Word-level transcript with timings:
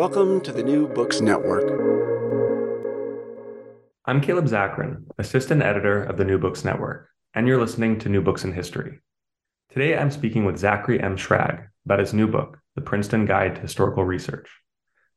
Welcome 0.00 0.40
to 0.44 0.52
the 0.52 0.62
New 0.62 0.88
Books 0.88 1.20
Network. 1.20 1.68
I'm 4.06 4.22
Caleb 4.22 4.46
Zakarin, 4.46 5.04
assistant 5.18 5.62
editor 5.62 6.02
of 6.02 6.16
the 6.16 6.24
New 6.24 6.38
Books 6.38 6.64
Network, 6.64 7.10
and 7.34 7.46
you're 7.46 7.60
listening 7.60 7.98
to 7.98 8.08
New 8.08 8.22
Books 8.22 8.42
in 8.42 8.54
History. 8.54 9.00
Today 9.68 9.98
I'm 9.98 10.10
speaking 10.10 10.46
with 10.46 10.56
Zachary 10.56 11.02
M. 11.02 11.18
Schrag 11.18 11.66
about 11.84 11.98
his 11.98 12.14
new 12.14 12.26
book, 12.26 12.58
The 12.76 12.80
Princeton 12.80 13.26
Guide 13.26 13.56
to 13.56 13.60
Historical 13.60 14.02
Research. 14.02 14.48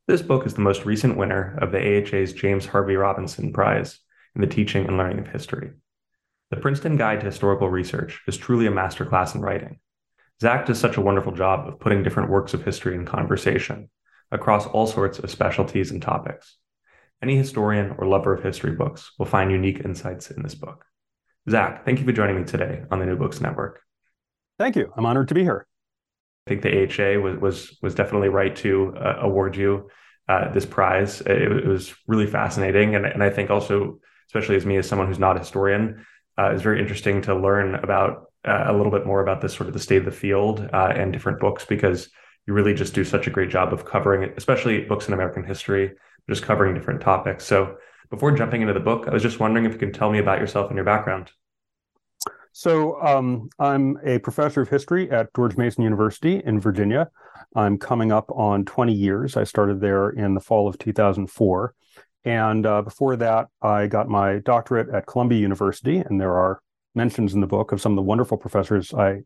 This 0.10 0.22
book 0.22 0.46
is 0.46 0.54
the 0.54 0.60
most 0.60 0.84
recent 0.84 1.16
winner 1.16 1.58
of 1.62 1.72
the 1.72 1.80
AHA's 1.80 2.34
James 2.34 2.66
Harvey 2.66 2.98
Robinson 2.98 3.54
Prize 3.54 4.02
in 4.36 4.42
the 4.42 4.48
Teaching 4.48 4.86
and 4.86 4.98
Learning 4.98 5.20
of 5.20 5.30
History. 5.30 5.72
The 6.52 6.58
Princeton 6.58 6.98
Guide 6.98 7.22
to 7.22 7.28
Historical 7.28 7.70
Research 7.70 8.20
is 8.28 8.36
truly 8.36 8.68
a 8.68 8.70
masterclass 8.70 9.34
in 9.34 9.40
writing. 9.40 9.80
Zach 10.42 10.66
does 10.66 10.78
such 10.78 10.98
a 10.98 11.02
wonderful 11.02 11.32
job 11.32 11.70
of 11.70 11.80
putting 11.80 12.04
different 12.04 12.30
works 12.30 12.54
of 12.54 12.66
history 12.66 12.96
in 12.96 13.06
conversation 13.06 13.90
across 14.34 14.66
all 14.68 14.88
sorts 14.88 15.20
of 15.20 15.32
specialties 15.32 15.92
and 15.92 16.02
topics. 16.02 16.58
Any 17.22 17.38
historian 17.38 17.96
or 17.98 18.08
lover 18.08 18.34
of 18.34 18.44
history 18.44 18.72
books 18.72 19.12
will 19.18 19.26
find 19.26 19.52
unique 19.52 19.80
insights 19.86 20.32
in 20.32 20.44
this 20.44 20.56
book. 20.56 20.84
Zach, 21.50 21.86
thank 21.86 22.00
you 22.00 22.06
for 22.06 22.12
joining 22.12 22.38
me 22.38 22.44
today 22.44 22.84
on 22.92 23.00
the 23.00 23.06
New 23.06 23.16
Books 23.16 23.40
Network. 23.40 23.82
Thank 24.58 24.76
you. 24.76 24.92
I'm 24.98 25.06
honored 25.06 25.30
to 25.30 25.34
be 25.34 25.44
here. 25.44 25.68
I 26.46 26.50
think 26.50 26.62
the 26.62 26.84
AHA 26.84 27.22
was 27.22 27.40
was 27.40 27.78
was 27.82 27.96
definitely 27.96 28.30
right 28.30 28.56
to 28.58 28.94
uh, 28.98 29.20
award 29.22 29.56
you 29.56 29.90
uh, 30.28 30.52
this 30.52 30.66
prize. 30.66 31.22
It, 31.22 31.42
it, 31.42 31.66
was 31.66 31.94
really 32.08 32.28
fascinating, 32.28 32.96
and 32.96 33.06
and 33.06 33.24
I 33.24 33.30
think 33.30 33.50
also, 33.50 34.00
especially 34.28 34.56
as 34.58 34.66
me 34.66 34.78
as 34.78 34.88
someone 34.88 35.08
who's 35.08 35.20
not 35.20 35.38
a 35.38 35.40
historian, 35.40 36.06
uh, 36.38 36.52
it's 36.54 36.62
very 36.62 36.82
interesting 36.82 37.22
to 37.24 37.36
learn 37.36 37.76
about 37.76 38.32
uh, 38.46 38.66
a 38.68 38.74
little 38.74 38.92
bit 38.92 39.06
more 39.06 39.22
about 39.22 39.42
this 39.42 39.54
sort 39.54 39.68
of 39.68 39.74
the 39.74 39.80
state 39.80 39.98
of 39.98 40.06
the 40.06 40.12
field 40.12 40.70
uh, 40.74 40.92
and 40.96 41.14
different 41.14 41.40
books 41.40 41.66
because 41.66 42.10
you 42.46 42.54
really 42.54 42.74
just 42.74 42.94
do 42.94 43.04
such 43.04 43.28
a 43.28 43.30
great 43.30 43.50
job 43.50 43.74
of 43.74 43.86
covering 43.86 44.24
it, 44.24 44.34
especially 44.38 44.82
books 44.82 45.08
in 45.08 45.14
American 45.14 45.44
history, 45.44 45.94
just 46.30 46.44
covering 46.44 46.74
different 46.74 47.02
topics. 47.02 47.46
So 47.46 47.78
before 48.10 48.32
jumping 48.32 48.62
into 48.62 48.74
the 48.74 48.80
book, 48.80 49.08
I 49.08 49.14
was 49.14 49.24
just 49.24 49.40
wondering 49.40 49.66
if 49.66 49.74
you 49.74 49.80
can 49.80 49.94
tell 49.94 50.12
me 50.12 50.20
about 50.20 50.40
yourself 50.40 50.70
and 50.70 50.76
your 50.76 50.86
background. 50.86 51.32
So 52.52 53.02
um, 53.02 53.50
I'm 53.58 53.98
a 54.06 54.20
professor 54.20 54.62
of 54.62 54.70
history 54.70 55.10
at 55.10 55.34
George 55.36 55.58
Mason 55.58 55.84
University 55.84 56.42
in 56.46 56.60
Virginia. 56.60 57.10
I'm 57.56 57.78
coming 57.78 58.12
up 58.12 58.30
on 58.32 58.66
20 58.66 58.94
years. 58.94 59.36
I 59.36 59.44
started 59.44 59.82
there 59.82 60.10
in 60.10 60.36
the 60.36 60.40
fall 60.40 60.68
of 60.68 60.78
2004. 60.78 61.74
And 62.26 62.66
uh, 62.66 62.84
before 62.84 63.16
that, 63.18 63.48
I 63.62 63.88
got 63.88 64.08
my 64.08 64.38
doctorate 64.40 64.90
at 64.90 65.08
Columbia 65.08 65.40
University. 65.40 65.98
And 65.98 66.22
there 66.22 66.36
are 66.38 66.62
mentions 66.94 67.34
in 67.34 67.42
the 67.42 67.48
book 67.48 67.72
of 67.72 67.82
some 67.82 67.94
of 67.94 67.96
the 67.96 68.04
wonderful 68.04 68.38
professors 68.38 68.94
I 68.94 69.24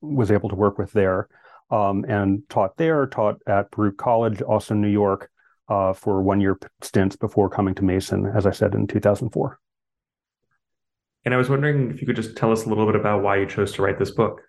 was 0.00 0.30
able 0.30 0.48
to 0.48 0.54
work 0.54 0.78
with 0.78 0.92
there 0.92 1.28
um, 1.70 2.04
and 2.08 2.42
taught 2.48 2.76
there, 2.76 3.06
taught 3.06 3.36
at 3.46 3.70
Baruch 3.70 3.96
College, 3.96 4.42
also 4.42 4.74
New 4.74 4.88
York, 4.88 5.30
uh, 5.68 5.92
for 5.92 6.22
one 6.22 6.40
year 6.40 6.58
stints 6.82 7.16
before 7.16 7.50
coming 7.50 7.74
to 7.74 7.84
Mason, 7.84 8.26
as 8.26 8.46
I 8.46 8.50
said, 8.50 8.74
in 8.74 8.86
2004. 8.86 9.58
And 11.24 11.34
I 11.34 11.36
was 11.36 11.50
wondering 11.50 11.90
if 11.90 12.00
you 12.00 12.06
could 12.06 12.16
just 12.16 12.36
tell 12.36 12.52
us 12.52 12.64
a 12.64 12.68
little 12.68 12.86
bit 12.86 12.96
about 12.96 13.22
why 13.22 13.36
you 13.36 13.46
chose 13.46 13.72
to 13.72 13.82
write 13.82 13.98
this 13.98 14.10
book. 14.10 14.40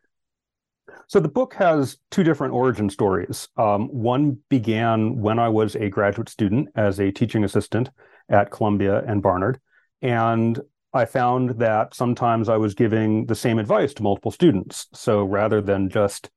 So 1.07 1.19
the 1.19 1.27
book 1.27 1.55
has 1.55 1.97
two 2.11 2.23
different 2.23 2.53
origin 2.53 2.89
stories. 2.89 3.47
Um, 3.57 3.87
one 3.87 4.37
began 4.49 5.19
when 5.19 5.39
I 5.39 5.49
was 5.49 5.75
a 5.75 5.89
graduate 5.89 6.29
student 6.29 6.69
as 6.75 6.99
a 6.99 7.11
teaching 7.11 7.43
assistant 7.43 7.89
at 8.29 8.51
Columbia 8.51 9.03
and 9.07 9.21
Barnard. 9.21 9.59
And 10.01 10.59
I 10.93 11.05
found 11.05 11.59
that 11.59 11.93
sometimes 11.93 12.47
I 12.47 12.57
was 12.57 12.73
giving 12.73 13.25
the 13.25 13.35
same 13.35 13.59
advice 13.59 13.93
to 13.95 14.03
multiple 14.03 14.31
students. 14.31 14.87
So 14.93 15.23
rather 15.23 15.61
than 15.61 15.89
just 15.89 16.29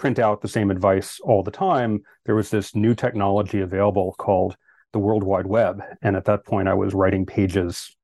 print 0.00 0.18
out 0.18 0.40
the 0.40 0.48
same 0.48 0.70
advice 0.70 1.20
all 1.22 1.42
the 1.42 1.50
time, 1.50 2.00
there 2.24 2.34
was 2.34 2.48
this 2.48 2.74
new 2.74 2.94
technology 2.94 3.60
available 3.60 4.14
called 4.18 4.56
the 4.92 4.98
World 4.98 5.22
Wide 5.22 5.46
Web. 5.46 5.82
And 6.00 6.16
at 6.16 6.24
that 6.24 6.46
point, 6.46 6.68
I 6.68 6.74
was 6.74 6.94
writing 6.94 7.26
pages 7.26 7.94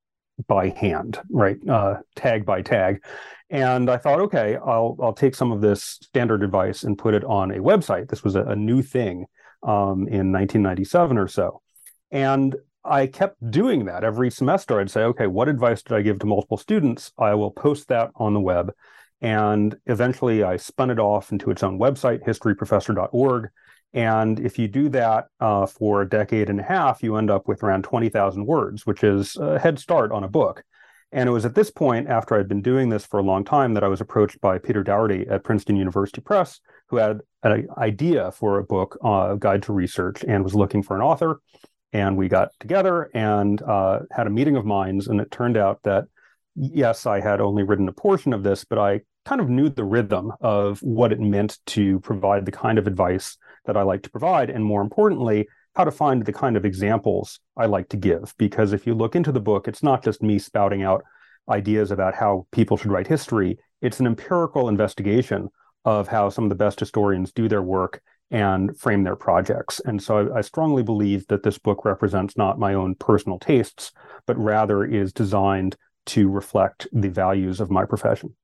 by 0.46 0.68
hand, 0.68 1.18
right, 1.30 1.56
uh, 1.66 1.96
tag 2.14 2.44
by 2.44 2.60
tag. 2.60 3.02
And 3.48 3.88
I 3.88 3.96
thought, 3.96 4.20
okay, 4.20 4.56
I'll 4.56 4.96
I'll 5.00 5.14
take 5.14 5.34
some 5.34 5.52
of 5.52 5.62
this 5.62 5.98
standard 6.02 6.42
advice 6.42 6.82
and 6.82 6.98
put 6.98 7.14
it 7.14 7.24
on 7.24 7.50
a 7.50 7.58
website. 7.58 8.08
This 8.08 8.22
was 8.22 8.34
a, 8.34 8.42
a 8.42 8.56
new 8.56 8.82
thing 8.82 9.24
um, 9.62 10.06
in 10.08 10.32
1997 10.32 11.16
or 11.16 11.28
so, 11.28 11.62
and 12.10 12.54
I 12.84 13.06
kept 13.06 13.50
doing 13.50 13.86
that 13.86 14.04
every 14.04 14.30
semester. 14.30 14.78
I'd 14.80 14.90
say, 14.90 15.02
okay, 15.04 15.28
what 15.28 15.48
advice 15.48 15.82
did 15.82 15.96
I 15.96 16.02
give 16.02 16.18
to 16.18 16.26
multiple 16.26 16.58
students? 16.58 17.12
I 17.18 17.34
will 17.34 17.52
post 17.52 17.88
that 17.88 18.10
on 18.16 18.34
the 18.34 18.40
web, 18.40 18.72
and 19.20 19.76
eventually 19.86 20.42
I 20.42 20.56
spun 20.56 20.90
it 20.90 20.98
off 20.98 21.32
into 21.32 21.50
its 21.50 21.62
own 21.62 21.78
website, 21.78 22.24
historyprofessor.org. 22.24 23.48
And 23.94 24.40
if 24.40 24.58
you 24.58 24.68
do 24.68 24.88
that 24.90 25.26
uh, 25.40 25.66
for 25.66 26.02
a 26.02 26.08
decade 26.08 26.50
and 26.50 26.60
a 26.60 26.64
half, 26.64 27.02
you 27.02 27.16
end 27.16 27.30
up 27.30 27.48
with 27.48 27.62
around 27.62 27.84
20,000 27.84 28.44
words, 28.44 28.84
which 28.84 29.02
is 29.02 29.36
a 29.36 29.58
head 29.58 29.78
start 29.78 30.12
on 30.12 30.24
a 30.24 30.28
book. 30.28 30.62
And 31.12 31.28
it 31.28 31.32
was 31.32 31.46
at 31.46 31.54
this 31.54 31.70
point, 31.70 32.08
after 32.08 32.34
I'd 32.34 32.48
been 32.48 32.62
doing 32.62 32.88
this 32.88 33.06
for 33.06 33.18
a 33.18 33.22
long 33.22 33.44
time, 33.44 33.74
that 33.74 33.84
I 33.84 33.88
was 33.88 34.00
approached 34.00 34.40
by 34.40 34.58
Peter 34.58 34.82
Dougherty 34.82 35.26
at 35.28 35.44
Princeton 35.44 35.76
University 35.76 36.20
Press, 36.20 36.60
who 36.88 36.96
had 36.96 37.20
an 37.42 37.68
idea 37.78 38.32
for 38.32 38.58
a 38.58 38.64
book, 38.64 38.98
uh, 39.02 39.36
Guide 39.36 39.62
to 39.64 39.72
Research, 39.72 40.24
and 40.26 40.42
was 40.42 40.54
looking 40.54 40.82
for 40.82 40.96
an 40.96 41.02
author. 41.02 41.40
And 41.92 42.16
we 42.16 42.28
got 42.28 42.50
together 42.58 43.08
and 43.14 43.62
uh, 43.62 44.00
had 44.10 44.26
a 44.26 44.30
meeting 44.30 44.56
of 44.56 44.66
minds. 44.66 45.06
And 45.06 45.20
it 45.20 45.30
turned 45.30 45.56
out 45.56 45.80
that 45.84 46.06
yes, 46.56 47.06
I 47.06 47.20
had 47.20 47.40
only 47.40 47.62
written 47.62 47.88
a 47.88 47.92
portion 47.92 48.32
of 48.32 48.42
this, 48.42 48.64
but 48.64 48.78
I 48.78 49.02
kind 49.24 49.40
of 49.40 49.48
knew 49.48 49.68
the 49.68 49.84
rhythm 49.84 50.32
of 50.40 50.80
what 50.80 51.12
it 51.12 51.20
meant 51.20 51.58
to 51.66 52.00
provide 52.00 52.46
the 52.46 52.52
kind 52.52 52.78
of 52.78 52.86
advice 52.86 53.36
that 53.66 53.76
I 53.76 53.82
like 53.82 54.02
to 54.02 54.10
provide. 54.10 54.50
And 54.50 54.64
more 54.64 54.80
importantly, 54.82 55.48
how 55.74 55.84
to 55.84 55.90
find 55.90 56.24
the 56.24 56.32
kind 56.32 56.56
of 56.56 56.64
examples 56.64 57.38
I 57.56 57.66
like 57.66 57.88
to 57.90 57.96
give. 57.96 58.34
Because 58.38 58.72
if 58.72 58.86
you 58.86 58.94
look 58.94 59.14
into 59.14 59.32
the 59.32 59.40
book, 59.40 59.68
it's 59.68 59.82
not 59.82 60.02
just 60.02 60.22
me 60.22 60.38
spouting 60.38 60.82
out 60.82 61.04
ideas 61.48 61.90
about 61.90 62.14
how 62.14 62.46
people 62.50 62.76
should 62.76 62.90
write 62.90 63.06
history, 63.06 63.58
it's 63.82 64.00
an 64.00 64.06
empirical 64.06 64.68
investigation 64.68 65.48
of 65.84 66.08
how 66.08 66.28
some 66.28 66.44
of 66.44 66.50
the 66.50 66.56
best 66.56 66.80
historians 66.80 67.32
do 67.32 67.48
their 67.48 67.62
work 67.62 68.02
and 68.30 68.76
frame 68.78 69.04
their 69.04 69.14
projects. 69.14 69.80
And 69.84 70.02
so 70.02 70.32
I, 70.32 70.38
I, 70.38 70.40
strongly 70.40 70.82
believe 70.82 71.24
that 71.28 71.44
this 71.44 71.58
book 71.58 71.84
represents 71.84 72.36
not 72.36 72.58
my 72.58 72.74
own 72.74 72.96
personal 72.96 73.38
tastes, 73.38 73.92
but 74.26 74.36
rather 74.36 74.84
is 74.84 75.12
designed 75.12 75.76
to 76.06 76.28
reflect 76.28 76.86
the 76.92 77.08
values 77.08 77.60
of 77.60 77.70
my 77.70 77.84
profession. 77.84 78.34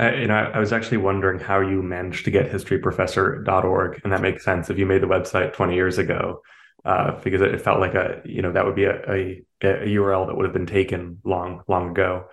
Uh, 0.00 0.12
you 0.12 0.26
know, 0.26 0.34
I, 0.34 0.44
I 0.56 0.58
was 0.58 0.72
actually 0.72 0.98
wondering 0.98 1.40
how 1.40 1.60
you 1.60 1.82
managed 1.82 2.24
to 2.24 2.30
get 2.30 2.50
historyprofessor.org, 2.50 4.00
and 4.04 4.12
that 4.12 4.22
makes 4.22 4.44
sense 4.44 4.70
if 4.70 4.78
you 4.78 4.86
made 4.86 5.02
the 5.02 5.06
website 5.06 5.52
20 5.52 5.74
years 5.74 5.98
ago, 5.98 6.40
uh, 6.84 7.20
because 7.22 7.42
it 7.42 7.60
felt 7.60 7.80
like 7.80 7.94
a, 7.94 8.22
you 8.24 8.40
know, 8.40 8.52
that 8.52 8.64
would 8.64 8.76
be 8.76 8.84
a, 8.84 8.96
a, 9.10 9.42
a 9.62 9.86
URL 9.88 10.26
that 10.26 10.36
would 10.36 10.44
have 10.44 10.54
been 10.54 10.66
taken 10.66 11.18
long, 11.24 11.62
long 11.68 11.90
ago. 11.90 12.26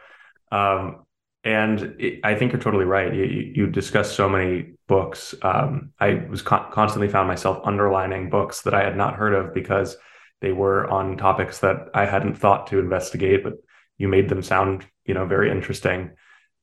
Um, 0.52 1.04
and 1.44 1.96
it, 2.00 2.20
I 2.24 2.36
think 2.36 2.52
you're 2.52 2.62
totally 2.62 2.86
right. 2.86 3.14
You, 3.14 3.24
you 3.24 3.68
discussed 3.68 4.16
so 4.16 4.30
many 4.30 4.74
books. 4.88 5.36
Um, 5.42 5.92
I 6.00 6.26
was 6.30 6.42
con- 6.42 6.72
constantly 6.72 7.10
found 7.10 7.28
myself 7.28 7.60
underlining 7.66 8.30
books 8.30 8.62
that 8.62 8.74
I 8.74 8.84
had 8.84 8.96
not 8.96 9.16
heard 9.16 9.34
of 9.34 9.54
because 9.54 9.98
they 10.42 10.52
were 10.52 10.88
on 10.90 11.18
topics 11.18 11.60
that 11.60 11.90
I 11.94 12.06
hadn't 12.06 12.38
thought 12.38 12.68
to 12.68 12.80
investigate, 12.80 13.44
but 13.44 13.54
you 13.98 14.08
made 14.08 14.30
them 14.30 14.42
sound 14.42 14.86
you 15.06 15.14
know 15.14 15.26
very 15.26 15.52
interesting. 15.52 16.12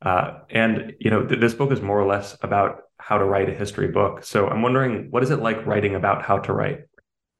Uh, 0.03 0.41
and 0.51 0.93
you 1.01 1.11
know 1.11 1.25
th- 1.27 1.41
this 1.41 1.55
book 1.55 1.73
is 1.73 1.81
more 1.81 1.99
or 1.99 2.07
less 2.07 2.37
about 2.43 2.83
how 2.99 3.19
to 3.19 3.25
write 3.25 3.49
a 3.49 3.55
history 3.55 3.89
book. 3.89 4.25
So 4.25 4.49
i'm 4.49 4.63
wondering 4.63 5.09
what 5.11 5.23
is 5.23 5.31
it 5.31 5.41
like 5.41 5.65
writing 5.67 5.95
about 5.95 6.23
how 6.23 6.39
to 6.39 6.53
write? 6.53 6.81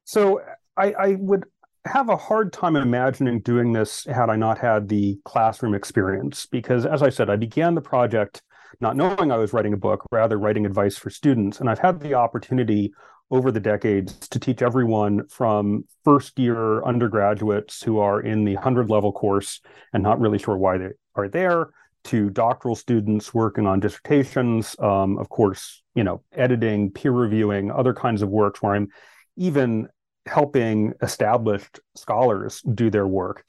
So 0.05 0.41
i, 0.77 0.91
I 0.93 1.15
would 1.15 1.45
have 1.85 2.09
a 2.09 2.17
hard 2.17 2.51
time 2.51 2.75
imagining 2.75 3.39
doing 3.41 3.71
this 3.71 4.05
had 4.05 4.29
i 4.29 4.35
not 4.35 4.57
had 4.57 4.89
the 4.89 5.19
classroom 5.23 5.75
experience 5.75 6.47
because 6.47 6.83
as 6.83 7.03
i 7.03 7.09
said 7.09 7.29
i 7.29 7.35
began 7.35 7.75
the 7.75 7.81
project 7.81 8.41
not 8.81 8.97
knowing 8.97 9.31
i 9.31 9.37
was 9.37 9.53
writing 9.53 9.73
a 9.73 9.77
book 9.77 10.03
rather 10.11 10.39
writing 10.39 10.65
advice 10.65 10.97
for 10.97 11.09
students. 11.09 11.59
And 11.59 11.69
i've 11.69 11.79
had 11.79 11.99
the 11.99 12.15
opportunity 12.15 12.93
over 13.31 13.51
the 13.51 13.59
decades 13.59 14.27
to 14.29 14.39
teach 14.39 14.61
everyone 14.61 15.27
from 15.27 15.83
first 16.03 16.37
year 16.37 16.83
undergraduates 16.83 17.81
who 17.81 17.99
are 17.99 18.21
in 18.21 18.45
the 18.45 18.53
100 18.53 18.89
level 18.89 19.11
course 19.11 19.61
and 19.93 20.03
not 20.03 20.19
really 20.19 20.37
sure 20.37 20.57
why 20.57 20.77
they 20.77 20.89
are 21.15 21.27
there 21.27 21.69
to 22.03 22.29
doctoral 22.29 22.75
students 22.75 23.33
working 23.33 23.65
on 23.65 23.79
dissertations 23.79 24.75
um, 24.79 25.17
of 25.17 25.27
course 25.29 25.81
you 25.95 26.03
know 26.03 26.21
editing 26.33 26.91
peer 26.91 27.11
reviewing 27.11 27.71
other 27.71 27.93
kinds 27.93 28.21
of 28.21 28.29
works 28.29 28.61
where 28.61 28.75
i'm 28.75 28.87
even 29.37 29.87
helping 30.27 30.93
established 31.01 31.79
scholars 31.95 32.61
do 32.61 32.89
their 32.89 33.07
work 33.07 33.43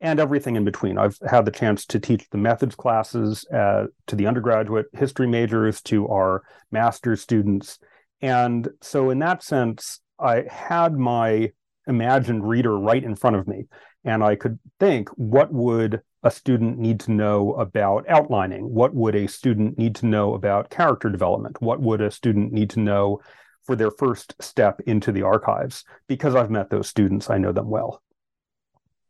and 0.00 0.18
everything 0.18 0.56
in 0.56 0.64
between. 0.64 0.98
I've 0.98 1.18
had 1.28 1.44
the 1.44 1.50
chance 1.50 1.86
to 1.86 2.00
teach 2.00 2.28
the 2.30 2.38
methods 2.38 2.74
classes 2.74 3.46
uh, 3.54 3.86
to 4.08 4.16
the 4.16 4.26
undergraduate 4.26 4.86
history 4.92 5.28
majors, 5.28 5.80
to 5.82 6.08
our 6.08 6.42
master's 6.70 7.20
students. 7.20 7.78
And 8.22 8.68
so, 8.80 9.10
in 9.10 9.18
that 9.18 9.42
sense, 9.42 10.00
I 10.18 10.44
had 10.48 10.96
my 10.96 11.52
imagined 11.86 12.48
reader 12.48 12.78
right 12.78 13.02
in 13.02 13.16
front 13.16 13.36
of 13.36 13.48
me. 13.48 13.66
And 14.04 14.22
I 14.22 14.36
could 14.36 14.58
think, 14.78 15.08
what 15.10 15.52
would 15.52 16.00
a 16.22 16.30
student 16.30 16.78
need 16.78 17.00
to 17.00 17.12
know 17.12 17.54
about 17.54 18.08
outlining? 18.08 18.72
What 18.72 18.94
would 18.94 19.16
a 19.16 19.26
student 19.26 19.76
need 19.76 19.96
to 19.96 20.06
know 20.06 20.34
about 20.34 20.70
character 20.70 21.10
development? 21.10 21.60
What 21.60 21.80
would 21.80 22.00
a 22.00 22.10
student 22.10 22.52
need 22.52 22.70
to 22.70 22.80
know 22.80 23.20
for 23.64 23.74
their 23.76 23.90
first 23.90 24.34
step 24.40 24.80
into 24.86 25.12
the 25.12 25.22
archives? 25.22 25.84
Because 26.06 26.34
I've 26.34 26.50
met 26.50 26.70
those 26.70 26.88
students, 26.88 27.30
I 27.30 27.38
know 27.38 27.52
them 27.52 27.68
well. 27.68 28.02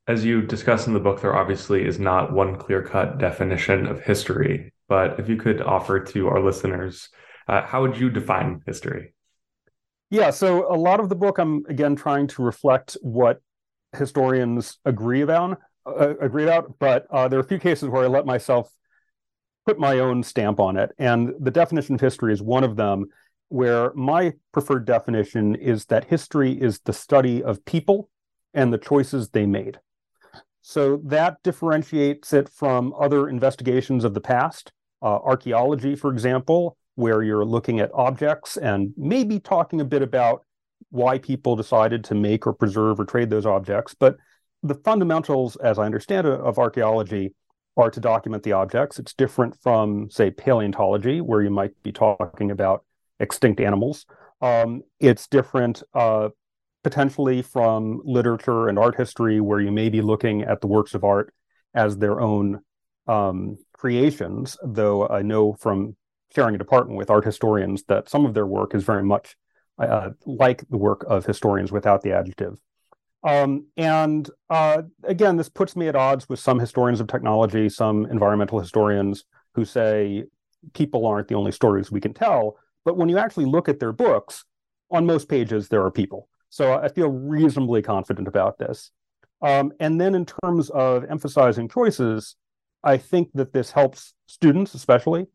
As 0.09 0.25
you 0.25 0.43
discuss 0.43 0.87
in 0.87 0.95
the 0.95 1.01
book, 1.01 1.21
there 1.21 1.37
obviously 1.37 1.87
is 1.87 1.99
not 1.99 2.33
one 2.33 2.57
clear 2.57 2.83
cut 2.83 3.19
definition 3.19 3.87
of 3.87 4.01
history. 4.01 4.73
But 4.89 5.21
if 5.21 5.29
you 5.29 5.37
could 5.37 5.63
offer 5.63 6.01
to 6.01 6.29
our 6.29 6.41
listeners, 6.41 7.09
uh, 7.53 7.67
how 7.67 7.83
would 7.83 7.99
you 7.99 8.09
define 8.09 8.63
history? 8.65 9.13
Yeah, 10.09 10.31
so 10.31 10.73
a 10.73 10.77
lot 10.77 11.01
of 11.01 11.11
the 11.11 11.15
book, 11.15 11.39
I'm 11.39 11.65
again 11.69 11.97
trying 11.97 12.27
to 12.29 12.43
reflect 12.43 12.97
what 13.03 13.43
historians 13.97 14.79
agree 14.87 15.21
about. 15.21 15.61
Uh, 15.85 16.15
agree 16.21 16.45
about, 16.45 16.79
but 16.79 17.07
uh, 17.11 17.29
there 17.29 17.39
are 17.39 17.43
a 17.43 17.47
few 17.47 17.59
cases 17.59 17.89
where 17.89 18.05
I 18.05 18.07
let 18.07 18.25
myself 18.25 18.73
put 19.67 19.79
my 19.79 19.99
own 19.99 20.23
stamp 20.23 20.61
on 20.61 20.77
it, 20.77 20.93
and 20.99 21.33
the 21.41 21.51
definition 21.51 21.95
of 21.95 22.01
history 22.01 22.33
is 22.33 22.41
one 22.41 22.65
of 22.65 22.77
them. 22.77 23.07
Where 23.49 23.93
my 23.93 24.33
preferred 24.53 24.87
definition 24.87 25.55
is 25.57 25.85
that 25.87 26.05
history 26.05 26.53
is 26.53 26.81
the 26.81 26.95
study 26.95 27.43
of 27.43 27.63
people 27.67 28.09
and 28.55 28.73
the 28.73 28.79
choices 28.79 29.29
they 29.29 29.45
made. 29.45 29.79
So 30.63 31.03
that 31.05 31.37
differentiates 31.43 32.33
it 32.33 32.49
from 32.49 32.95
other 32.99 33.29
investigations 33.29 34.05
of 34.05 34.15
the 34.15 34.23
past. 34.23 34.73
Uh, 35.03 35.19
archaeology, 35.19 35.97
for 35.97 36.11
example, 36.11 36.79
where 36.95 37.23
you're 37.23 37.45
looking 37.45 37.81
at 37.81 37.91
objects 37.95 38.57
and 38.57 38.93
maybe 38.97 39.41
talking 39.41 39.81
a 39.81 39.85
bit 39.85 40.03
about 40.03 40.45
why 40.91 41.19
people 41.19 41.57
decided 41.57 42.05
to 42.05 42.15
make 42.15 42.47
or 42.47 42.53
preserve 42.53 43.01
or 43.01 43.05
trade 43.05 43.31
those 43.31 43.47
objects. 43.47 43.95
But 43.95 44.17
the 44.63 44.75
fundamentals, 44.75 45.57
as 45.57 45.79
I 45.79 45.87
understand 45.87 46.27
it, 46.27 46.41
of 46.41 46.59
archaeology 46.59 47.35
are 47.77 47.91
to 47.91 48.01
document 48.01 48.43
the 48.43 48.53
objects. 48.53 48.99
It's 48.99 49.15
different 49.15 49.57
from, 49.63 50.11
say, 50.11 50.31
paleontology, 50.31 51.21
where 51.21 51.41
you 51.41 51.51
might 51.51 51.73
be 51.83 51.93
talking 51.93 52.51
about 52.51 52.85
extinct 53.19 53.61
animals. 53.61 54.05
Um, 54.43 54.83
it's 55.01 55.27
different 55.27 55.83
uh, 55.95 56.29
potentially 56.85 57.41
from 57.41 58.03
literature 58.05 58.69
and 58.69 58.79
art 58.79 58.97
history, 58.97 59.41
where 59.41 59.61
you 59.61 59.73
may 59.73 59.89
be 59.89 60.03
looking 60.03 60.43
at 60.43 60.61
the 60.61 60.67
works 60.67 60.95
of 60.95 61.05
art 61.05 61.33
as 61.75 61.97
their 61.97 62.21
own 62.21 62.61
um, 63.07 63.57
creations, 63.73 64.59
though 64.63 65.09
I 65.09 65.23
know 65.23 65.55
from 65.55 65.97
sharing 66.35 66.55
a 66.55 66.59
department 66.59 66.99
with 66.99 67.11
art 67.11 67.25
historians 67.25 67.85
that 67.89 68.09
some 68.09 68.25
of 68.25 68.35
their 68.35 68.47
work 68.47 68.75
is 68.75 68.85
very 68.85 69.03
much 69.03 69.37
uh, 69.79 70.11
like 70.27 70.69
the 70.69 70.77
work 70.77 71.05
of 71.09 71.25
historians 71.25 71.73
without 71.73 72.03
the 72.03 72.13
adjective. 72.13 72.57
Um, 73.25 73.67
and 73.77 74.29
uh, 74.51 74.83
again, 75.05 75.37
this 75.37 75.49
puts 75.49 75.77
me 75.77 75.89
at 75.89 75.97
odds 75.97 76.29
with 76.29 76.41
some 76.41 76.59
historians 76.59 77.01
of 77.01 77.07
technology, 77.07 77.69
some 77.69 78.07
environmental 78.07 78.59
historians 78.59 79.25
who 79.55 79.65
say 79.65 80.25
people 80.75 81.07
aren't 81.07 81.29
the 81.29 81.35
only 81.35 81.53
stories 81.53 81.91
we 81.91 82.01
can 82.01 82.15
tell. 82.15 82.57
But 82.85 82.97
when 82.97 83.09
you 83.09 83.19
actually 83.19 83.45
look 83.45 83.69
at 83.69 83.79
their 83.79 83.93
books, 83.93 84.45
on 84.91 85.07
most 85.07 85.29
pages, 85.29 85.69
there 85.69 85.83
are 85.83 85.91
people. 85.91 86.29
So 86.51 86.75
I 86.75 86.89
feel 86.89 87.09
reasonably 87.09 87.81
confident 87.81 88.29
about 88.29 88.59
this. 88.59 88.91
Um, 89.41 89.73
and 89.81 90.01
then 90.01 90.15
in 90.15 90.27
terms 90.27 90.71
of 90.71 91.05
emphasizing 91.05 91.69
choices, 91.69 92.37
I 92.85 92.99
think 92.99 93.31
that 93.35 93.53
this 93.53 93.71
helps 93.71 94.15
students, 94.27 94.75
especially, 94.75 95.27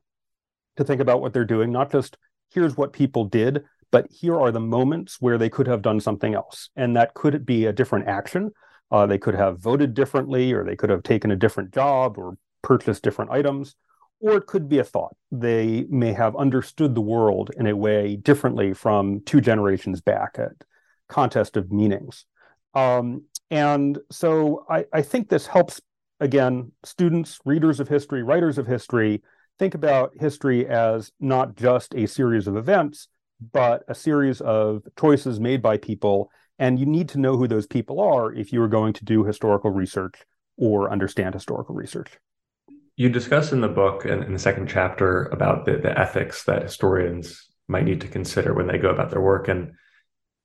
to 0.77 0.83
think 0.83 1.01
about 1.01 1.21
what 1.21 1.33
they're 1.33 1.45
doing, 1.45 1.71
not 1.71 1.91
just 1.91 2.18
here's 2.53 2.77
what 2.77 2.94
people 2.94 3.25
did, 3.25 3.63
but 3.91 4.07
here 4.12 4.39
are 4.39 4.51
the 4.51 4.59
moments 4.59 5.18
where 5.19 5.38
they 5.38 5.50
could 5.50 5.68
have 5.68 5.81
done 5.81 6.00
something 6.00 6.33
else. 6.33 6.69
And 6.75 6.95
that 6.95 7.13
could 7.13 7.45
be 7.45 7.65
a 7.65 7.74
different 7.74 8.07
action. 8.07 8.51
Uh, 8.91 9.06
they 9.06 9.18
could 9.18 9.35
have 9.35 9.59
voted 9.59 9.94
differently, 9.94 10.53
or 10.53 10.63
they 10.63 10.75
could 10.75 10.89
have 10.89 11.03
taken 11.03 11.31
a 11.31 11.35
different 11.35 11.74
job 11.74 12.18
or 12.18 12.38
purchased 12.62 13.03
different 13.03 13.31
items, 13.31 13.75
or 14.19 14.38
it 14.38 14.47
could 14.47 14.68
be 14.68 14.79
a 14.79 14.83
thought. 14.83 15.15
They 15.31 15.85
may 15.89 16.13
have 16.13 16.35
understood 16.35 16.95
the 16.95 17.01
world 17.01 17.51
in 17.57 17.68
a 17.68 17.75
way 17.75 18.15
differently 18.15 18.73
from 18.73 19.21
two 19.25 19.41
generations 19.41 20.01
back 20.01 20.38
at 20.39 20.51
contest 21.07 21.57
of 21.57 21.71
meanings. 21.71 22.25
Um, 22.73 23.23
and 23.50 23.97
so 24.12 24.65
I, 24.69 24.85
I 24.91 25.01
think 25.01 25.30
this 25.30 25.47
helps, 25.47 25.81
again, 26.19 26.71
students, 26.83 27.39
readers 27.45 27.80
of 27.80 27.88
history, 27.88 28.23
writers 28.23 28.57
of 28.57 28.68
history, 28.68 29.21
think 29.59 29.74
about 29.74 30.13
history 30.19 30.68
as 30.68 31.12
not 31.19 31.56
just 31.56 31.94
a 31.95 32.07
series 32.07 32.48
of 32.48 32.56
events, 32.56 33.07
but 33.51 33.83
a 33.88 33.95
series 33.95 34.42
of 34.42 34.83
choices 35.00 35.39
made 35.39 35.62
by 35.62 35.77
people. 35.77 36.31
And 36.59 36.80
you 36.80 36.86
need 36.86 37.09
to 37.09 37.19
know 37.19 37.38
who 37.38 37.48
those 37.48 37.68
people 37.68 38.00
are 38.00 38.33
if 38.33 38.51
you 38.51 38.62
are 38.62 38.68
going 38.68 38.94
to 38.94 39.06
do 39.06 39.24
historical 39.24 39.71
research 39.71 40.15
or 40.57 40.92
understand 40.92 41.36
historical 41.36 41.75
research. 41.75 42.18
You 42.95 43.09
discuss 43.09 43.51
in 43.51 43.62
the 43.62 43.68
book 43.68 44.06
and 44.06 44.24
in 44.24 44.33
the 44.33 44.39
second 44.39 44.68
chapter 44.68 45.25
about 45.25 45.65
the, 45.65 45.77
the 45.77 45.98
ethics 45.98 46.44
that 46.45 46.63
historians 46.63 47.48
might 47.68 47.86
need 47.86 48.01
to 48.01 48.07
consider 48.07 48.56
when 48.56 48.65
they 48.65 48.80
go 48.80 48.89
about 48.89 49.12
their 49.12 49.21
work. 49.21 49.48
And 49.48 49.74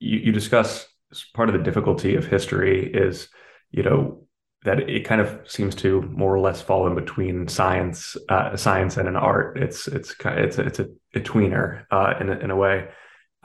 you, 0.00 0.18
you 0.18 0.32
discuss 0.32 0.86
part 1.34 1.48
of 1.48 1.54
the 1.54 1.62
difficulty 1.62 2.14
of 2.14 2.26
history 2.26 2.92
is, 2.92 3.28
you 3.70 3.82
know, 3.82 4.26
that 4.64 4.88
it 4.88 5.04
kind 5.04 5.20
of 5.20 5.40
seems 5.50 5.74
to 5.74 6.02
more 6.02 6.34
or 6.34 6.40
less 6.40 6.62
fall 6.62 6.86
in 6.86 6.94
between 6.94 7.48
science, 7.48 8.16
uh, 8.28 8.56
science 8.56 8.96
and 8.96 9.08
an 9.08 9.16
art. 9.16 9.58
It's 9.58 9.88
it's 9.88 10.14
it's 10.24 10.58
it's 10.58 10.78
a, 10.78 10.88
a 11.14 11.20
tweener 11.20 11.84
uh, 11.90 12.14
in 12.20 12.28
a, 12.28 12.38
in 12.38 12.50
a 12.50 12.56
way. 12.56 12.88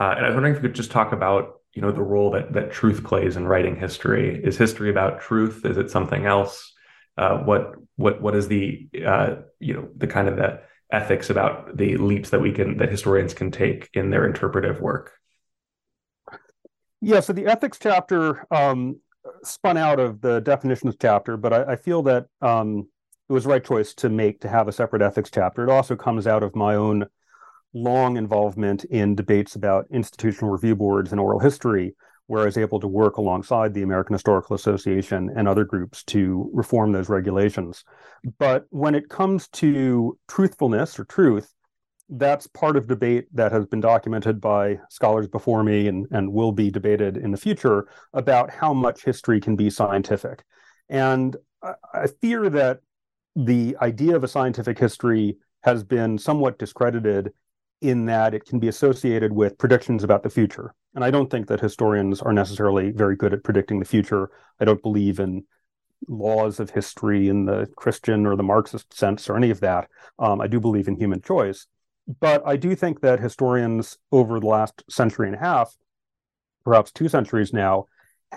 Uh, 0.00 0.14
and 0.16 0.24
I 0.24 0.28
was 0.28 0.34
wondering 0.34 0.54
if 0.54 0.62
you 0.62 0.68
could 0.68 0.76
just 0.76 0.92
talk 0.92 1.12
about 1.12 1.54
you 1.74 1.82
know 1.82 1.90
the 1.90 2.02
role 2.02 2.30
that 2.32 2.52
that 2.52 2.70
truth 2.70 3.02
plays 3.04 3.36
in 3.36 3.46
writing 3.46 3.76
history. 3.76 4.40
Is 4.42 4.56
history 4.56 4.90
about 4.90 5.20
truth? 5.20 5.64
Is 5.64 5.76
it 5.76 5.90
something 5.90 6.24
else? 6.24 6.72
Uh, 7.16 7.38
what 7.38 7.74
what 7.96 8.22
what 8.22 8.36
is 8.36 8.46
the 8.46 8.88
uh, 9.04 9.36
you 9.58 9.74
know 9.74 9.88
the 9.96 10.06
kind 10.06 10.28
of 10.28 10.36
the 10.36 10.60
ethics 10.92 11.30
about 11.30 11.76
the 11.76 11.96
leaps 11.96 12.30
that 12.30 12.40
we 12.40 12.52
can 12.52 12.78
that 12.78 12.90
historians 12.90 13.34
can 13.34 13.50
take 13.50 13.90
in 13.92 14.10
their 14.10 14.24
interpretive 14.24 14.80
work? 14.80 15.12
Yeah, 17.00 17.20
so 17.20 17.32
the 17.32 17.46
ethics 17.46 17.78
chapter 17.80 18.46
um, 18.52 19.00
spun 19.42 19.76
out 19.76 20.00
of 20.00 20.20
the 20.20 20.40
definitions 20.40 20.96
chapter, 21.00 21.36
but 21.36 21.52
I, 21.52 21.72
I 21.72 21.76
feel 21.76 22.02
that 22.04 22.26
um, 22.40 22.88
it 23.28 23.32
was 23.32 23.44
the 23.44 23.50
right 23.50 23.64
choice 23.64 23.94
to 23.94 24.08
make 24.08 24.40
to 24.40 24.48
have 24.48 24.68
a 24.68 24.72
separate 24.72 25.02
ethics 25.02 25.30
chapter. 25.30 25.62
It 25.64 25.70
also 25.70 25.96
comes 25.96 26.26
out 26.26 26.42
of 26.42 26.56
my 26.56 26.74
own 26.74 27.06
long 27.74 28.16
involvement 28.16 28.84
in 28.84 29.14
debates 29.14 29.54
about 29.54 29.86
institutional 29.92 30.50
review 30.50 30.74
boards 30.74 31.12
and 31.12 31.20
oral 31.20 31.38
history, 31.38 31.94
where 32.26 32.42
I 32.42 32.46
was 32.46 32.58
able 32.58 32.80
to 32.80 32.88
work 32.88 33.16
alongside 33.16 33.74
the 33.74 33.82
American 33.82 34.14
Historical 34.14 34.56
Association 34.56 35.30
and 35.36 35.46
other 35.46 35.64
groups 35.64 36.04
to 36.04 36.50
reform 36.52 36.92
those 36.92 37.08
regulations. 37.08 37.84
But 38.38 38.66
when 38.70 38.94
it 38.94 39.08
comes 39.08 39.48
to 39.48 40.18
truthfulness 40.28 40.98
or 40.98 41.04
truth, 41.04 41.52
that's 42.08 42.46
part 42.46 42.76
of 42.76 42.86
debate 42.86 43.26
that 43.34 43.52
has 43.52 43.66
been 43.66 43.80
documented 43.80 44.40
by 44.40 44.78
scholars 44.88 45.28
before 45.28 45.62
me 45.62 45.88
and, 45.88 46.06
and 46.10 46.32
will 46.32 46.52
be 46.52 46.70
debated 46.70 47.16
in 47.16 47.30
the 47.30 47.36
future 47.36 47.88
about 48.14 48.50
how 48.50 48.72
much 48.72 49.04
history 49.04 49.40
can 49.40 49.56
be 49.56 49.68
scientific. 49.68 50.42
And 50.88 51.36
I, 51.62 51.74
I 51.92 52.06
fear 52.20 52.48
that 52.50 52.80
the 53.36 53.76
idea 53.82 54.16
of 54.16 54.24
a 54.24 54.28
scientific 54.28 54.78
history 54.78 55.36
has 55.62 55.84
been 55.84 56.18
somewhat 56.18 56.58
discredited 56.58 57.32
in 57.80 58.06
that 58.06 58.34
it 58.34 58.44
can 58.44 58.58
be 58.58 58.68
associated 58.68 59.32
with 59.32 59.58
predictions 59.58 60.02
about 60.02 60.22
the 60.22 60.30
future. 60.30 60.74
And 60.94 61.04
I 61.04 61.10
don't 61.10 61.30
think 61.30 61.46
that 61.48 61.60
historians 61.60 62.20
are 62.22 62.32
necessarily 62.32 62.90
very 62.90 63.16
good 63.16 63.32
at 63.32 63.44
predicting 63.44 63.78
the 63.78 63.84
future. 63.84 64.30
I 64.58 64.64
don't 64.64 64.82
believe 64.82 65.20
in 65.20 65.44
laws 66.08 66.58
of 66.58 66.70
history 66.70 67.28
in 67.28 67.44
the 67.44 67.68
Christian 67.76 68.26
or 68.26 68.36
the 68.36 68.42
Marxist 68.42 68.96
sense 68.96 69.28
or 69.28 69.36
any 69.36 69.50
of 69.50 69.60
that. 69.60 69.88
Um, 70.18 70.40
I 70.40 70.46
do 70.46 70.58
believe 70.58 70.88
in 70.88 70.96
human 70.96 71.20
choice. 71.20 71.66
But 72.20 72.42
I 72.46 72.56
do 72.56 72.74
think 72.74 73.00
that 73.00 73.20
historians 73.20 73.98
over 74.10 74.40
the 74.40 74.46
last 74.46 74.82
century 74.88 75.26
and 75.26 75.36
a 75.36 75.40
half, 75.40 75.76
perhaps 76.64 76.90
two 76.90 77.08
centuries 77.08 77.52
now, 77.52 77.86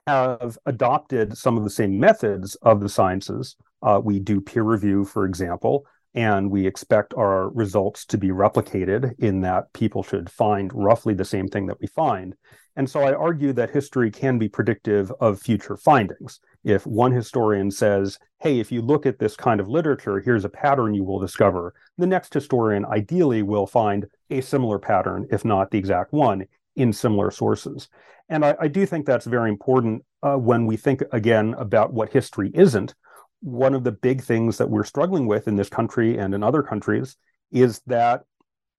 have 0.08 0.58
adopted 0.66 1.38
some 1.38 1.58
of 1.58 1.64
the 1.64 1.70
same 1.70 2.00
methods 2.00 2.56
of 2.56 2.82
the 2.82 2.90
sciences. 2.90 3.56
Uh, 3.82 4.00
we 4.04 4.20
do 4.20 4.42
peer 4.42 4.64
review, 4.64 5.06
for 5.06 5.26
example, 5.26 5.86
and 6.14 6.52
we 6.52 6.68
expect 6.68 7.14
our 7.14 7.50
results 7.50 8.06
to 8.06 8.18
be 8.18 8.30
replicated 8.30 9.14
in 9.20 9.42
that 9.42 9.72
people 9.74 10.04
should 10.04 10.30
find 10.30 10.72
roughly 10.74 11.14
the 11.14 11.26
same 11.26 11.48
thing 11.48 11.68
that 11.68 11.80
we 11.80 11.88
find. 11.88 12.36
And 12.76 12.90
so 12.90 13.02
I 13.02 13.14
argue 13.14 13.52
that 13.54 13.72
history 13.72 14.10
can 14.10 14.38
be 14.38 14.48
predictive 14.48 15.12
of 15.20 15.42
future 15.42 15.76
findings. 15.76 16.40
If 16.64 16.88
one 16.88 17.12
historian 17.12 17.70
says, 17.70 18.18
hey, 18.40 18.60
if 18.60 18.72
you 18.72 18.82
look 18.82 19.06
at 19.06 19.20
this 19.20 19.36
kind 19.36 19.60
of 19.60 19.68
literature, 19.68 20.20
here's 20.20 20.46
a 20.46 20.50
pattern 20.50 20.94
you 20.94 21.04
will 21.04 21.20
discover, 21.20 21.74
the 21.98 22.08
next 22.08 22.34
historian 22.34 22.86
ideally 22.86 23.44
will 23.44 23.68
find 23.68 24.06
a 24.30 24.42
similar 24.42 24.80
pattern, 24.80 25.28
if 25.32 25.44
not 25.44 25.72
the 25.72 25.78
exact 25.78 26.14
one, 26.14 26.46
in 26.78 26.94
similar 26.94 27.30
sources. 27.30 27.90
And 28.30 28.46
I, 28.46 28.56
I 28.62 28.68
do 28.70 28.86
think 28.86 29.06
that's 29.06 29.26
very 29.26 29.50
important 29.50 30.06
uh, 30.24 30.38
when 30.38 30.66
we 30.66 30.78
think 30.78 31.04
again 31.12 31.54
about 31.58 31.94
what 31.94 32.14
history 32.14 32.52
isn't. 32.54 32.96
One 33.42 33.74
of 33.74 33.84
the 33.84 33.92
big 33.92 34.22
things 34.22 34.58
that 34.58 34.70
we're 34.70 34.86
struggling 34.86 35.28
with 35.28 35.50
in 35.50 35.58
this 35.58 35.68
country 35.68 36.18
and 36.18 36.34
in 36.34 36.42
other 36.42 36.64
countries 36.64 37.18
is 37.52 37.82
that 37.88 38.24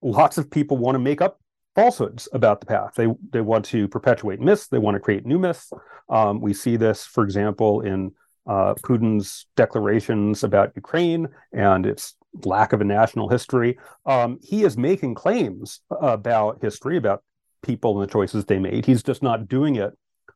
lots 0.01 0.39
of 0.39 0.51
people 0.51 0.79
want 0.79 0.95
to 0.95 1.01
make 1.01 1.21
up 1.21 1.42
falsehoods 1.75 2.29
about 2.33 2.61
the 2.61 2.67
past. 2.67 2.97
They 2.97 3.09
they 3.31 3.41
want 3.41 3.65
to 3.67 3.89
perpetuate 3.89 4.41
myths. 4.41 4.69
They 4.69 4.79
want 4.79 4.95
to 4.95 5.01
create 5.01 5.27
new 5.27 5.39
myths. 5.39 5.73
Um, 6.09 6.41
we 6.41 6.53
see 6.55 6.77
this, 6.77 7.05
for 7.05 7.25
example, 7.25 7.81
in 7.81 8.13
uh, 8.47 8.75
Putin's 8.75 9.47
declarations 9.57 10.45
about 10.45 10.73
Ukraine 10.75 11.29
and 11.53 11.87
its 11.87 12.17
lack 12.45 12.73
of 12.73 12.81
a 12.81 12.85
national 12.85 13.29
history. 13.29 13.79
Um, 14.07 14.39
he 14.43 14.65
is 14.65 14.77
making 14.77 15.15
claims 15.15 15.81
about 15.91 16.61
history, 16.61 16.97
about 16.97 17.23
people 17.63 18.01
and 18.01 18.09
the 18.09 18.13
choices 18.13 18.45
they 18.45 18.59
made. 18.59 18.85
He's 18.85 19.03
just 19.03 19.23
not 19.23 19.49
doing 19.49 19.77
it 19.77 19.93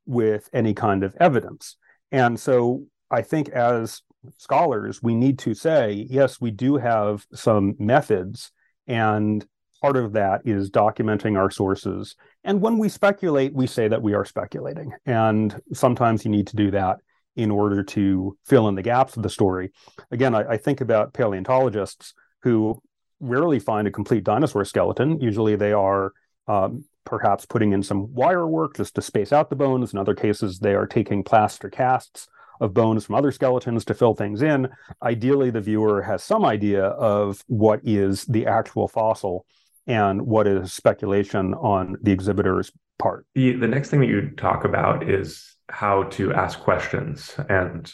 with 0.07 0.49
any 0.53 0.75
kind 0.75 1.03
of 1.03 1.17
evidence. 1.19 1.77
And 2.13 2.39
so 2.39 2.85
I 3.11 3.23
think 3.23 3.49
as 3.49 4.03
scholars, 4.39 5.03
we 5.03 5.15
need 5.15 5.39
to 5.41 5.55
say, 5.55 6.07
yes, 6.09 6.41
we 6.41 6.51
do 6.51 6.77
have 6.77 7.27
some 7.33 7.75
methods, 7.79 8.53
and 8.87 9.45
part 9.87 10.05
of 10.05 10.13
that 10.15 10.41
is 10.45 10.69
documenting 10.69 11.39
our 11.39 11.49
sources. 11.49 12.17
And 12.43 12.61
when 12.61 12.77
we 12.77 12.89
speculate, 12.89 13.55
we 13.55 13.69
say 13.69 13.87
that 13.87 14.03
we 14.03 14.15
are 14.15 14.25
speculating. 14.25 14.93
And 15.07 15.61
sometimes 15.73 16.25
you 16.25 16.31
need 16.33 16.49
to 16.49 16.57
do 16.57 16.73
that 16.73 16.99
in 17.37 17.53
order 17.53 17.85
to 17.85 18.37
fill 18.45 18.67
in 18.67 18.75
the 18.75 18.83
gaps 18.83 19.17
of 19.17 19.23
the 19.23 19.31
story. 19.31 19.71
Again, 20.11 20.35
I, 20.35 20.55
I 20.55 20.57
think 20.57 20.81
about 20.81 21.13
paleontologists 21.13 22.15
who 22.43 22.83
rarely 23.21 23.61
find 23.61 23.87
a 23.87 23.93
complete 23.93 24.25
dinosaur 24.25 24.65
skeleton. 24.65 25.21
Usually 25.21 25.55
they 25.55 25.73
are 25.73 26.13
um, 26.49 26.85
perhaps 27.05 27.47
putting 27.47 27.73
in 27.73 27.85
some 27.85 28.13
wire 28.13 28.49
work 28.49 28.77
just 28.77 28.97
to 28.97 29.03
space 29.03 29.33
out 29.33 29.51
the 29.51 29.57
bones. 29.57 29.93
In 29.93 30.01
other 30.01 30.15
cases, 30.15 30.59
they 30.59 30.75
are 30.75 30.87
taking 30.87 31.23
plaster 31.23 31.71
casts 31.71 32.27
of 32.61 32.75
bones 32.75 33.05
from 33.05 33.15
other 33.15 33.31
skeletons 33.31 33.85
to 33.85 33.95
fill 33.95 34.15
things 34.15 34.43
in. 34.43 34.69
Ideally, 35.03 35.51
the 35.51 35.61
viewer 35.61 36.03
has 36.03 36.25
some 36.25 36.45
idea 36.45 36.87
of 36.87 37.45
what 37.47 37.81
is 37.85 38.25
the 38.25 38.47
actual 38.47 38.89
fossil 38.89 39.47
and 39.87 40.23
what 40.23 40.47
is 40.47 40.73
speculation 40.73 41.55
on 41.55 41.97
the 42.03 42.13
exhibitor's 42.13 42.73
part. 42.99 43.27
The, 43.35 43.53
the 43.53 43.69
next 43.69 43.91
thing 43.91 44.01
that 44.01 44.09
you 44.09 44.31
talk 44.37 44.65
about 44.65 45.09
is 45.09 45.55
how 45.69 46.05
to 46.05 46.33
ask 46.33 46.61
questions. 46.61 47.35
And 47.49 47.91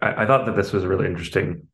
I, 0.00 0.22
I 0.22 0.26
thought 0.26 0.46
that 0.46 0.56
this 0.56 0.72
was 0.72 0.84
a 0.84 0.88
really 0.88 1.06
interesting 1.06 1.68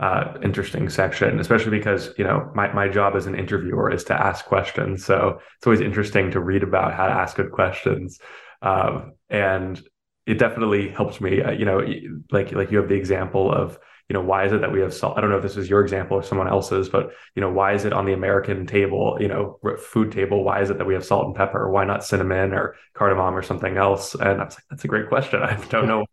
uh, 0.00 0.34
interesting 0.44 0.88
section, 0.88 1.40
especially 1.40 1.76
because 1.76 2.10
you 2.16 2.22
know 2.22 2.52
my 2.54 2.72
my 2.72 2.88
job 2.88 3.16
as 3.16 3.26
an 3.26 3.34
interviewer 3.34 3.90
is 3.90 4.04
to 4.04 4.14
ask 4.14 4.44
questions. 4.44 5.04
So 5.04 5.40
it's 5.56 5.66
always 5.66 5.80
interesting 5.80 6.30
to 6.30 6.40
read 6.40 6.62
about 6.62 6.94
how 6.94 7.06
to 7.06 7.12
ask 7.12 7.36
good 7.36 7.50
questions, 7.50 8.20
um, 8.62 9.14
and 9.28 9.82
it 10.24 10.38
definitely 10.38 10.90
helps 10.90 11.20
me. 11.20 11.42
Uh, 11.42 11.50
you 11.50 11.64
know, 11.64 11.82
like 12.30 12.52
like 12.52 12.70
you 12.70 12.78
have 12.78 12.88
the 12.88 12.94
example 12.94 13.52
of 13.52 13.76
you 14.08 14.14
know 14.14 14.22
why 14.22 14.44
is 14.44 14.52
it 14.52 14.60
that 14.60 14.72
we 14.72 14.80
have 14.80 14.94
salt? 14.94 15.18
I 15.18 15.20
don't 15.20 15.30
know 15.30 15.36
if 15.36 15.42
this 15.42 15.56
is 15.56 15.68
your 15.68 15.82
example 15.82 16.16
or 16.16 16.22
someone 16.22 16.48
else's, 16.48 16.88
but 16.88 17.10
you 17.34 17.40
know 17.40 17.50
why 17.50 17.74
is 17.74 17.84
it 17.84 17.92
on 17.92 18.06
the 18.06 18.12
American 18.12 18.66
table, 18.66 19.18
you 19.20 19.28
know, 19.28 19.58
food 19.78 20.12
table? 20.12 20.44
Why 20.44 20.62
is 20.62 20.70
it 20.70 20.78
that 20.78 20.86
we 20.86 20.94
have 20.94 21.04
salt 21.04 21.26
and 21.26 21.34
pepper? 21.34 21.70
Why 21.70 21.84
not 21.84 22.04
cinnamon 22.04 22.52
or 22.52 22.76
cardamom 22.94 23.36
or 23.36 23.42
something 23.42 23.76
else? 23.76 24.14
And 24.14 24.40
I 24.40 24.44
was 24.44 24.54
like, 24.54 24.64
that's 24.70 24.84
a 24.84 24.88
great 24.88 25.08
question. 25.08 25.42
I 25.42 25.56
don't 25.68 25.86
know 25.86 26.04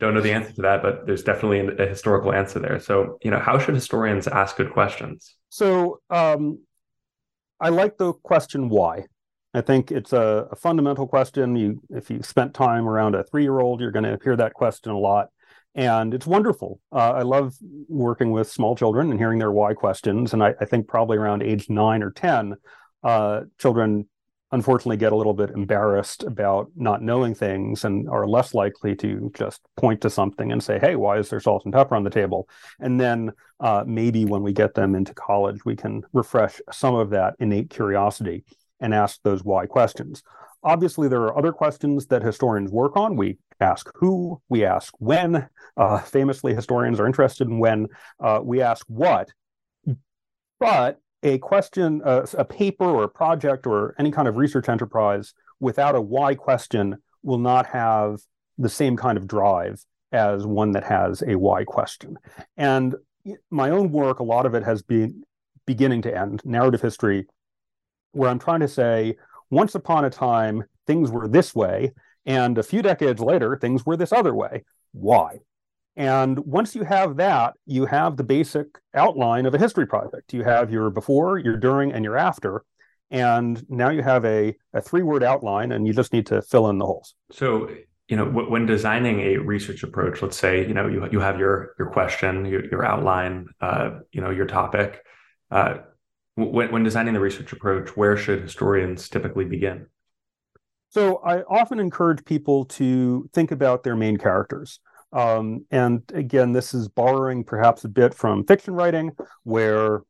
don't 0.00 0.14
know 0.14 0.20
the 0.20 0.32
answer 0.32 0.52
to 0.54 0.62
that, 0.62 0.82
but 0.82 1.06
there's 1.06 1.22
definitely 1.22 1.60
a 1.78 1.86
historical 1.86 2.32
answer 2.32 2.58
there. 2.58 2.80
So, 2.80 3.18
you 3.22 3.30
know, 3.30 3.38
how 3.38 3.58
should 3.58 3.74
historians 3.74 4.26
ask 4.26 4.56
good 4.56 4.72
questions? 4.72 5.36
So, 5.50 6.00
um, 6.08 6.60
I 7.60 7.68
like 7.68 7.98
the 7.98 8.14
question 8.14 8.70
why. 8.70 9.04
I 9.52 9.60
think 9.60 9.92
it's 9.92 10.12
a, 10.12 10.48
a, 10.50 10.56
fundamental 10.56 11.06
question. 11.06 11.56
You, 11.56 11.82
if 11.90 12.08
you 12.08 12.22
spent 12.22 12.54
time 12.54 12.88
around 12.88 13.14
a 13.14 13.24
three-year-old, 13.24 13.80
you're 13.80 13.90
going 13.90 14.04
to 14.04 14.18
hear 14.22 14.36
that 14.36 14.54
question 14.54 14.92
a 14.92 14.98
lot, 14.98 15.28
and 15.74 16.14
it's 16.14 16.26
wonderful. 16.26 16.80
Uh, 16.92 17.12
I 17.12 17.22
love 17.22 17.54
working 17.88 18.30
with 18.30 18.50
small 18.50 18.74
children 18.76 19.10
and 19.10 19.18
hearing 19.18 19.38
their 19.38 19.52
why 19.52 19.74
questions. 19.74 20.32
And 20.32 20.42
I, 20.42 20.54
I 20.60 20.64
think 20.64 20.88
probably 20.88 21.16
around 21.16 21.42
age 21.42 21.70
nine 21.70 22.02
or 22.02 22.10
ten, 22.10 22.54
uh, 23.02 23.42
children 23.58 24.06
unfortunately 24.52 24.96
get 24.96 25.12
a 25.12 25.16
little 25.16 25.32
bit 25.32 25.50
embarrassed 25.50 26.24
about 26.24 26.68
not 26.74 27.02
knowing 27.02 27.34
things 27.34 27.84
and 27.84 28.08
are 28.08 28.26
less 28.26 28.52
likely 28.52 28.96
to 28.96 29.30
just 29.32 29.60
point 29.76 30.00
to 30.00 30.10
something 30.10 30.50
and 30.50 30.60
say, 30.60 30.76
hey, 30.80 30.96
why 30.96 31.18
is 31.18 31.28
there 31.28 31.38
salt 31.38 31.64
and 31.64 31.72
pepper 31.72 31.94
on 31.94 32.02
the 32.02 32.10
table? 32.10 32.48
And 32.80 33.00
then 33.00 33.30
uh, 33.60 33.84
maybe 33.86 34.24
when 34.24 34.42
we 34.42 34.52
get 34.52 34.74
them 34.74 34.96
into 34.96 35.14
college, 35.14 35.64
we 35.64 35.76
can 35.76 36.02
refresh 36.12 36.60
some 36.72 36.96
of 36.96 37.10
that 37.10 37.34
innate 37.38 37.70
curiosity 37.70 38.44
and 38.80 38.92
ask 38.92 39.20
those 39.22 39.44
why 39.44 39.66
questions. 39.66 40.24
Obviously, 40.64 41.06
there 41.06 41.22
are 41.22 41.38
other 41.38 41.52
questions 41.52 42.06
that 42.06 42.22
historians 42.22 42.72
work 42.72 42.96
on. 42.96 43.14
We 43.14 43.38
ask 43.60 43.90
who, 43.94 44.40
we 44.48 44.64
ask 44.64 44.92
when. 44.98 45.48
Uh, 45.76 45.98
famously, 46.00 46.54
historians 46.54 46.98
are 46.98 47.06
interested 47.06 47.48
in 47.48 47.58
when. 47.58 47.88
Uh, 48.18 48.40
we 48.42 48.60
ask 48.62 48.84
what. 48.88 49.28
But 50.58 51.00
a 51.22 51.38
question, 51.38 52.02
uh, 52.04 52.26
a 52.36 52.44
paper 52.44 52.84
or 52.84 53.04
a 53.04 53.08
project 53.08 53.66
or 53.66 53.94
any 53.98 54.10
kind 54.10 54.28
of 54.28 54.36
research 54.36 54.68
enterprise 54.68 55.34
without 55.58 55.94
a 55.94 56.00
why 56.00 56.34
question 56.34 56.96
will 57.22 57.38
not 57.38 57.66
have 57.66 58.20
the 58.58 58.68
same 58.68 58.96
kind 58.96 59.18
of 59.18 59.26
drive 59.26 59.84
as 60.12 60.46
one 60.46 60.72
that 60.72 60.84
has 60.84 61.22
a 61.26 61.36
why 61.36 61.64
question. 61.64 62.16
And 62.56 62.94
my 63.50 63.70
own 63.70 63.92
work, 63.92 64.18
a 64.18 64.24
lot 64.24 64.46
of 64.46 64.54
it 64.54 64.64
has 64.64 64.82
been 64.82 65.22
beginning 65.66 66.02
to 66.02 66.16
end, 66.16 66.42
narrative 66.44 66.80
history, 66.80 67.26
where 68.12 68.28
I'm 68.28 68.38
trying 68.38 68.60
to 68.60 68.68
say, 68.68 69.16
once 69.50 69.74
upon 69.74 70.04
a 70.04 70.10
time, 70.10 70.64
things 70.86 71.10
were 71.10 71.28
this 71.28 71.54
way, 71.54 71.92
and 72.38 72.58
a 72.58 72.62
few 72.72 72.82
decades 72.82 73.20
later, 73.20 73.50
things 73.56 73.84
were 73.86 73.96
this 73.96 74.12
other 74.20 74.34
way. 74.42 74.54
Why? 74.92 75.30
And 75.96 76.38
once 76.58 76.70
you 76.76 76.84
have 76.84 77.10
that, 77.16 77.54
you 77.66 77.86
have 77.86 78.16
the 78.16 78.28
basic 78.36 78.66
outline 78.94 79.44
of 79.46 79.54
a 79.54 79.58
history 79.58 79.86
project. 79.94 80.32
You 80.32 80.44
have 80.44 80.66
your 80.70 80.90
before, 80.90 81.38
your 81.46 81.56
during, 81.56 81.92
and 81.92 82.04
your 82.04 82.16
after. 82.16 82.52
And 83.10 83.54
now 83.68 83.90
you 83.90 84.02
have 84.02 84.24
a, 84.24 84.54
a 84.72 84.80
three 84.80 85.02
word 85.02 85.22
outline, 85.24 85.72
and 85.72 85.86
you 85.86 85.92
just 85.92 86.12
need 86.12 86.26
to 86.26 86.42
fill 86.42 86.70
in 86.70 86.78
the 86.78 86.86
holes. 86.86 87.14
So, 87.32 87.68
you 88.10 88.16
know, 88.16 88.26
w- 88.26 88.48
when 88.48 88.66
designing 88.66 89.20
a 89.20 89.38
research 89.38 89.82
approach, 89.82 90.22
let's 90.22 90.36
say, 90.36 90.66
you 90.68 90.74
know, 90.74 90.86
you, 90.86 91.08
you 91.10 91.20
have 91.20 91.38
your, 91.38 91.74
your 91.78 91.90
question, 91.90 92.44
your, 92.44 92.62
your 92.72 92.84
outline, 92.84 93.46
uh, 93.60 93.88
you 94.12 94.20
know, 94.22 94.30
your 94.30 94.46
topic. 94.46 95.02
Uh, 95.50 95.78
when, 96.36 96.70
when 96.72 96.84
designing 96.84 97.14
the 97.14 97.20
research 97.20 97.52
approach, 97.52 97.96
where 97.96 98.16
should 98.16 98.40
historians 98.42 99.08
typically 99.08 99.44
begin? 99.44 99.86
So, 100.90 101.18
I 101.24 101.42
often 101.42 101.80
encourage 101.80 102.24
people 102.24 102.64
to 102.66 103.28
think 103.32 103.50
about 103.50 103.82
their 103.82 103.96
main 103.96 104.16
characters. 104.16 104.80
Um, 105.12 105.64
and 105.70 106.02
again, 106.14 106.52
this 106.52 106.74
is 106.74 106.88
borrowing 106.88 107.42
perhaps 107.44 107.84
a 107.84 107.88
bit 107.88 108.14
from 108.14 108.44
fiction 108.46 108.74
writing, 108.74 109.12
where 109.44 110.02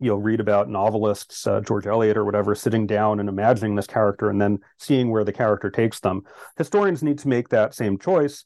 you'll 0.00 0.18
read 0.18 0.40
about 0.40 0.68
novelists, 0.68 1.46
uh, 1.46 1.60
George 1.60 1.86
Eliot 1.86 2.16
or 2.16 2.24
whatever, 2.24 2.54
sitting 2.54 2.86
down 2.86 3.20
and 3.20 3.28
imagining 3.28 3.74
this 3.74 3.86
character 3.86 4.30
and 4.30 4.40
then 4.40 4.58
seeing 4.78 5.10
where 5.10 5.24
the 5.24 5.32
character 5.32 5.70
takes 5.70 6.00
them. 6.00 6.22
Historians 6.56 7.02
need 7.02 7.18
to 7.18 7.28
make 7.28 7.50
that 7.50 7.74
same 7.74 7.98
choice 7.98 8.44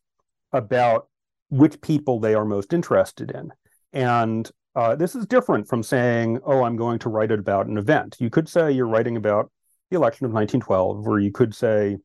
about 0.53 1.09
which 1.51 1.81
people 1.81 2.19
they 2.19 2.35
are 2.35 2.45
most 2.45 2.73
interested 2.73 3.31
in. 3.31 3.51
And 3.93 4.51
uh, 4.75 4.97
this 4.97 5.15
is 5.15 5.27
different 5.27 5.69
from 5.69 5.83
saying, 5.83 6.41
oh, 6.45 6.65
I'm 6.65 6.77
going 6.77 6.99
to 7.01 7.09
write 7.09 7.31
it 7.31 7.39
about 7.39 7.67
an 7.67 7.79
event. 7.79 8.17
You 8.19 8.29
could 8.29 8.49
say 8.49 8.73
you're 8.73 8.89
writing 8.89 9.17
about 9.17 9.51
the 9.95 10.01
election 10.01 10.27
of 10.27 10.33
1912, 10.33 11.07
where 11.07 11.19
you 11.19 11.31
could 11.31 11.55
say 11.55 11.99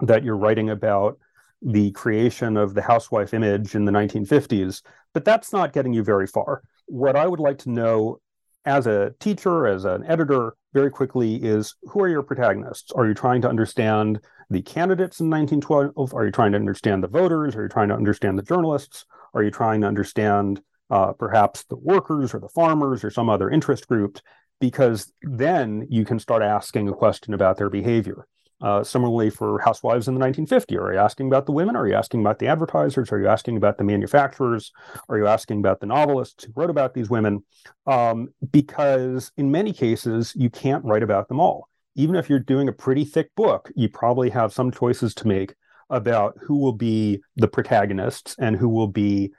that 0.00 0.24
you're 0.24 0.36
writing 0.36 0.70
about 0.70 1.18
the 1.62 1.90
creation 1.92 2.56
of 2.56 2.74
the 2.74 2.82
housewife 2.82 3.34
image 3.34 3.74
in 3.74 3.84
the 3.84 3.92
1950s, 3.92 4.82
but 5.12 5.24
that's 5.24 5.52
not 5.52 5.72
getting 5.72 5.92
you 5.92 6.02
very 6.02 6.26
far. 6.26 6.62
What 6.86 7.16
I 7.16 7.26
would 7.26 7.40
like 7.40 7.58
to 7.58 7.70
know 7.70 8.20
as 8.66 8.86
a 8.86 9.14
teacher, 9.20 9.66
as 9.66 9.84
an 9.84 10.04
editor, 10.06 10.54
very 10.72 10.90
quickly 10.90 11.36
is 11.36 11.74
who 11.82 12.00
are 12.00 12.08
your 12.08 12.22
protagonists? 12.22 12.90
Are 12.92 13.06
you 13.06 13.14
trying 13.14 13.42
to 13.42 13.48
understand 13.48 14.20
the 14.50 14.62
candidates 14.62 15.20
in 15.20 15.30
1912? 15.30 16.14
Are 16.14 16.24
you 16.24 16.32
trying 16.32 16.52
to 16.52 16.58
understand 16.58 17.02
the 17.02 17.08
voters? 17.08 17.54
Are 17.54 17.62
you 17.62 17.68
trying 17.68 17.88
to 17.88 17.94
understand 17.94 18.38
the 18.38 18.42
journalists? 18.42 19.04
Are 19.34 19.42
you 19.42 19.50
trying 19.50 19.82
to 19.82 19.86
understand 19.86 20.62
uh, 20.90 21.12
perhaps 21.12 21.64
the 21.64 21.76
workers 21.76 22.34
or 22.34 22.40
the 22.40 22.48
farmers 22.48 23.04
or 23.04 23.10
some 23.10 23.28
other 23.28 23.50
interest 23.50 23.88
group? 23.88 24.18
Because 24.60 25.12
then 25.22 25.86
you 25.90 26.04
can 26.04 26.18
start 26.18 26.42
asking 26.42 26.88
a 26.88 26.94
question 26.94 27.34
about 27.34 27.56
their 27.56 27.70
behavior. 27.70 28.26
Uh, 28.60 28.82
similarly, 28.82 29.28
for 29.28 29.58
housewives 29.58 30.08
in 30.08 30.14
the 30.14 30.20
1950s, 30.20 30.80
are 30.80 30.94
you 30.94 30.98
asking 30.98 31.26
about 31.26 31.44
the 31.44 31.52
women? 31.52 31.76
Are 31.76 31.86
you 31.86 31.94
asking 31.94 32.20
about 32.20 32.38
the 32.38 32.46
advertisers? 32.46 33.12
Are 33.12 33.18
you 33.18 33.26
asking 33.26 33.56
about 33.56 33.76
the 33.76 33.84
manufacturers? 33.84 34.72
Are 35.08 35.18
you 35.18 35.26
asking 35.26 35.58
about 35.58 35.80
the 35.80 35.86
novelists 35.86 36.44
who 36.44 36.52
wrote 36.56 36.70
about 36.70 36.94
these 36.94 37.10
women? 37.10 37.44
Um, 37.86 38.28
because 38.52 39.32
in 39.36 39.50
many 39.50 39.72
cases, 39.72 40.32
you 40.36 40.48
can't 40.48 40.84
write 40.84 41.02
about 41.02 41.28
them 41.28 41.40
all. 41.40 41.68
Even 41.96 42.16
if 42.16 42.30
you're 42.30 42.38
doing 42.38 42.68
a 42.68 42.72
pretty 42.72 43.04
thick 43.04 43.34
book, 43.34 43.70
you 43.74 43.88
probably 43.88 44.30
have 44.30 44.52
some 44.52 44.70
choices 44.70 45.14
to 45.16 45.28
make 45.28 45.54
about 45.90 46.36
who 46.40 46.56
will 46.56 46.72
be 46.72 47.20
the 47.36 47.48
protagonists 47.48 48.34
and 48.38 48.56
who 48.56 48.68
will 48.68 48.88
be 48.88 49.32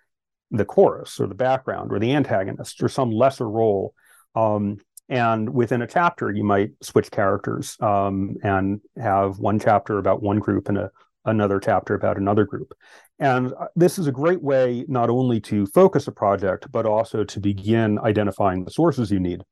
the 0.51 0.65
chorus 0.65 1.19
or 1.19 1.27
the 1.27 1.35
background 1.35 1.91
or 1.91 1.99
the 1.99 2.13
antagonist 2.13 2.83
or 2.83 2.89
some 2.89 3.11
lesser 3.11 3.49
role. 3.49 3.93
Um, 4.35 4.77
And 5.07 5.53
within 5.53 5.81
a 5.81 5.87
chapter, 5.87 6.31
you 6.31 6.43
might 6.43 6.71
switch 6.81 7.11
characters 7.11 7.77
um, 7.79 8.37
and 8.43 8.81
have 8.97 9.39
one 9.39 9.59
chapter 9.59 9.99
about 9.99 10.23
one 10.23 10.39
group 10.39 10.67
and 10.69 10.77
a, 10.77 10.91
another 11.25 11.59
chapter 11.59 11.93
about 11.93 12.17
another 12.17 12.45
group. 12.45 12.73
And 13.19 13.53
uh, 13.53 13.67
this 13.75 13.99
is 13.99 14.07
a 14.07 14.11
great 14.11 14.41
way 14.41 14.83
not 14.87 15.09
only 15.09 15.39
to 15.41 15.67
focus 15.67 16.07
a 16.07 16.11
project, 16.11 16.71
but 16.71 16.85
also 16.85 17.23
to 17.23 17.39
begin 17.39 17.99
identifying 17.99 18.63
the 18.63 18.71
sources 18.71 19.11
you 19.11 19.19
need, 19.19 19.43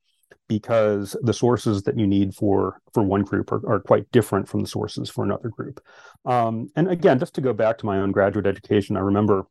because 0.50 1.16
the 1.22 1.34
sources 1.34 1.84
that 1.84 1.98
you 1.98 2.08
need 2.08 2.34
for 2.34 2.82
for 2.94 3.04
one 3.04 3.22
group 3.22 3.52
are, 3.52 3.62
are 3.68 3.80
quite 3.80 4.12
different 4.12 4.48
from 4.48 4.62
the 4.62 4.68
sources 4.68 5.10
for 5.10 5.24
another 5.24 5.50
group. 5.50 5.80
Um, 6.26 6.68
and 6.76 6.90
again, 6.90 7.20
just 7.20 7.36
to 7.36 7.42
go 7.42 7.54
back 7.54 7.78
to 7.78 7.86
my 7.86 8.00
own 8.00 8.12
graduate 8.12 8.48
education, 8.48 8.98
I 8.98 9.02
remember 9.02 9.46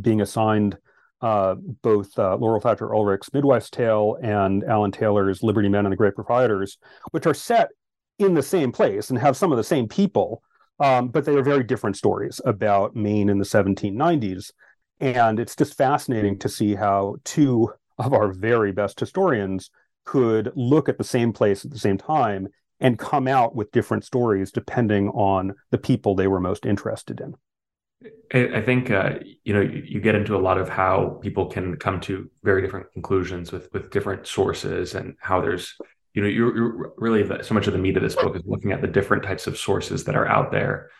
being 0.00 0.20
assigned 0.20 0.78
uh, 1.20 1.54
both 1.82 2.16
uh, 2.18 2.36
Laurel 2.36 2.60
Thatcher 2.60 2.94
Ulrich's 2.94 3.32
Midwife's 3.32 3.70
Tale 3.70 4.16
and 4.22 4.64
Alan 4.64 4.92
Taylor's 4.92 5.42
Liberty 5.42 5.68
Men 5.68 5.84
and 5.84 5.92
the 5.92 5.96
Great 5.96 6.14
Proprietors, 6.14 6.78
which 7.10 7.26
are 7.26 7.34
set 7.34 7.70
in 8.18 8.34
the 8.34 8.42
same 8.42 8.72
place 8.72 9.10
and 9.10 9.18
have 9.18 9.36
some 9.36 9.52
of 9.52 9.58
the 9.58 9.64
same 9.64 9.88
people, 9.88 10.42
um, 10.80 11.08
but 11.08 11.24
they 11.24 11.34
are 11.34 11.42
very 11.42 11.64
different 11.64 11.96
stories 11.96 12.40
about 12.44 12.96
Maine 12.96 13.28
in 13.28 13.38
the 13.38 13.44
1790s. 13.44 14.52
And 15.00 15.38
it's 15.38 15.56
just 15.56 15.76
fascinating 15.76 16.38
to 16.40 16.48
see 16.48 16.74
how 16.74 17.16
two 17.24 17.72
of 17.98 18.12
our 18.12 18.32
very 18.32 18.72
best 18.72 18.98
historians 18.98 19.70
could 20.04 20.52
look 20.54 20.88
at 20.88 20.98
the 20.98 21.04
same 21.04 21.32
place 21.32 21.64
at 21.64 21.70
the 21.70 21.78
same 21.78 21.98
time 21.98 22.48
and 22.80 22.98
come 22.98 23.28
out 23.28 23.54
with 23.54 23.72
different 23.72 24.04
stories 24.04 24.52
depending 24.52 25.08
on 25.10 25.54
the 25.70 25.78
people 25.78 26.14
they 26.14 26.28
were 26.28 26.40
most 26.40 26.64
interested 26.64 27.20
in. 27.20 27.34
I 28.32 28.60
think 28.60 28.90
uh, 28.90 29.14
you 29.42 29.54
know 29.54 29.60
you 29.60 30.00
get 30.00 30.14
into 30.14 30.36
a 30.36 30.38
lot 30.38 30.58
of 30.58 30.68
how 30.68 31.18
people 31.22 31.46
can 31.46 31.76
come 31.76 32.00
to 32.02 32.30
very 32.44 32.62
different 32.62 32.92
conclusions 32.92 33.50
with 33.50 33.68
with 33.72 33.90
different 33.90 34.26
sources 34.26 34.94
and 34.94 35.16
how 35.18 35.40
there's 35.40 35.74
you 36.14 36.22
know 36.22 36.28
you're, 36.28 36.56
you're 36.56 36.92
really 36.96 37.22
the, 37.24 37.42
so 37.42 37.54
much 37.54 37.66
of 37.66 37.72
the 37.72 37.78
meat 37.78 37.96
of 37.96 38.02
this 38.02 38.14
book 38.14 38.36
is 38.36 38.42
looking 38.44 38.70
at 38.70 38.82
the 38.82 38.86
different 38.86 39.24
types 39.24 39.46
of 39.46 39.58
sources 39.58 40.04
that 40.04 40.14
are 40.14 40.28
out 40.28 40.52
there. 40.52 40.90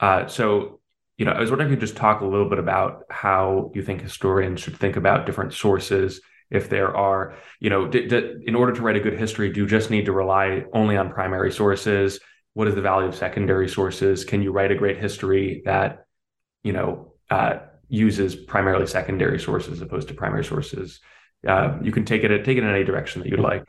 Uh, 0.00 0.26
so 0.26 0.80
you 1.16 1.24
know 1.24 1.32
I 1.32 1.40
was 1.40 1.50
wondering 1.50 1.68
if 1.68 1.72
you 1.72 1.76
could 1.76 1.86
just 1.86 1.96
talk 1.96 2.22
a 2.22 2.26
little 2.26 2.48
bit 2.48 2.58
about 2.58 3.02
how 3.08 3.70
you 3.74 3.82
think 3.82 4.00
historians 4.00 4.60
should 4.60 4.78
think 4.78 4.96
about 4.96 5.26
different 5.26 5.52
sources. 5.52 6.20
If 6.50 6.70
there 6.70 6.96
are 6.96 7.36
you 7.60 7.70
know 7.70 7.86
d- 7.86 8.08
d- 8.08 8.34
in 8.46 8.56
order 8.56 8.72
to 8.72 8.82
write 8.82 8.96
a 8.96 9.00
good 9.00 9.18
history, 9.18 9.52
do 9.52 9.60
you 9.60 9.66
just 9.66 9.90
need 9.90 10.06
to 10.06 10.12
rely 10.12 10.64
only 10.72 10.96
on 10.96 11.12
primary 11.12 11.52
sources? 11.52 12.18
What 12.54 12.66
is 12.66 12.74
the 12.74 12.82
value 12.82 13.06
of 13.06 13.14
secondary 13.14 13.68
sources? 13.68 14.24
Can 14.24 14.42
you 14.42 14.50
write 14.50 14.72
a 14.72 14.74
great 14.74 14.98
history 14.98 15.62
that 15.66 16.06
you 16.62 16.72
know, 16.72 17.12
uh, 17.30 17.58
uses 17.88 18.36
primarily 18.36 18.86
secondary 18.86 19.38
sources 19.40 19.74
as 19.74 19.80
opposed 19.80 20.08
to 20.08 20.14
primary 20.14 20.44
sources. 20.44 21.00
Uh, 21.46 21.78
you 21.82 21.92
can 21.92 22.04
take 22.04 22.24
it 22.24 22.44
take 22.44 22.58
it 22.58 22.64
in 22.64 22.70
any 22.70 22.84
direction 22.84 23.22
that 23.22 23.28
you'd 23.28 23.40
like. 23.40 23.64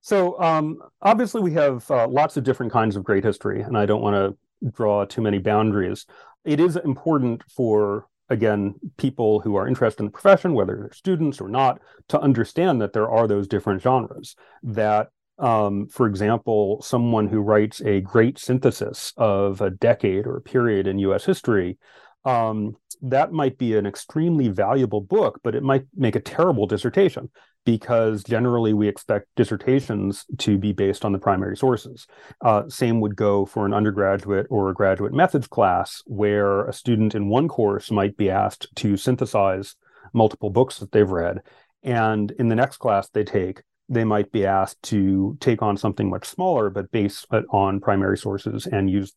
So 0.00 0.40
um, 0.40 0.78
obviously, 1.02 1.40
we 1.40 1.52
have 1.52 1.88
uh, 1.90 2.08
lots 2.08 2.36
of 2.36 2.44
different 2.44 2.72
kinds 2.72 2.96
of 2.96 3.04
great 3.04 3.24
history, 3.24 3.60
and 3.60 3.76
I 3.76 3.86
don't 3.86 4.02
want 4.02 4.14
to 4.62 4.70
draw 4.70 5.04
too 5.04 5.20
many 5.20 5.38
boundaries. 5.38 6.06
It 6.44 6.60
is 6.60 6.76
important 6.76 7.42
for 7.50 8.06
again 8.30 8.74
people 8.96 9.40
who 9.40 9.56
are 9.56 9.68
interested 9.68 10.00
in 10.00 10.06
the 10.06 10.12
profession, 10.12 10.54
whether 10.54 10.76
they're 10.76 10.92
students 10.92 11.40
or 11.40 11.48
not, 11.48 11.80
to 12.08 12.20
understand 12.20 12.80
that 12.80 12.92
there 12.92 13.10
are 13.10 13.28
those 13.28 13.46
different 13.46 13.82
genres. 13.82 14.36
That 14.62 15.08
um, 15.38 15.88
for 15.88 16.06
example, 16.06 16.80
someone 16.82 17.28
who 17.28 17.40
writes 17.40 17.82
a 17.82 18.00
great 18.00 18.38
synthesis 18.38 19.12
of 19.16 19.60
a 19.60 19.70
decade 19.70 20.26
or 20.26 20.36
a 20.36 20.42
period 20.42 20.86
in 20.86 20.98
U.S. 21.00 21.24
history 21.24 21.76
um, 22.24 22.76
that 23.02 23.32
might 23.32 23.58
be 23.58 23.76
an 23.76 23.86
extremely 23.86 24.48
valuable 24.48 25.00
book, 25.00 25.40
but 25.42 25.54
it 25.54 25.62
might 25.62 25.84
make 25.94 26.16
a 26.16 26.20
terrible 26.20 26.66
dissertation 26.66 27.30
because 27.64 28.22
generally 28.24 28.74
we 28.74 28.88
expect 28.88 29.26
dissertations 29.36 30.26
to 30.38 30.58
be 30.58 30.72
based 30.72 31.04
on 31.04 31.12
the 31.12 31.18
primary 31.18 31.56
sources. 31.56 32.06
Uh, 32.42 32.68
same 32.68 33.00
would 33.00 33.16
go 33.16 33.46
for 33.46 33.64
an 33.64 33.72
undergraduate 33.72 34.46
or 34.50 34.68
a 34.68 34.74
graduate 34.74 35.12
methods 35.12 35.46
class, 35.46 36.02
where 36.06 36.66
a 36.66 36.72
student 36.72 37.14
in 37.14 37.28
one 37.28 37.48
course 37.48 37.90
might 37.90 38.16
be 38.16 38.30
asked 38.30 38.68
to 38.76 38.96
synthesize 38.96 39.76
multiple 40.12 40.50
books 40.50 40.78
that 40.78 40.92
they've 40.92 41.10
read. 41.10 41.40
And 41.82 42.30
in 42.32 42.48
the 42.48 42.54
next 42.54 42.78
class 42.78 43.08
they 43.08 43.24
take, 43.24 43.62
they 43.88 44.04
might 44.04 44.32
be 44.32 44.46
asked 44.46 44.82
to 44.82 45.36
take 45.40 45.62
on 45.62 45.76
something 45.76 46.08
much 46.08 46.26
smaller, 46.26 46.70
but 46.70 46.90
based 46.90 47.26
on 47.50 47.80
primary 47.80 48.16
sources 48.16 48.66
and 48.66 48.90
use 48.90 49.12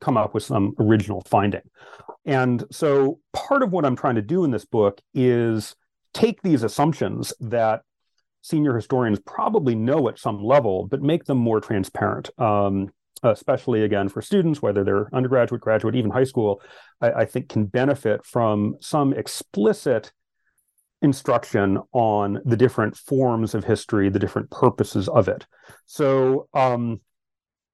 come 0.00 0.16
up 0.16 0.34
with 0.34 0.42
some 0.42 0.74
original 0.78 1.22
finding. 1.22 1.62
And 2.24 2.64
so 2.70 3.20
part 3.32 3.62
of 3.62 3.72
what 3.72 3.84
I'm 3.84 3.96
trying 3.96 4.16
to 4.16 4.22
do 4.22 4.44
in 4.44 4.50
this 4.50 4.64
book 4.64 5.00
is 5.14 5.74
take 6.12 6.42
these 6.42 6.62
assumptions 6.62 7.32
that 7.40 7.82
senior 8.42 8.74
historians 8.74 9.20
probably 9.20 9.74
know 9.74 10.08
at 10.08 10.18
some 10.18 10.42
level, 10.42 10.86
but 10.86 11.02
make 11.02 11.24
them 11.24 11.38
more 11.38 11.60
transparent. 11.60 12.30
Um, 12.38 12.90
especially 13.22 13.82
again 13.82 14.08
for 14.08 14.22
students, 14.22 14.62
whether 14.62 14.82
they're 14.82 15.14
undergraduate, 15.14 15.60
graduate, 15.60 15.94
even 15.94 16.10
high 16.10 16.24
school, 16.24 16.62
I, 17.00 17.12
I 17.12 17.24
think 17.26 17.48
can 17.48 17.66
benefit 17.66 18.24
from 18.24 18.76
some 18.80 19.12
explicit 19.12 20.12
instruction 21.02 21.78
on 21.92 22.40
the 22.44 22.56
different 22.56 22.96
forms 22.96 23.54
of 23.54 23.64
history, 23.64 24.08
the 24.08 24.18
different 24.18 24.50
purposes 24.50 25.08
of 25.08 25.28
it. 25.28 25.46
So, 25.86 26.48
um, 26.54 27.00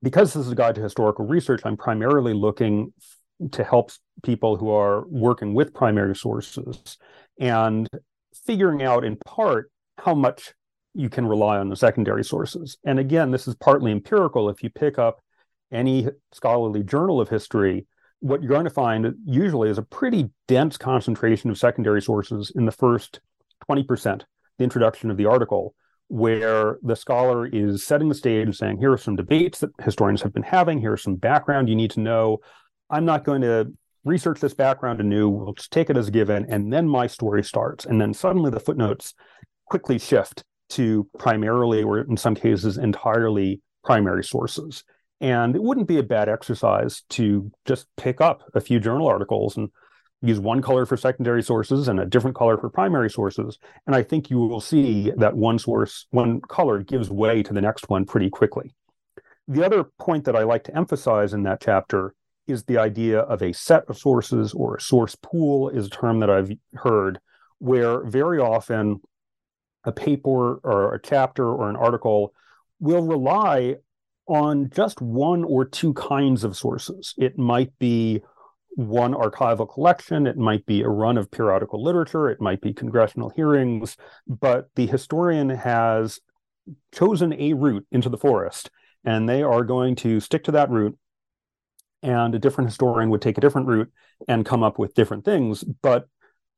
because 0.07 0.33
this 0.33 0.47
is 0.47 0.53
a 0.53 0.55
guide 0.55 0.77
to 0.77 0.81
historical 0.81 1.27
research, 1.27 1.63
I'm 1.65 1.77
primarily 1.77 2.33
looking 2.33 2.93
to 3.51 3.65
help 3.65 3.91
people 4.23 4.55
who 4.55 4.71
are 4.71 5.05
working 5.09 5.53
with 5.53 5.75
primary 5.75 6.15
sources 6.15 6.97
and 7.41 7.89
figuring 8.47 8.85
out 8.85 9.05
in 9.05 9.17
part 9.27 9.69
how 9.99 10.15
much 10.15 10.55
you 10.95 11.09
can 11.09 11.27
rely 11.27 11.59
on 11.59 11.71
the 11.71 11.75
secondary 11.75 12.23
sources. 12.23 12.79
And 12.85 13.01
again, 13.01 13.33
this 13.33 13.49
is 13.49 13.57
partly 13.57 13.91
empirical. 13.91 14.49
If 14.49 14.63
you 14.63 14.71
pick 14.71 14.97
up 14.97 15.19
any 15.73 16.07
scholarly 16.33 16.85
journal 16.85 17.21
of 17.21 17.29
history, 17.29 17.89
what 18.21 18.45
you're 18.45 18.53
going 18.53 18.63
to 18.63 18.71
find 18.71 19.13
usually 19.25 19.71
is 19.71 19.79
a 19.79 19.83
pretty 19.83 20.31
dense 20.47 20.77
concentration 20.77 21.51
of 21.51 21.59
secondary 21.59 22.01
sources 22.01 22.53
in 22.55 22.65
the 22.65 22.71
first 22.71 23.19
20%, 23.69 24.23
the 24.59 24.65
introduction 24.65 25.11
of 25.11 25.17
the 25.17 25.27
article, 25.27 25.75
where 26.09 26.79
the 26.83 26.97
scholar 26.97 27.47
is 27.47 27.85
setting 27.85 28.09
the 28.09 28.15
stage 28.15 28.45
and 28.45 28.55
saying, 28.55 28.79
here 28.79 28.93
are 28.93 28.99
some 28.99 29.17
debates 29.17 29.61
that 29.61 29.71
historians 29.83 30.23
have 30.23 30.33
been 30.33 30.43
having, 30.43 30.81
here's 30.81 31.03
some 31.03 31.17
background 31.17 31.69
you 31.69 31.75
need 31.75 31.91
to 31.91 32.01
know. 32.01 32.39
I'm 32.89 33.05
not 33.05 33.25
going 33.25 33.43
to 33.43 33.73
research 34.05 34.41
this 34.41 34.55
background 34.55 35.01
anew. 35.01 35.29
We'll 35.29 35.55
just 35.55 35.73
take 35.73 35.91
it 35.91 35.97
as 35.97 36.11
given, 36.11 36.47
and 36.49 36.73
then 36.73 36.89
my 36.89 37.09
story 37.09 37.43
starts. 37.43 37.85
And 37.85 38.01
then 38.01 38.15
suddenly 38.15 38.51
the 38.51 38.61
footnotes 38.61 39.15
quickly 39.67 39.99
shift 39.99 40.45
to 40.71 41.09
primarily, 41.19 41.83
or 41.83 41.99
in 41.99 42.17
some 42.17 42.37
cases, 42.37 42.79
entirely 42.79 43.61
primary 43.85 44.23
sources. 44.23 44.85
And 45.21 45.57
it 45.57 45.63
wouldn't 45.63 45.89
be 45.89 45.99
a 45.99 46.05
bad 46.05 46.29
exercise 46.29 47.03
to 47.11 47.51
just 47.65 47.87
pick 47.97 48.21
up 48.21 48.43
a 48.55 48.61
few 48.61 48.79
journal 48.79 49.09
articles 49.09 49.57
and 49.57 49.71
use 50.23 50.41
one 50.41 50.63
color 50.63 50.87
for 50.87 50.97
secondary 50.97 51.43
sources 51.43 51.89
and 51.89 52.01
a 52.01 52.07
different 52.07 52.37
color 52.37 52.57
for 52.57 52.71
primary 52.71 53.11
sources. 53.11 53.59
And 53.87 53.95
I 53.95 54.03
think 54.03 54.31
you 54.31 54.39
will 54.39 54.61
see 54.61 55.13
that 55.17 55.37
one 55.37 55.59
source, 55.59 56.07
one 56.11 56.41
color 56.41 56.83
gives 56.83 57.11
way 57.11 57.43
to 57.43 57.53
the 57.53 57.61
next 57.61 57.89
one 57.89 58.05
pretty 58.07 58.31
quickly. 58.31 58.75
The 59.49 59.65
other 59.65 59.85
point 59.99 60.25
that 60.25 60.35
I 60.35 60.43
like 60.43 60.65
to 60.65 60.77
emphasize 60.77 61.33
in 61.33 61.43
that 61.45 61.61
chapter 61.61 62.15
is 62.47 62.65
the 62.65 62.79
idea 62.79 63.21
of 63.21 63.43
a 63.43 63.53
set 63.53 63.85
of 63.89 63.99
sources 63.99 64.53
or 64.55 64.77
a 64.77 64.81
source 64.81 65.17
pool 65.17 65.69
is 65.69 65.87
a 65.87 65.91
term 65.91 66.21
that 66.21 66.31
I've 66.31 66.53
heard 66.75 67.21
where 67.59 68.05
very 68.05 68.39
often 68.39 69.01
a 69.85 69.93
paper 69.93 70.57
or 70.57 70.95
a 70.95 71.01
chapter 71.01 71.47
or 71.47 71.69
an 71.69 71.77
article 71.77 72.33
will 72.81 73.03
rely 73.03 73.77
on 74.29 74.71
just 74.71 75.01
one 75.01 75.45
or 75.45 75.65
two 75.65 75.95
kinds 75.95 76.43
of 76.43 76.57
sources. 76.57 77.15
It 77.17 77.39
might 77.39 77.77
be 77.79 78.23
one 78.77 79.15
archival 79.15 79.69
collection, 79.69 80.27
it 80.27 80.37
might 80.37 80.65
be 80.67 80.83
a 80.83 80.89
run 80.89 81.19
of 81.19 81.31
periodical 81.31 81.83
literature, 81.83 82.29
it 82.29 82.41
might 82.41 82.61
be 82.61 82.73
congressional 82.73 83.31
hearings, 83.31 83.97
but 84.27 84.69
the 84.77 84.87
historian 84.87 85.49
has 85.49 86.21
chosen 86.93 87.33
a 87.35 87.55
route 87.55 87.87
into 87.91 88.09
the 88.09 88.19
forest 88.19 88.71
and 89.05 89.29
they 89.29 89.43
are 89.43 89.65
going 89.65 89.95
to 89.95 90.21
stick 90.21 90.45
to 90.45 90.53
that 90.53 90.69
route 90.69 90.97
and 92.03 92.35
a 92.35 92.39
different 92.39 92.69
historian 92.69 93.11
would 93.11 93.23
take 93.23 93.39
a 93.39 93.41
different 93.41 93.67
route 93.67 93.91
and 94.29 94.45
come 94.45 94.63
up 94.63 94.79
with 94.79 94.95
different 94.95 95.25
things. 95.25 95.65
But 95.83 96.09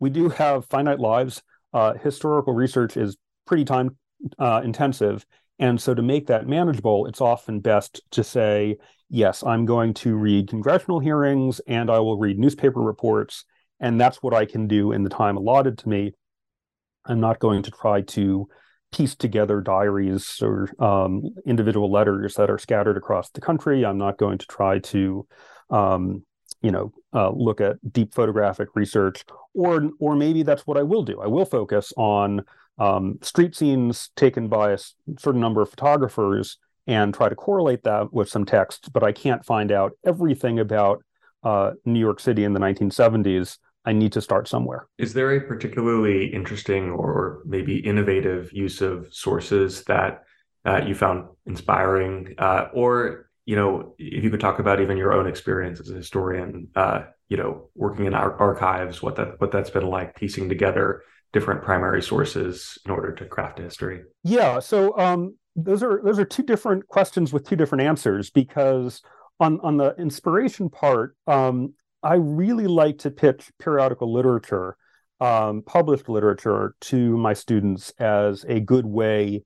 we 0.01 0.11
do 0.11 0.29
have 0.29 0.67
finite 0.67 1.01
lives. 1.01 1.43
Uh, 1.73 1.95
historical 1.95 2.53
research 2.53 2.97
is 2.97 3.17
pretty 3.47 3.65
time 3.65 3.97
uh, 4.39 4.61
intensive. 4.65 5.25
And 5.59 5.81
so 5.81 5.95
to 5.95 6.03
make 6.03 6.27
that 6.29 6.47
manageable, 6.47 7.07
it's 7.07 7.21
often 7.21 7.61
best 7.61 8.01
to 8.13 8.23
say, 8.23 8.77
yes, 9.09 9.43
I'm 9.43 9.65
going 9.65 9.95
to 9.95 10.17
read 10.17 10.49
congressional 10.49 11.01
hearings 11.01 11.61
and 11.67 11.91
I 11.91 11.99
will 11.99 12.19
read 12.19 12.39
newspaper 12.39 12.81
reports. 12.81 13.45
And 13.81 14.01
that's 14.01 14.23
what 14.23 14.35
I 14.35 14.45
can 14.45 14.67
do 14.67 14.93
in 14.93 15.03
the 15.03 15.11
time 15.11 15.37
allotted 15.37 15.79
to 15.79 15.89
me. 15.89 16.13
I'm 17.07 17.21
not 17.21 17.39
going 17.39 17.63
to 17.63 17.71
try 17.71 18.03
to 18.03 18.49
piece 18.93 19.15
together 19.15 19.61
diaries 19.61 20.41
or 20.43 20.71
um, 20.79 21.23
individual 21.47 21.91
letters 21.91 22.35
that 22.35 22.51
are 22.51 22.59
scattered 22.59 22.97
across 22.97 23.31
the 23.31 23.41
country. 23.41 23.85
I'm 23.85 23.99
not 23.99 24.19
going 24.19 24.39
to 24.39 24.47
try 24.47 24.79
to, 24.79 25.27
um, 25.71 26.25
you 26.63 26.71
know, 26.71 26.93
uh, 27.13 27.31
look 27.31 27.61
at 27.61 27.77
deep 27.93 28.15
photographic 28.15 28.69
research, 28.75 29.25
or 29.55 29.91
or 30.01 30.17
maybe 30.17 30.43
that's 30.43 30.67
what 30.67 30.77
I 30.77 30.83
will 30.83 31.03
do. 31.03 31.21
I 31.21 31.27
will 31.27 31.45
focus 31.45 31.93
on 31.97 32.43
um, 32.79 33.19
street 33.23 33.57
scenes 33.57 34.11
taken 34.17 34.49
by 34.49 34.73
a 34.73 34.79
certain 35.19 35.41
number 35.41 35.61
of 35.63 35.71
photographers 35.71 36.59
and 36.87 37.13
try 37.13 37.29
to 37.29 37.35
correlate 37.35 37.85
that 37.85 38.13
with 38.13 38.29
some 38.29 38.45
text, 38.45 38.93
but 38.93 39.03
I 39.03 39.13
can't 39.13 39.45
find 39.45 39.71
out 39.71 39.93
everything 40.07 40.59
about 40.59 41.05
uh, 41.43 41.73
New 41.85 42.01
York 42.01 42.19
City 42.19 42.45
in 42.45 42.55
the 42.55 42.61
1970s. 42.61 43.59
I 43.85 43.93
need 43.93 44.13
to 44.13 44.21
start 44.21 44.49
somewhere. 44.49 44.87
Is 44.99 45.15
there 45.15 45.35
a 45.35 45.41
particularly 45.41 46.27
interesting 46.27 46.91
or 46.91 47.43
maybe 47.47 47.79
innovative 47.79 48.53
use 48.53 48.81
of 48.81 49.13
sources 49.13 49.85
that 49.85 50.25
uh, 50.65 50.83
you 50.87 50.95
found 50.95 51.29
inspiring, 51.47 52.35
uh, 52.39 52.69
or 52.73 53.31
you 53.47 53.57
know, 53.57 53.95
if 53.99 54.23
you 54.23 54.31
could 54.31 54.41
talk 54.41 54.59
about 54.59 54.81
even 54.81 54.99
your 54.99 55.15
own 55.15 55.27
experience 55.27 55.81
as 55.81 55.89
a 55.89 55.95
historian, 55.95 56.69
uh, 56.77 57.05
you 57.31 57.39
know, 57.39 57.71
working 57.75 58.05
in 58.05 58.13
our 58.13 58.39
archives, 58.39 59.01
what 59.03 59.17
that 59.17 59.41
what 59.41 59.51
that's 59.51 59.71
been 59.71 59.87
like, 59.87 60.17
piecing 60.17 60.51
together 60.51 61.03
different 61.33 61.63
primary 61.63 62.03
sources 62.03 62.79
in 62.85 62.91
order 62.91 63.13
to 63.13 63.25
craft 63.25 63.61
a 63.61 63.63
history. 63.63 64.03
Yeah, 64.25 64.61
so 64.61 64.97
um, 64.99 65.37
those 65.57 65.83
are 65.83 66.01
those 66.05 66.19
are 66.19 66.25
two 66.25 66.43
different 66.43 66.87
questions 66.89 67.33
with 67.33 67.47
two 67.47 67.57
different 67.57 67.85
answers 67.85 68.31
because 68.31 69.03
on 69.41 69.61
on 69.61 69.77
the 69.77 69.95
inspiration 69.97 70.69
part, 70.71 71.17
um, 71.27 71.75
I 72.03 72.15
really 72.15 72.67
like 72.67 72.99
to 72.99 73.11
pitch 73.11 73.51
periodical 73.59 74.13
literature, 74.13 74.77
um, 75.21 75.63
published 75.63 76.09
literature, 76.09 76.75
to 76.83 77.17
my 77.17 77.35
students 77.35 77.93
as 77.99 78.45
a 78.49 78.61
good 78.61 78.87
way 78.87 79.45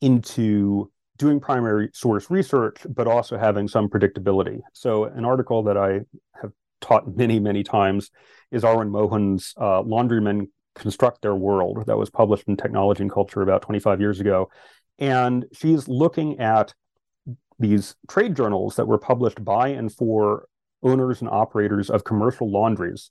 into 0.00 0.90
doing 1.16 1.38
primary 1.38 1.88
source 1.94 2.30
research, 2.30 2.78
but 2.88 3.06
also 3.06 3.38
having 3.38 3.68
some 3.68 3.88
predictability. 3.88 4.60
So, 4.72 5.04
an 5.04 5.24
article 5.24 5.62
that 5.64 5.76
I 5.76 6.00
have 6.40 6.52
taught 6.80 7.16
many, 7.16 7.38
many 7.38 7.62
times 7.62 8.10
is 8.50 8.64
Arwen 8.64 8.90
Mohun's 8.90 9.54
uh, 9.56 9.82
Laundrymen 9.82 10.48
Construct 10.74 11.22
Their 11.22 11.34
World, 11.34 11.84
that 11.86 11.98
was 11.98 12.10
published 12.10 12.48
in 12.48 12.56
Technology 12.56 13.02
and 13.02 13.12
Culture 13.12 13.42
about 13.42 13.62
25 13.62 14.00
years 14.00 14.20
ago. 14.20 14.50
And 14.98 15.46
she's 15.52 15.88
looking 15.88 16.38
at 16.38 16.74
these 17.58 17.94
trade 18.08 18.36
journals 18.36 18.76
that 18.76 18.86
were 18.86 18.98
published 18.98 19.44
by 19.44 19.68
and 19.68 19.92
for 19.92 20.46
owners 20.82 21.20
and 21.20 21.30
operators 21.30 21.90
of 21.90 22.04
commercial 22.04 22.50
laundries 22.50 23.10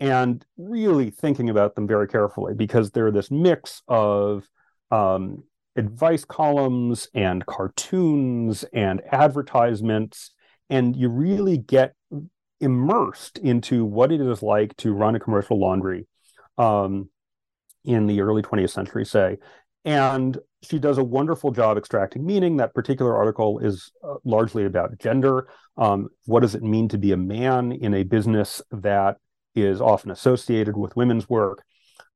and 0.00 0.44
really 0.58 1.10
thinking 1.10 1.48
about 1.48 1.74
them 1.74 1.86
very 1.86 2.08
carefully 2.08 2.54
because 2.54 2.90
they're 2.90 3.10
this 3.10 3.30
mix 3.30 3.82
of 3.88 4.46
um, 4.90 5.44
advice 5.76 6.24
columns 6.24 7.08
and 7.14 7.46
cartoons 7.46 8.64
and 8.72 9.00
advertisements 9.12 10.32
and 10.68 10.96
you 10.96 11.08
really 11.08 11.56
get 11.56 11.94
immersed 12.60 13.38
into 13.38 13.84
what 13.84 14.10
it 14.10 14.20
is 14.20 14.42
like 14.42 14.76
to 14.76 14.92
run 14.92 15.14
a 15.14 15.20
commercial 15.20 15.58
laundry 15.58 16.06
um, 16.58 17.08
in 17.84 18.06
the 18.06 18.20
early 18.20 18.42
20th 18.42 18.70
century 18.70 19.04
say 19.04 19.38
and 19.86 20.36
she 20.62 20.80
does 20.80 20.98
a 20.98 21.04
wonderful 21.04 21.52
job 21.52 21.78
extracting 21.78 22.26
meaning. 22.26 22.56
That 22.56 22.74
particular 22.74 23.16
article 23.16 23.60
is 23.60 23.92
uh, 24.02 24.16
largely 24.24 24.64
about 24.64 24.98
gender. 24.98 25.48
Um, 25.76 26.08
what 26.24 26.40
does 26.40 26.56
it 26.56 26.62
mean 26.62 26.88
to 26.88 26.98
be 26.98 27.12
a 27.12 27.16
man 27.16 27.70
in 27.70 27.94
a 27.94 28.02
business 28.02 28.60
that 28.72 29.18
is 29.54 29.80
often 29.80 30.10
associated 30.10 30.76
with 30.76 30.96
women's 30.96 31.30
work? 31.30 31.62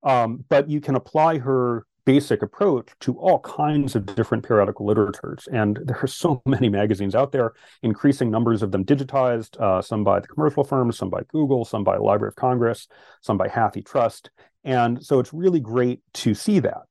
Um, 0.03 0.45
but 0.49 0.69
you 0.69 0.81
can 0.81 0.97
apply 0.97 1.39
her 1.39 1.87
basic 2.11 2.43
approach 2.43 2.89
to 2.99 3.17
all 3.21 3.39
kinds 3.39 3.95
of 3.95 4.05
different 4.17 4.45
periodical 4.45 4.85
literatures. 4.85 5.47
And 5.53 5.79
there 5.85 6.01
are 6.03 6.09
so 6.09 6.43
many 6.45 6.69
magazines 6.69 7.15
out 7.15 7.31
there, 7.31 7.53
increasing 7.85 8.33
numbers 8.33 8.65
of 8.65 8.73
them 8.73 8.85
digitized, 8.85 9.61
uh, 9.61 9.81
some 9.81 10.03
by 10.03 10.19
the 10.19 10.27
commercial 10.27 10.65
firms, 10.65 10.99
some 10.99 11.09
by 11.09 11.23
Google, 11.29 11.65
some 11.65 11.85
by 11.85 11.99
Library 11.99 12.31
of 12.31 12.35
Congress, 12.35 12.89
some 13.21 13.39
by 13.39 13.47
HathiTrust. 13.47 14.29
And 14.65 15.01
so 15.01 15.21
it's 15.21 15.33
really 15.33 15.61
great 15.61 16.01
to 16.15 16.35
see 16.35 16.59
that. 16.59 16.83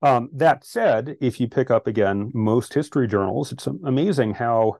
Um, 0.00 0.30
that 0.32 0.64
said, 0.64 1.16
if 1.20 1.38
you 1.38 1.48
pick 1.48 1.70
up 1.70 1.86
again 1.86 2.30
most 2.32 2.72
history 2.72 3.06
journals, 3.06 3.52
it's 3.52 3.66
amazing 3.66 4.32
how 4.32 4.78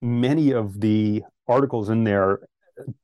many 0.00 0.52
of 0.52 0.80
the 0.80 1.24
articles 1.48 1.90
in 1.90 2.04
there 2.04 2.38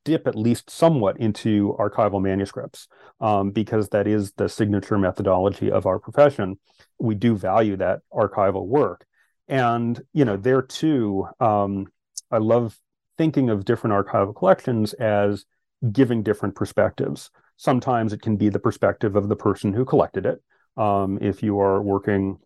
dip 0.04 0.26
at 0.26 0.35
least 0.35 0.70
somewhat 0.70 1.18
into 1.18 1.76
archival 1.78 2.22
manuscripts 2.22 2.88
um, 3.20 3.50
because 3.50 3.88
that 3.90 4.07
is 4.07 4.33
the 4.33 4.48
signature 4.48 4.98
methodology 4.98 5.70
of 5.70 5.87
our 5.87 5.98
profession. 5.98 6.59
We 6.98 7.14
do 7.14 7.37
value 7.37 7.76
that 7.76 8.00
archival 8.12 8.66
work. 8.66 9.07
And, 9.48 10.00
you 10.12 10.24
know, 10.24 10.37
there 10.37 10.62
too, 10.62 11.26
um, 11.40 11.87
I 12.31 12.38
love 12.38 12.78
thinking 13.16 13.50
of 13.50 13.64
different 13.64 13.94
archival 13.94 14.35
collections 14.35 14.92
as 14.94 15.44
giving 15.92 16.22
different 16.22 16.54
perspectives. 16.54 17.31
Sometimes 17.57 18.12
it 18.12 18.22
can 18.22 18.37
be 18.37 18.48
the 18.48 18.59
perspective 18.59 19.16
of 19.16 19.28
the 19.28 19.37
person 19.37 19.72
who 19.72 19.85
collected 19.85 20.26
it. 20.26 20.42
Um, 20.76 21.18
if 21.20 21.42
you 21.42 21.59
are 21.61 21.83
working, 21.83 22.38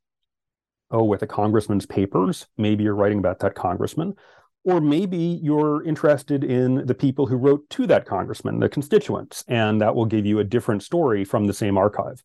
oh, 0.90 1.04
with 1.04 1.22
a 1.22 1.26
congressman's 1.26 1.86
papers, 1.86 2.46
maybe 2.56 2.84
you're 2.84 2.94
writing 2.94 3.18
about 3.18 3.40
that 3.40 3.54
congressman. 3.54 4.14
Or 4.64 4.80
maybe 4.80 5.40
you're 5.42 5.82
interested 5.82 6.44
in 6.44 6.86
the 6.86 6.94
people 6.94 7.26
who 7.26 7.36
wrote 7.36 7.68
to 7.70 7.86
that 7.88 8.06
congressman, 8.06 8.60
the 8.60 8.68
constituents, 8.68 9.44
and 9.48 9.80
that 9.80 9.94
will 9.94 10.06
give 10.06 10.24
you 10.24 10.38
a 10.38 10.44
different 10.44 10.84
story 10.84 11.24
from 11.24 11.46
the 11.46 11.52
same 11.52 11.76
archive. 11.76 12.22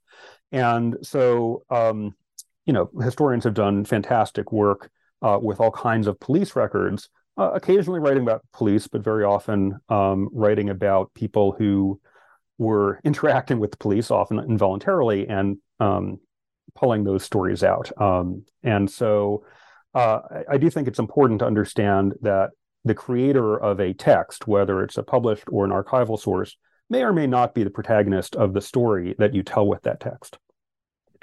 And 0.52 0.98
so, 1.02 1.64
um, 1.70 2.16
you 2.66 2.74
know, 2.74 2.92
historians 3.02 3.44
have 3.44 3.56
done 3.56 3.86
fantastic 3.86 4.52
work 4.52 4.92
uh, 5.22 5.40
with 5.42 5.60
all 5.60 5.72
kinds 5.72 6.06
of 6.06 6.20
police 6.20 6.56
records, 6.56 7.10
uh, 7.38 7.52
occasionally 7.54 8.00
writing 8.00 8.24
about 8.24 8.46
police, 8.54 8.88
but 8.88 9.04
very 9.04 9.24
often 9.24 9.80
um, 9.90 10.30
writing 10.32 10.70
about 10.70 11.14
people 11.14 11.54
who 11.58 12.00
were 12.58 13.00
interacting 13.04 13.60
with 13.60 13.72
the 13.72 13.78
police, 13.78 14.12
often 14.12 14.40
involuntarily, 14.40 15.28
and 15.28 15.58
um, 15.80 16.20
pulling 16.76 17.04
those 17.04 17.24
stories 17.24 17.64
out. 17.64 17.92
Um, 18.00 18.46
and 18.64 18.90
so 18.90 19.44
uh, 19.98 20.44
I, 20.48 20.58
do 20.58 20.70
think 20.70 20.88
it's 20.88 21.00
important 21.00 21.40
to 21.40 21.48
understand 21.48 22.14
that 22.22 22.52
the 22.86 22.94
creator 22.94 23.58
of 23.60 23.80
a 23.80 23.94
text, 23.94 24.48
whether 24.48 24.84
it's 24.84 24.98
a 24.98 25.02
published 25.02 25.46
or 25.52 25.66
an 25.66 25.72
archival 25.72 26.20
source, 26.20 26.56
may 26.88 27.02
or 27.02 27.12
may 27.12 27.26
not 27.26 27.56
be 27.56 27.64
the 27.64 27.72
protagonist 27.72 28.36
of 28.36 28.54
the 28.54 28.62
story 28.62 29.16
that 29.18 29.34
you 29.34 29.42
tell 29.42 29.66
with 29.66 29.82
that 29.84 30.00
text. 30.00 30.38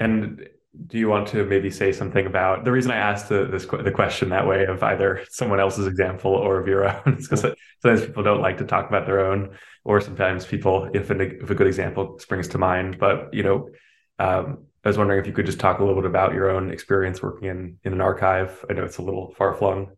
And 0.01 0.49
do 0.89 0.99
you 0.99 1.09
want 1.09 1.29
to 1.29 1.45
maybe 1.45 1.71
say 1.71 1.93
something 1.93 2.27
about 2.27 2.65
the 2.65 2.73
reason 2.73 2.91
I 2.91 2.97
asked 2.97 3.29
the, 3.29 3.45
this 3.45 3.65
the 3.65 3.93
question 3.93 4.31
that 4.31 4.49
way 4.49 4.67
of 4.67 4.83
either 4.83 5.25
someone 5.31 5.61
else's 5.61 5.87
example 5.87 6.33
or 6.33 6.59
of 6.59 6.67
your 6.67 6.85
own? 6.85 7.15
because 7.21 7.43
sometimes 7.81 8.05
people 8.05 8.25
don't 8.25 8.43
like 8.43 8.59
to 8.59 8.65
talk 8.65 8.89
about 8.89 9.07
their 9.07 9.25
own, 9.25 9.57
or 9.85 10.01
sometimes 10.01 10.45
people, 10.45 10.91
if, 10.93 11.11
an, 11.11 11.21
if 11.21 11.49
a 11.49 11.55
good 11.55 11.69
example 11.69 12.19
springs 12.19 12.49
to 12.49 12.59
mind, 12.59 12.99
but 12.99 13.33
you 13.33 13.45
know, 13.45 13.69
um, 14.19 14.65
I 14.85 14.89
was 14.89 14.99
wondering 14.99 15.19
if 15.19 15.27
you 15.27 15.33
could 15.33 15.47
just 15.47 15.61
talk 15.61 15.79
a 15.79 15.85
little 15.85 16.01
bit 16.01 16.09
about 16.09 16.35
your 16.35 16.51
own 16.51 16.71
experience 16.71 17.23
working 17.23 17.49
in 17.49 17.79
in 17.85 17.93
an 17.93 18.01
archive. 18.01 18.65
I 18.69 18.75
know 18.75 18.85
it's 18.85 18.99
a 18.99 19.03
little 19.03 19.33
far 19.39 19.55
flung. 19.55 19.93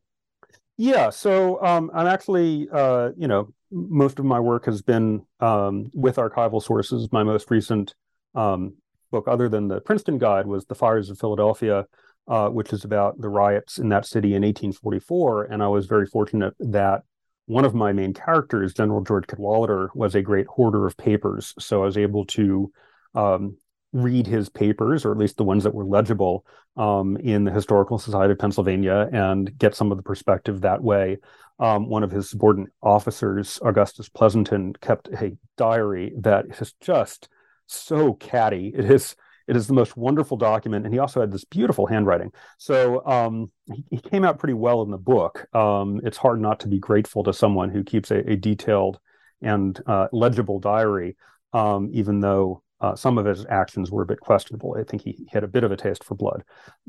Yeah, 0.79 1.11
so 1.11 1.63
um, 1.65 1.91
I'm 1.95 2.07
actually, 2.07 2.69
uh, 2.71 3.11
you 3.17 3.27
know, 3.27 3.53
most 3.71 4.19
of 4.19 4.25
my 4.25 4.39
work 4.39 4.67
has 4.67 4.83
been 4.83 5.25
um, 5.41 5.91
with 5.95 6.17
archival 6.17 6.63
sources. 6.63 7.11
My 7.11 7.25
most 7.25 7.51
recent 7.51 7.95
um, 8.35 8.75
book, 9.11 9.27
other 9.27 9.49
than 9.49 9.69
the 9.69 9.81
Princeton 9.81 10.19
Guide, 10.19 10.47
was 10.47 10.67
The 10.67 10.75
Fires 10.75 11.09
of 11.09 11.19
Philadelphia, 11.19 11.87
uh, 12.29 12.51
which 12.51 12.73
is 12.73 12.85
about 12.85 13.21
the 13.21 13.29
riots 13.29 13.79
in 13.79 13.89
that 13.89 14.07
city 14.07 14.35
in 14.35 14.43
1844. 14.43 15.45
And 15.45 15.63
I 15.63 15.69
was 15.69 15.87
very 15.87 16.07
fortunate 16.07 16.55
that 16.61 17.03
one 17.47 17.65
of 17.65 17.75
my 17.75 17.93
main 17.93 18.13
characters, 18.13 18.75
General 18.75 19.03
George 19.03 19.27
Cadwalader, 19.27 19.89
was 19.95 20.15
a 20.15 20.23
great 20.23 20.47
hoarder 20.47 20.87
of 20.87 20.97
papers. 20.97 21.55
So 21.59 21.83
I 21.83 21.87
was 21.87 21.97
able 21.97 22.27
to 22.27 22.71
um, 23.15 23.57
read 23.97 24.27
his 24.27 24.49
papers, 24.49 25.05
or 25.05 25.13
at 25.13 25.19
least 25.19 25.37
the 25.37 25.45
ones 25.45 25.65
that 25.65 25.75
were 25.75 25.85
legible 25.85 26.45
um, 26.77 27.17
in 27.17 27.45
the 27.45 27.51
Historical 27.51 27.99
Society 27.99 28.33
of 28.33 28.39
Pennsylvania, 28.39 29.09
and 29.13 29.57
get 29.59 29.75
some 29.75 29.91
of 29.91 29.97
the 29.97 30.03
perspective 30.03 30.61
that 30.61 30.83
way. 30.83 31.19
Um, 31.59 31.89
one 31.89 32.03
of 32.03 32.11
his 32.11 32.31
subordinate 32.31 32.73
officers, 32.83 33.59
Augustus 33.65 34.09
Pleasonton, 34.09 34.79
kept 34.81 35.09
a 35.09 35.37
diary 35.57 36.13
that 36.19 36.47
is 36.61 36.75
just 36.81 37.29
so 37.67 38.15
catty. 38.15 38.73
It 38.77 38.91
is 38.91 39.17
it 39.47 39.57
is 39.57 39.67
the 39.69 39.75
most 39.75 39.97
wonderful 39.97 40.37
document, 40.37 40.85
and 40.85 40.93
he 40.93 40.99
also 40.99 41.21
had 41.21 41.31
this 41.31 41.45
beautiful 41.45 41.87
handwriting. 41.87 42.33
So 42.59 43.07
um, 43.07 43.51
he, 43.73 43.85
he, 43.91 43.99
came 43.99 44.25
out 44.25 44.41
pretty 44.41 44.55
well 44.55 44.83
in 44.83 44.91
the 44.91 44.99
book. 44.99 45.47
Um, 45.55 46.01
it's 46.03 46.17
hard 46.17 46.41
not 46.41 46.61
to 46.61 46.69
be 46.69 46.81
grateful 46.81 47.23
to 47.25 47.33
someone 47.33 47.71
who 47.71 47.85
keeps 47.85 48.11
a, 48.11 48.29
a 48.29 48.35
detailed 48.35 48.99
and 49.41 49.81
uh, 49.87 50.09
legible 50.13 50.59
diary, 50.59 51.17
um, 51.53 51.91
even 51.93 52.21
though 52.21 52.63
uh, 52.81 52.95
some 52.95 53.19
of 53.19 53.25
his 53.25 53.47
actions 53.47 53.91
were 53.91 54.03
a 54.03 54.07
bit 54.07 54.21
questionable. 54.21 54.77
I 54.79 54.85
think 54.85 55.03
he, 55.03 55.27
had 55.33 55.45
a 55.45 55.49
bit 55.49 55.65
of 55.65 55.73
a 55.73 55.77
taste 55.77 56.05
for 56.05 56.15
blood, 56.15 56.45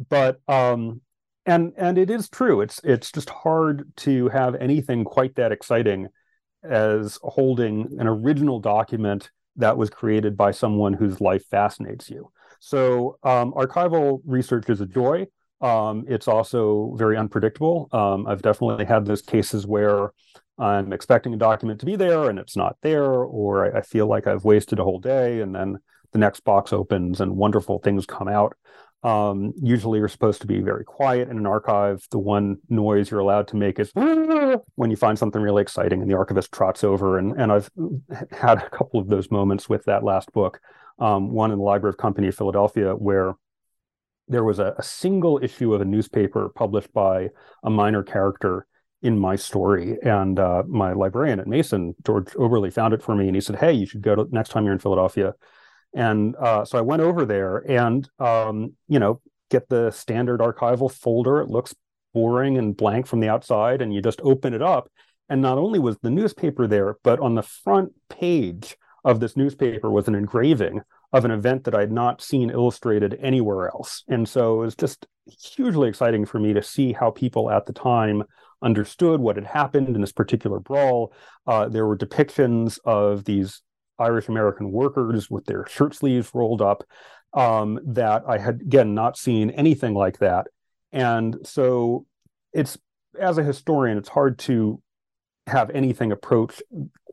but 0.10 0.39
um, 0.47 1.02
and 1.45 1.73
and 1.78 1.97
it 1.97 2.10
is 2.10 2.30
true. 2.30 2.62
It's 2.62 2.80
it's 2.84 3.12
just 3.12 3.30
hard 3.30 3.91
to 3.97 4.28
have 4.30 4.56
anything 4.56 5.04
quite 5.04 5.36
that 5.36 5.52
exciting 5.52 6.08
as 6.63 7.19
holding 7.23 7.97
an 8.00 8.08
original 8.08 8.60
document 8.60 9.32
that 9.56 9.78
was 9.78 9.89
created 9.89 10.36
by 10.36 10.52
someone 10.52 10.93
whose 10.93 11.21
life 11.21 11.45
fascinates 11.50 12.10
you. 12.10 12.32
So 12.60 13.17
um, 13.23 13.54
archival 13.54 14.21
research 14.26 14.69
is 14.69 14.82
a 14.82 14.86
joy. 14.86 15.28
Um, 15.62 16.06
it's 16.08 16.28
also 16.28 16.93
very 16.97 17.17
unpredictable. 17.17 17.89
Um, 17.91 18.28
I've 18.28 18.41
definitely 18.41 18.86
had 18.86 19.06
those 19.06 19.21
cases 19.21 19.65
where 19.65 20.12
I'm 20.60 20.91
expecting 20.91 21.34
a 21.34 21.38
document 21.38 21.80
to 21.82 21.86
be 21.86 21.96
there 21.96 22.30
and 22.30 22.39
it's 22.39 22.58
not 22.58 22.78
there, 22.82 23.06
or 23.06 23.76
I, 23.78 23.82
feel 23.82 24.08
like 24.08 24.26
I've 24.26 24.43
wasted 24.43 24.80
a 24.80 24.84
whole 24.84 25.00
day 25.00 25.41
and 25.41 25.54
then 25.54 25.78
the 26.13 26.20
next 26.20 26.41
box 26.41 26.74
opens 26.74 27.22
and 27.22 27.36
wonderful 27.36 27.80
things 27.80 28.06
come 28.06 28.28
out. 28.28 28.56
Um, 29.04 29.54
usually 29.62 30.00
you're 30.00 30.08
supposed 30.08 30.41
to 30.41 30.48
be 30.48 30.62
very 30.62 30.84
quiet 30.84 31.30
in 31.30 31.38
an 31.38 31.46
archive. 31.46 32.04
The 32.10 32.17
one 32.17 32.58
noise 32.70 33.12
you're 33.12 33.20
allowed 33.20 33.48
to 33.50 33.56
make 33.56 33.80
is 33.80 33.91
when 33.93 34.89
you 34.89 34.96
find 34.96 35.20
something 35.20 35.41
really 35.41 35.62
exciting 35.62 36.02
and 36.02 36.10
the 36.10 36.15
archivist 36.15 36.52
trots 36.52 36.84
over. 36.84 37.20
And, 37.20 37.39
and 37.39 37.52
I've 37.52 37.70
had 38.32 38.58
a 38.63 38.70
couple 38.70 39.00
of 39.00 39.08
those 39.08 39.30
moments 39.30 39.70
with 39.70 39.86
that 39.86 40.04
last 40.04 40.32
book. 40.32 40.60
Um, 41.00 41.32
one 41.32 41.52
in 41.52 41.60
the 41.60 41.63
Library 41.63 41.91
of 41.91 41.98
Company 41.98 42.30
of 42.30 42.36
Philadelphia, 42.36 42.93
where 42.93 43.36
there 44.28 44.43
was 44.43 44.58
a, 44.58 44.74
a, 44.78 44.84
single 44.84 45.39
issue 45.41 45.74
of 45.74 45.82
a 45.82 45.86
newspaper 45.86 46.50
published 46.50 46.91
by 46.91 47.30
a 47.63 47.70
minor 47.70 48.02
character 48.04 48.65
in 49.01 49.19
my 49.19 49.36
story. 49.36 49.97
And 50.01 50.39
uh, 50.39 50.63
my 50.67 50.93
librarian 50.93 51.39
at 51.39 51.47
Mason, 51.47 51.95
George 52.05 52.27
Oberle, 52.33 52.71
found 52.71 52.93
it 52.93 53.03
for 53.03 53.15
me 53.15 53.27
and 53.27 53.36
he 53.36 53.41
said, 53.41 53.57
Hey, 53.57 53.73
you 53.73 53.86
should 53.86 54.01
go 54.01 54.15
to 54.15 54.27
next 54.31 54.49
time 54.49 54.65
you're 54.65 54.73
in 54.73 54.79
Philadelphia. 54.79 55.33
And 55.93 56.36
uh, 56.36 56.65
so 56.65 56.77
I 56.77 56.81
went 56.81 57.01
over 57.01 57.25
there 57.25 57.57
and, 57.69 58.07
um, 58.19 58.73
you 58.88 58.99
know, 58.99 59.21
get 59.49 59.69
the 59.69 59.91
standard 59.91 60.41
archival 60.41 60.91
folder. 60.91 61.39
It 61.39 61.49
looks 61.49 61.73
boring 62.13 62.57
and 62.57 62.75
blank 62.75 63.07
from 63.07 63.19
the 63.19 63.29
outside. 63.29 63.81
And 63.81 63.93
you 63.93 64.01
just 64.01 64.21
open 64.21 64.53
it 64.53 64.62
up. 64.62 64.91
And 65.29 65.41
not 65.41 65.57
only 65.57 65.79
was 65.79 65.97
the 65.99 66.10
newspaper 66.10 66.67
there, 66.67 66.97
but 67.03 67.19
on 67.19 67.36
the 67.36 67.43
front 67.43 67.91
page 68.10 68.77
of 69.03 69.19
this 69.19 69.38
newspaper 69.38 69.89
was 69.89 70.07
an 70.07 70.15
engraving 70.15 70.81
of 71.13 71.23
an 71.25 71.31
event 71.31 71.63
that 71.63 71.75
I'd 71.75 71.91
not 71.91 72.21
seen 72.21 72.49
illustrated 72.49 73.17
anywhere 73.21 73.67
else. 73.67 74.03
And 74.07 74.27
so 74.27 74.55
it 74.55 74.65
was 74.65 74.75
just 74.75 75.07
hugely 75.25 75.88
exciting 75.88 76.25
for 76.25 76.39
me 76.39 76.53
to 76.53 76.63
see 76.63 76.93
how 76.93 77.12
people 77.12 77.49
at 77.49 77.65
the 77.65 77.73
time 77.73 78.23
understood 78.62 79.20
what 79.20 79.36
had 79.36 79.46
happened 79.46 79.96
in 79.96 80.02
this 80.02 80.12
particular 80.12 80.60
brawl. 80.60 81.13
Uh, 81.46 81.67
there 81.67 81.86
were 81.86 81.98
depictions 81.98 82.80
of 82.86 83.26
these 83.26 83.62
Irish 84.00 84.28
American 84.28 84.72
workers 84.72 85.30
with 85.30 85.46
their 85.46 85.65
shirt 85.67 85.96
sleeves 85.96 86.32
rolled 86.34 86.62
up 86.62 86.84
um, 87.34 87.80
that 87.86 88.24
I 88.28 88.38
had, 88.38 88.62
again, 88.62 88.93
not 88.93 89.17
seen 89.17 89.50
anything 89.52 89.93
like 89.93 90.20
that. 90.20 90.48
And 90.91 91.38
so 91.43 92.06
it's, 92.54 92.78
as 93.20 93.38
a 93.38 93.43
historian, 93.43 93.98
it's 93.98 94.10
hard 94.10 94.39
to 94.39 94.82
have 95.48 95.70
anything 95.72 96.12
approach 96.12 96.62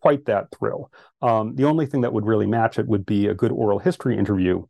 quite 0.00 0.26
that 0.26 0.48
thrill. 0.56 0.90
Um, 1.22 1.54
the 1.54 1.64
only 1.64 1.86
thing 1.86 2.02
that 2.02 2.12
would 2.12 2.26
really 2.26 2.46
match 2.46 2.78
it 2.78 2.86
would 2.86 3.06
be 3.06 3.26
a 3.26 3.34
good 3.34 3.52
oral 3.52 3.78
history 3.78 4.18
interview 4.18 4.64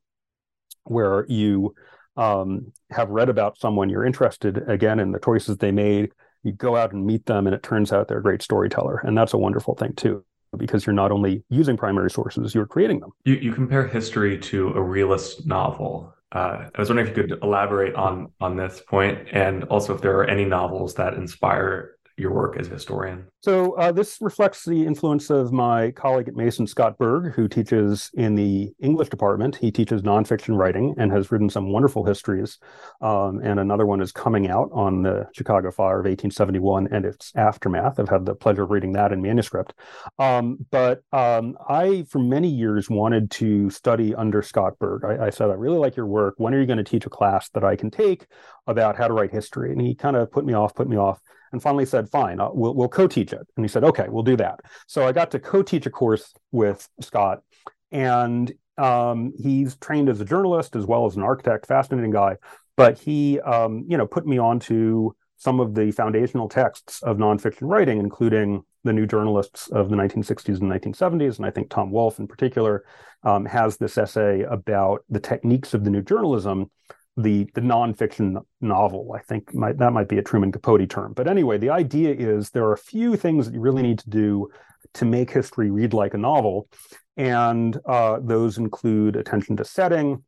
where 0.84 1.26
you 1.28 1.74
um, 2.16 2.72
have 2.90 3.10
read 3.10 3.28
about 3.28 3.58
someone 3.58 3.88
you're 3.88 4.04
interested 4.04 4.68
again 4.68 5.00
in 5.00 5.12
the 5.12 5.18
choices 5.18 5.56
they 5.56 5.72
made 5.72 6.12
you 6.44 6.52
go 6.52 6.76
out 6.76 6.92
and 6.92 7.04
meet 7.04 7.26
them 7.26 7.46
and 7.46 7.54
it 7.54 7.62
turns 7.62 7.92
out 7.92 8.06
they're 8.06 8.18
a 8.18 8.22
great 8.22 8.42
storyteller. 8.42 8.98
And 8.98 9.16
that's 9.18 9.32
a 9.32 9.38
wonderful 9.38 9.74
thing 9.74 9.94
too 9.94 10.24
because 10.56 10.86
you're 10.86 10.94
not 10.94 11.10
only 11.10 11.42
using 11.50 11.76
primary 11.76 12.10
sources 12.10 12.54
you're 12.54 12.66
creating 12.66 13.00
them. 13.00 13.10
You, 13.24 13.34
you 13.34 13.52
compare 13.52 13.88
history 13.88 14.38
to 14.38 14.68
a 14.74 14.80
realist 14.80 15.46
novel. 15.46 16.14
Uh, 16.30 16.68
i 16.74 16.80
was 16.80 16.88
wondering 16.88 17.08
if 17.08 17.16
you 17.16 17.22
could 17.22 17.42
elaborate 17.42 17.94
on 17.94 18.32
on 18.40 18.56
this 18.56 18.82
point 18.88 19.18
and 19.30 19.62
also 19.64 19.94
if 19.94 20.00
there 20.00 20.16
are 20.18 20.24
any 20.24 20.44
novels 20.44 20.94
that 20.94 21.14
inspire 21.14 21.96
your 22.16 22.32
work 22.32 22.56
as 22.58 22.68
a 22.68 22.70
historian? 22.70 23.26
So 23.40 23.72
uh, 23.72 23.92
this 23.92 24.18
reflects 24.20 24.64
the 24.64 24.86
influence 24.86 25.30
of 25.30 25.52
my 25.52 25.90
colleague 25.90 26.28
at 26.28 26.34
Mason, 26.34 26.66
Scott 26.66 26.96
Berg, 26.96 27.34
who 27.34 27.48
teaches 27.48 28.10
in 28.14 28.34
the 28.34 28.72
English 28.80 29.08
department. 29.08 29.56
He 29.56 29.70
teaches 29.70 30.02
nonfiction 30.02 30.56
writing 30.56 30.94
and 30.96 31.10
has 31.12 31.30
written 31.30 31.50
some 31.50 31.70
wonderful 31.70 32.04
histories. 32.04 32.58
Um, 33.00 33.40
and 33.42 33.58
another 33.58 33.84
one 33.84 34.00
is 34.00 34.12
coming 34.12 34.48
out 34.48 34.70
on 34.72 35.02
the 35.02 35.26
Chicago 35.34 35.70
Fire 35.70 36.00
of 36.00 36.06
1871 36.06 36.88
and 36.92 37.04
its 37.04 37.32
aftermath. 37.34 37.98
I've 37.98 38.08
had 38.08 38.26
the 38.26 38.34
pleasure 38.34 38.62
of 38.62 38.70
reading 38.70 38.92
that 38.92 39.12
in 39.12 39.20
manuscript. 39.20 39.74
Um, 40.18 40.58
but 40.70 41.02
um, 41.12 41.56
I, 41.68 42.06
for 42.08 42.20
many 42.20 42.48
years, 42.48 42.88
wanted 42.88 43.30
to 43.32 43.70
study 43.70 44.14
under 44.14 44.42
Scott 44.42 44.78
Berg. 44.78 45.04
I, 45.04 45.26
I 45.26 45.30
said, 45.30 45.50
I 45.50 45.54
really 45.54 45.78
like 45.78 45.96
your 45.96 46.06
work. 46.06 46.34
When 46.38 46.54
are 46.54 46.60
you 46.60 46.66
going 46.66 46.78
to 46.78 46.84
teach 46.84 47.06
a 47.06 47.10
class 47.10 47.48
that 47.50 47.64
I 47.64 47.76
can 47.76 47.90
take 47.90 48.26
about 48.66 48.96
how 48.96 49.08
to 49.08 49.14
write 49.14 49.32
history? 49.32 49.72
And 49.72 49.80
he 49.80 49.94
kind 49.94 50.16
of 50.16 50.30
put 50.30 50.44
me 50.44 50.54
off, 50.54 50.74
put 50.74 50.88
me 50.88 50.96
off 50.96 51.20
and 51.54 51.62
finally 51.62 51.86
said, 51.86 52.10
fine, 52.10 52.40
uh, 52.40 52.50
we'll, 52.52 52.74
we'll 52.74 52.88
co-teach 52.88 53.32
it. 53.32 53.46
And 53.56 53.64
he 53.64 53.68
said, 53.68 53.84
okay, 53.84 54.06
we'll 54.08 54.22
do 54.22 54.36
that. 54.36 54.60
So 54.86 55.06
I 55.06 55.12
got 55.12 55.30
to 55.30 55.38
co-teach 55.38 55.86
a 55.86 55.90
course 55.90 56.34
with 56.52 56.86
Scott 57.00 57.42
and 57.90 58.52
um, 58.76 59.32
he's 59.38 59.76
trained 59.76 60.08
as 60.08 60.20
a 60.20 60.24
journalist 60.24 60.76
as 60.76 60.84
well 60.84 61.06
as 61.06 61.16
an 61.16 61.22
architect, 61.22 61.66
fascinating 61.66 62.10
guy. 62.10 62.36
But 62.76 62.98
he, 62.98 63.40
um, 63.40 63.84
you 63.88 63.96
know, 63.96 64.06
put 64.06 64.26
me 64.26 64.36
onto 64.38 65.12
some 65.36 65.60
of 65.60 65.74
the 65.74 65.92
foundational 65.92 66.48
texts 66.48 67.02
of 67.02 67.18
nonfiction 67.18 67.68
writing, 67.68 67.98
including 67.98 68.64
the 68.82 68.92
new 68.92 69.06
journalists 69.06 69.68
of 69.68 69.90
the 69.90 69.96
1960s 69.96 70.60
and 70.60 70.70
1970s. 70.70 71.36
And 71.36 71.46
I 71.46 71.50
think 71.50 71.70
Tom 71.70 71.90
Wolfe 71.90 72.18
in 72.18 72.26
particular 72.26 72.84
um, 73.22 73.44
has 73.46 73.76
this 73.76 73.96
essay 73.96 74.42
about 74.42 75.04
the 75.08 75.20
techniques 75.20 75.72
of 75.72 75.84
the 75.84 75.90
new 75.90 76.02
journalism 76.02 76.70
the 77.16 77.48
the 77.54 77.60
nonfiction 77.60 78.42
novel. 78.60 79.14
I 79.16 79.20
think 79.20 79.54
might, 79.54 79.78
that 79.78 79.92
might 79.92 80.08
be 80.08 80.18
a 80.18 80.22
Truman 80.22 80.52
Capote 80.52 80.88
term. 80.88 81.12
But 81.12 81.28
anyway, 81.28 81.58
the 81.58 81.70
idea 81.70 82.14
is 82.14 82.50
there 82.50 82.64
are 82.64 82.72
a 82.72 82.78
few 82.78 83.16
things 83.16 83.46
that 83.46 83.54
you 83.54 83.60
really 83.60 83.82
need 83.82 83.98
to 84.00 84.10
do 84.10 84.48
to 84.94 85.04
make 85.04 85.30
history 85.30 85.70
read 85.70 85.92
like 85.92 86.14
a 86.14 86.18
novel, 86.18 86.68
and 87.16 87.78
uh, 87.86 88.18
those 88.22 88.58
include 88.58 89.16
attention 89.16 89.56
to 89.56 89.64
setting. 89.64 90.24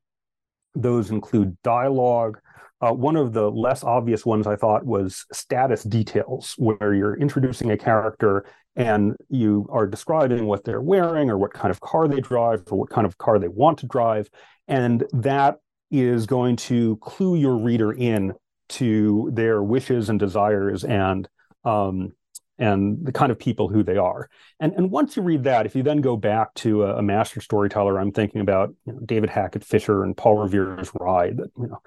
Those 0.75 1.11
include 1.11 1.57
dialogue. 1.63 2.39
Uh, 2.81 2.93
one 2.93 3.17
of 3.17 3.33
the 3.33 3.51
less 3.51 3.83
obvious 3.83 4.27
ones 4.27 4.47
I 4.47 4.55
thought 4.55 4.85
was 4.85 5.25
status 5.33 5.83
details, 5.83 6.55
where 6.59 6.93
you're 6.93 7.17
introducing 7.17 7.71
a 7.71 7.77
character 7.79 8.45
and 8.77 9.17
you 9.31 9.67
are 9.71 9.87
describing 9.87 10.45
what 10.45 10.65
they're 10.65 10.83
wearing 10.83 11.31
or 11.31 11.39
what 11.39 11.55
kind 11.55 11.71
of 11.71 11.81
car 11.81 12.07
they 12.07 12.21
drive 12.21 12.63
or 12.71 12.79
what 12.79 12.91
kind 12.91 13.07
of 13.07 13.17
car 13.17 13.39
they 13.39 13.49
want 13.49 13.79
to 13.79 13.87
drive. 13.87 14.29
And 14.69 15.05
that 15.15 15.57
is 15.91 16.27
going 16.27 16.57
to 16.57 16.97
clue 16.97 17.37
your 17.37 17.57
reader 17.57 17.93
in 17.93 18.35
to 18.69 19.31
their 19.33 19.63
wishes 19.63 20.09
and 20.09 20.19
desires 20.19 20.85
and 20.85 21.29
um, 21.65 22.13
and 22.59 23.05
the 23.05 23.13
kind 23.13 23.31
of 23.31 23.39
people 23.39 23.69
who 23.69 23.83
they 23.83 23.97
are. 23.97 24.29
And 24.61 24.73
and 24.75 24.91
once 24.91 25.17
you 25.17 25.23
read 25.23 25.45
that, 25.45 25.67
if 25.67 25.77
you 25.77 25.83
then 25.83 26.01
go 26.01 26.17
back 26.17 26.55
to 26.55 26.85
a, 26.85 26.97
a 26.97 27.03
master 27.03 27.41
storyteller, 27.41 27.99
I'm 27.99 28.13
thinking 28.13 28.41
about 28.41 28.75
you 28.87 28.95
know, 28.95 29.01
David 29.05 29.31
Hackett 29.31 29.65
Fischer 29.65 30.03
and 30.03 30.17
Paul 30.17 30.39
Revere's 30.39 30.91
Ride. 30.99 31.37
That 31.37 31.51
you 31.59 31.69
know, 31.69 31.81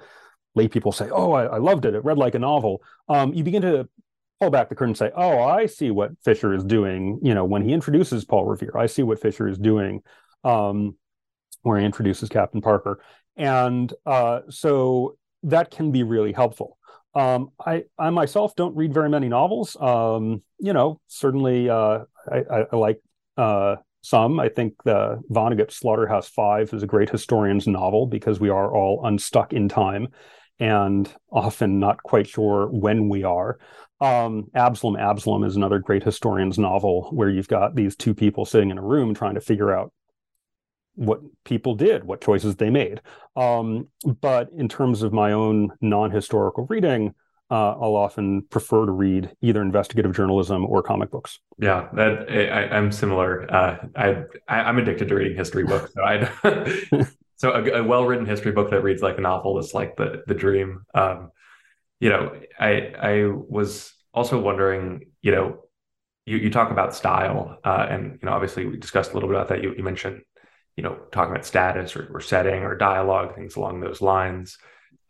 lay 0.56 0.68
people 0.68 0.92
say, 0.92 1.10
"Oh, 1.10 1.32
I, 1.34 1.46
I 1.46 1.58
loved 1.58 1.86
it. 1.86 1.96
It 1.96 2.04
read 2.06 2.18
like 2.18 2.36
a 2.36 2.40
novel." 2.40 2.82
Um, 3.08 3.34
you 3.34 3.44
begin 3.44 3.64
to 3.64 3.90
pull 4.40 4.52
back 4.52 4.70
the 4.70 4.76
curtain 4.76 4.92
and 4.92 4.98
say, 4.98 5.12
"Oh, 5.16 5.40
I 5.40 5.66
see 5.66 5.92
what 5.92 6.12
Fischer 6.24 6.54
is 6.54 6.64
doing." 6.64 7.20
You 7.24 7.34
know, 7.34 7.46
when 7.46 7.64
he 7.64 7.74
introduces 7.74 8.26
Paul 8.26 8.46
Revere, 8.46 8.78
I 8.78 8.86
see 8.86 9.04
what 9.04 9.22
Fischer 9.22 9.48
is 9.48 9.58
doing. 9.58 10.04
Um, 10.44 10.96
where 11.64 11.80
he 11.80 11.86
introduces 11.86 12.30
Captain 12.30 12.62
Parker. 12.62 13.02
And 13.40 13.92
uh, 14.06 14.42
so 14.50 15.18
that 15.44 15.72
can 15.72 15.92
be 15.92 16.04
really 16.04 16.34
helpful. 16.34 16.78
Um, 17.16 17.50
I, 17.66 17.86
I 17.98 18.12
myself 18.12 18.56
don't 18.56 18.76
read 18.76 18.94
very 18.94 19.10
many 19.10 19.30
novels. 19.30 19.76
Um, 19.80 20.44
you 20.60 20.74
know, 20.74 21.00
certainly 21.08 21.70
uh, 21.70 22.00
I, 22.32 22.66
I, 22.72 22.76
like 22.76 23.02
uh, 23.38 23.78
some. 24.02 24.40
I 24.40 24.50
think 24.50 24.76
the 24.84 25.22
Vonnegut 25.32 25.72
Slaughterhouse 25.72 26.28
Five 26.28 26.72
is 26.74 26.84
a 26.84 26.88
great 26.88 27.10
historian's 27.10 27.66
novel 27.66 28.06
because 28.06 28.40
we 28.40 28.50
are 28.50 28.72
all 28.72 29.06
unstuck 29.06 29.54
in 29.54 29.70
time 29.70 30.10
and 30.60 31.12
often 31.32 31.80
not 31.80 32.04
quite 32.04 32.28
sure 32.28 32.68
when 32.68 33.10
we 33.10 33.24
are. 33.24 33.58
Um, 34.02 34.48
Absalom, 34.54 34.98
Absalom 34.98 35.44
is 35.44 35.56
another 35.56 35.80
great 35.80 36.04
historian's 36.04 36.60
novel 36.60 37.10
where 37.12 37.30
you've 37.30 37.48
got 37.48 37.76
these 37.76 37.96
two 37.96 38.14
people 38.14 38.46
sitting 38.46 38.70
in 38.70 38.78
a 38.78 38.84
room 38.84 39.14
trying 39.14 39.36
to 39.36 39.42
figure 39.42 39.74
out 39.74 39.92
what 40.96 41.22
people 41.46 41.76
did, 41.76 42.04
what 42.04 42.22
choices 42.22 42.56
they 42.56 42.70
made. 42.70 43.02
Um, 43.36 43.88
but 44.22 44.50
in 44.56 44.68
terms 44.68 45.02
of 45.02 45.14
my 45.14 45.32
own 45.32 45.72
non-historical 45.82 46.66
reading, 46.70 47.14
uh, 47.52 47.72
I'll 47.72 47.96
often 47.96 48.44
prefer 48.44 48.86
to 48.86 48.92
read 48.92 49.32
either 49.42 49.62
investigative 49.62 50.16
journalism 50.16 50.66
or 50.66 50.84
comic 50.84 51.10
books. 51.10 51.40
Yeah, 51.58 51.90
that 51.94 52.30
I, 52.30 52.78
am 52.78 52.92
similar. 52.92 53.52
Uh, 53.52 53.78
I, 53.96 54.24
I 54.48 54.70
am 54.70 54.78
addicted 54.78 55.08
to 55.08 55.16
reading 55.16 55.36
history 55.36 55.64
books. 55.64 55.92
So 55.94 56.04
I 56.04 57.08
so 57.38 57.52
a, 57.52 57.82
a, 57.82 57.84
well-written 57.84 58.28
history 58.28 58.52
book 58.52 58.70
that 58.70 58.84
reads 58.84 59.02
like 59.02 59.18
a 59.18 59.22
novel 59.22 59.58
is 59.58 59.74
like 59.74 59.96
the 59.96 60.22
the 60.28 60.36
dream. 60.36 60.86
Um, 60.94 61.32
you 62.00 62.10
know, 62.10 62.40
I 62.60 62.94
I 63.02 63.24
was 63.26 63.94
also 64.14 64.40
wondering, 64.40 65.08
you 65.24 65.32
know, 65.32 65.64
you, 66.28 66.38
you 66.38 66.50
talk 66.52 66.70
about 66.70 66.96
style, 66.96 67.58
uh, 67.64 67.88
and 67.90 68.20
you 68.22 68.28
know, 68.28 68.32
obviously 68.32 68.68
we 68.68 68.78
discussed 68.78 69.12
a 69.12 69.14
little 69.16 69.28
bit 69.28 69.36
about 69.36 69.48
that. 69.50 69.64
You, 69.64 69.74
you 69.76 69.84
mentioned 69.84 70.22
you 70.80 70.84
know, 70.84 70.96
talking 71.12 71.32
about 71.32 71.46
status 71.46 71.94
or, 71.98 72.10
or 72.14 72.22
setting 72.22 72.64
or 72.64 72.74
dialogue, 72.74 73.36
things 73.36 73.58
along 73.58 73.82
those 73.82 74.00
lines. 74.00 74.58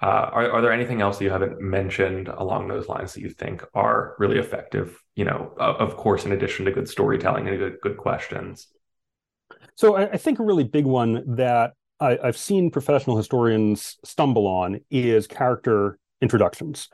Uh, 0.01 0.27
are, 0.33 0.51
are 0.53 0.61
there 0.63 0.71
anything 0.71 0.99
else 0.99 1.19
that 1.19 1.25
you 1.25 1.29
haven't 1.29 1.61
mentioned 1.61 2.27
along 2.27 2.67
those 2.67 2.87
lines 2.87 3.13
that 3.13 3.21
you 3.21 3.29
think 3.29 3.63
are 3.75 4.15
really 4.17 4.39
effective? 4.39 4.99
You 5.15 5.25
know, 5.25 5.53
of 5.59 5.95
course, 5.95 6.25
in 6.25 6.31
addition 6.31 6.65
to 6.65 6.71
good 6.71 6.89
storytelling 6.89 7.47
and 7.47 7.59
good, 7.59 7.77
good 7.83 7.97
questions. 7.97 8.65
So 9.75 9.95
I, 9.95 10.13
I 10.13 10.17
think 10.17 10.39
a 10.39 10.43
really 10.43 10.63
big 10.63 10.85
one 10.85 11.35
that 11.35 11.73
I, 11.99 12.17
have 12.23 12.35
seen 12.35 12.71
professional 12.71 13.15
historians 13.15 13.97
stumble 14.03 14.47
on 14.47 14.79
is 14.89 15.27
character 15.27 15.99
introductions. 16.19 16.89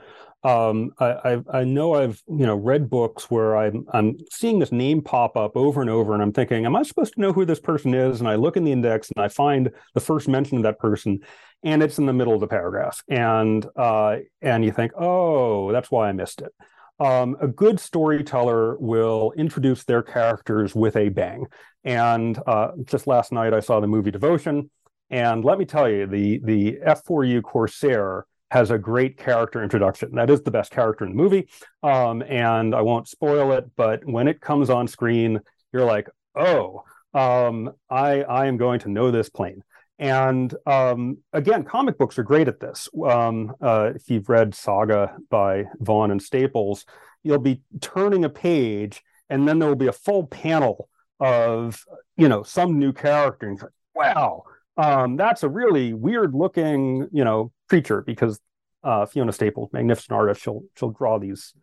Um, 0.45 0.91
I, 0.99 1.05
I, 1.05 1.59
I 1.59 1.63
know 1.63 1.95
I've 1.95 2.21
you 2.27 2.45
know 2.45 2.55
read 2.55 2.87
books 2.87 3.31
where 3.31 3.57
I'm 3.57 3.85
I'm 3.91 4.17
seeing 4.31 4.59
this 4.59 4.71
name 4.71 5.01
pop 5.01 5.35
up 5.35 5.57
over 5.57 5.81
and 5.81 5.89
over, 5.89 6.13
and 6.13 6.21
I'm 6.21 6.31
thinking, 6.31 6.65
am 6.67 6.75
I 6.75 6.83
supposed 6.83 7.15
to 7.15 7.21
know 7.21 7.33
who 7.33 7.45
this 7.45 7.59
person 7.59 7.95
is? 7.95 8.19
And 8.19 8.29
I 8.29 8.35
look 8.35 8.55
in 8.55 8.63
the 8.63 8.71
index 8.71 9.09
and 9.15 9.25
I 9.25 9.27
find 9.27 9.71
the 9.95 9.99
first 9.99 10.27
mention 10.27 10.57
of 10.57 10.63
that 10.63 10.77
person, 10.77 11.21
and 11.63 11.81
it's 11.81 11.97
in 11.97 12.05
the 12.05 12.13
middle 12.13 12.35
of 12.35 12.41
the 12.41 12.47
paragraph, 12.47 13.03
and 13.09 13.65
uh, 13.75 14.17
and 14.43 14.63
you 14.63 14.71
think, 14.71 14.91
oh, 14.95 15.71
that's 15.71 15.89
why 15.89 16.09
I 16.09 16.11
missed 16.11 16.41
it. 16.41 16.53
Um, 16.99 17.35
a 17.41 17.47
good 17.47 17.79
storyteller 17.79 18.77
will 18.77 19.33
introduce 19.35 19.83
their 19.83 20.03
characters 20.03 20.75
with 20.75 20.95
a 20.95 21.09
bang. 21.09 21.47
And 21.83 22.39
uh, 22.47 22.69
just 22.85 23.05
last 23.07 23.31
night, 23.31 23.53
I 23.53 23.59
saw 23.61 23.79
the 23.79 23.87
movie 23.87 24.11
Devotion, 24.11 24.69
and 25.09 25.43
let 25.43 25.57
me 25.57 25.65
tell 25.65 25.89
you, 25.89 26.05
the 26.05 26.39
the 26.43 26.77
F4U 26.85 27.41
Corsair 27.41 28.27
has 28.51 28.71
a 28.71 28.77
great 28.77 29.17
character 29.17 29.63
introduction. 29.63 30.15
That 30.15 30.29
is 30.29 30.41
the 30.41 30.51
best 30.51 30.71
character 30.71 31.05
in 31.05 31.11
the 31.11 31.17
movie. 31.17 31.49
Um, 31.83 32.21
and 32.21 32.75
I 32.75 32.81
won't 32.81 33.07
spoil 33.07 33.51
it, 33.53 33.65
but 33.75 34.05
when 34.05 34.27
it 34.27 34.41
comes 34.41 34.69
on 34.69 34.87
screen, 34.87 35.39
you're 35.73 35.85
like, 35.85 36.09
oh, 36.35 36.83
um, 37.13 37.71
I, 37.89 38.21
I 38.23 38.45
am 38.45 38.57
going 38.57 38.79
to 38.81 38.89
know 38.89 39.11
this 39.11 39.29
plane. 39.29 39.63
And 39.97 40.53
um, 40.65 41.19
again, 41.31 41.63
comic 41.63 41.97
books 41.97 42.19
are 42.19 42.23
great 42.23 42.47
at 42.47 42.59
this. 42.59 42.89
Um, 43.05 43.53
uh, 43.61 43.91
if 43.95 44.09
you've 44.09 44.29
read 44.29 44.53
Saga 44.53 45.15
by 45.29 45.65
Vaughan 45.79 46.11
and 46.11 46.21
Staples, 46.21 46.85
you'll 47.23 47.39
be 47.39 47.61
turning 47.81 48.25
a 48.25 48.29
page, 48.29 49.01
and 49.29 49.47
then 49.47 49.59
there 49.59 49.69
will 49.69 49.75
be 49.75 49.87
a 49.87 49.93
full 49.93 50.27
panel 50.27 50.89
of 51.21 51.85
you 52.17 52.27
know 52.27 52.43
some 52.43 52.77
new 52.77 52.91
character, 52.91 53.47
and 53.47 53.61
like, 53.61 53.71
wow, 53.95 54.43
um, 54.77 55.15
that's 55.15 55.43
a 55.43 55.49
really 55.49 55.93
weird 55.93 56.33
looking 56.33 57.07
you 57.11 57.23
know 57.23 57.51
creature 57.69 58.01
because 58.01 58.39
uh, 58.83 59.05
Fiona 59.05 59.31
Staples, 59.31 59.69
magnificent 59.73 60.11
artist, 60.11 60.41
she'll 60.41 60.63
she'll 60.77 60.91
draw 60.91 61.17
these 61.17 61.53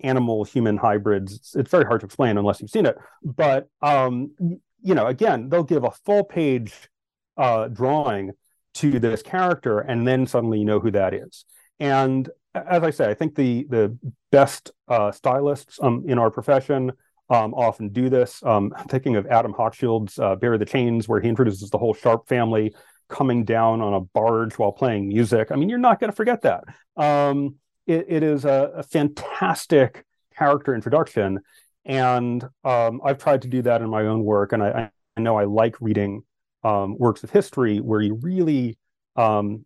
animal 0.00 0.44
human 0.44 0.76
hybrids. 0.76 1.34
It's, 1.34 1.56
it's 1.56 1.70
very 1.70 1.84
hard 1.84 2.00
to 2.00 2.06
explain 2.06 2.38
unless 2.38 2.60
you've 2.60 2.70
seen 2.70 2.86
it. 2.86 2.96
But 3.22 3.68
um, 3.82 4.30
you 4.38 4.94
know, 4.94 5.06
again, 5.06 5.48
they'll 5.48 5.64
give 5.64 5.84
a 5.84 5.90
full 5.90 6.24
page 6.24 6.72
uh, 7.36 7.68
drawing 7.68 8.32
to 8.74 8.98
this 8.98 9.22
character, 9.22 9.80
and 9.80 10.06
then 10.06 10.26
suddenly 10.26 10.60
you 10.60 10.64
know 10.64 10.80
who 10.80 10.92
that 10.92 11.14
is. 11.14 11.44
And 11.80 12.30
as 12.54 12.82
I 12.82 12.90
say, 12.90 13.10
I 13.10 13.14
think 13.14 13.34
the 13.34 13.66
the 13.68 13.98
best 14.30 14.70
uh, 14.88 15.10
stylists 15.10 15.78
um, 15.82 16.04
in 16.06 16.18
our 16.18 16.30
profession 16.30 16.92
um, 17.30 17.54
often 17.54 17.88
do 17.88 18.08
this. 18.08 18.42
Um, 18.42 18.72
thinking 18.88 19.16
of 19.16 19.26
Adam 19.26 19.52
Hochschild's 19.52 20.18
uh, 20.18 20.36
Bury 20.36 20.58
the 20.58 20.64
Chains, 20.64 21.08
where 21.08 21.20
he 21.20 21.28
introduces 21.28 21.70
the 21.70 21.78
whole 21.78 21.94
Sharp 21.94 22.28
family 22.28 22.74
coming 23.08 23.44
down 23.44 23.80
on 23.80 23.94
a 23.94 24.00
barge 24.00 24.58
while 24.58 24.72
playing 24.72 25.08
music. 25.08 25.50
I 25.50 25.56
mean, 25.56 25.68
you're 25.68 25.78
not 25.78 26.00
going 26.00 26.10
to 26.10 26.16
forget 26.16 26.42
that. 26.42 26.64
Um, 26.96 27.56
it, 27.86 28.06
it 28.08 28.22
is 28.22 28.44
a, 28.44 28.72
a, 28.76 28.82
fantastic 28.82 30.04
character 30.36 30.74
introduction. 30.74 31.40
And 31.84 32.42
um, 32.64 33.00
I've 33.04 33.18
tried 33.18 33.42
to 33.42 33.48
do 33.48 33.62
that 33.62 33.82
in 33.82 33.90
my 33.90 34.02
own 34.02 34.24
work. 34.24 34.52
And 34.52 34.62
I, 34.62 34.90
I 35.16 35.20
know 35.20 35.36
I 35.36 35.44
like 35.44 35.80
reading 35.80 36.22
um, 36.64 36.96
works 36.98 37.24
of 37.24 37.30
history 37.30 37.78
where 37.78 38.00
you 38.00 38.14
really 38.14 38.78
um, 39.16 39.64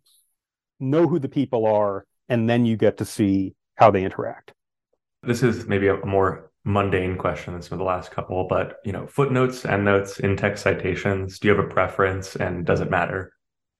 know 0.79 1.07
who 1.07 1.19
the 1.19 1.29
people 1.29 1.65
are 1.65 2.05
and 2.29 2.49
then 2.49 2.65
you 2.65 2.75
get 2.75 2.97
to 2.97 3.05
see 3.05 3.55
how 3.75 3.91
they 3.91 4.03
interact. 4.03 4.53
This 5.23 5.43
is 5.43 5.67
maybe 5.67 5.87
a 5.87 5.97
more 6.05 6.46
mundane 6.67 7.17
question 7.17 7.59
some 7.61 7.77
the 7.77 7.83
last 7.83 8.11
couple, 8.11 8.45
but 8.47 8.79
you 8.83 8.91
know, 8.91 9.07
footnotes, 9.07 9.65
endnotes, 9.65 10.19
in-text 10.19 10.61
citations. 10.61 11.39
Do 11.39 11.47
you 11.47 11.55
have 11.55 11.65
a 11.65 11.69
preference, 11.69 12.35
and 12.35 12.65
does 12.65 12.81
it 12.81 12.91
matter? 12.91 13.31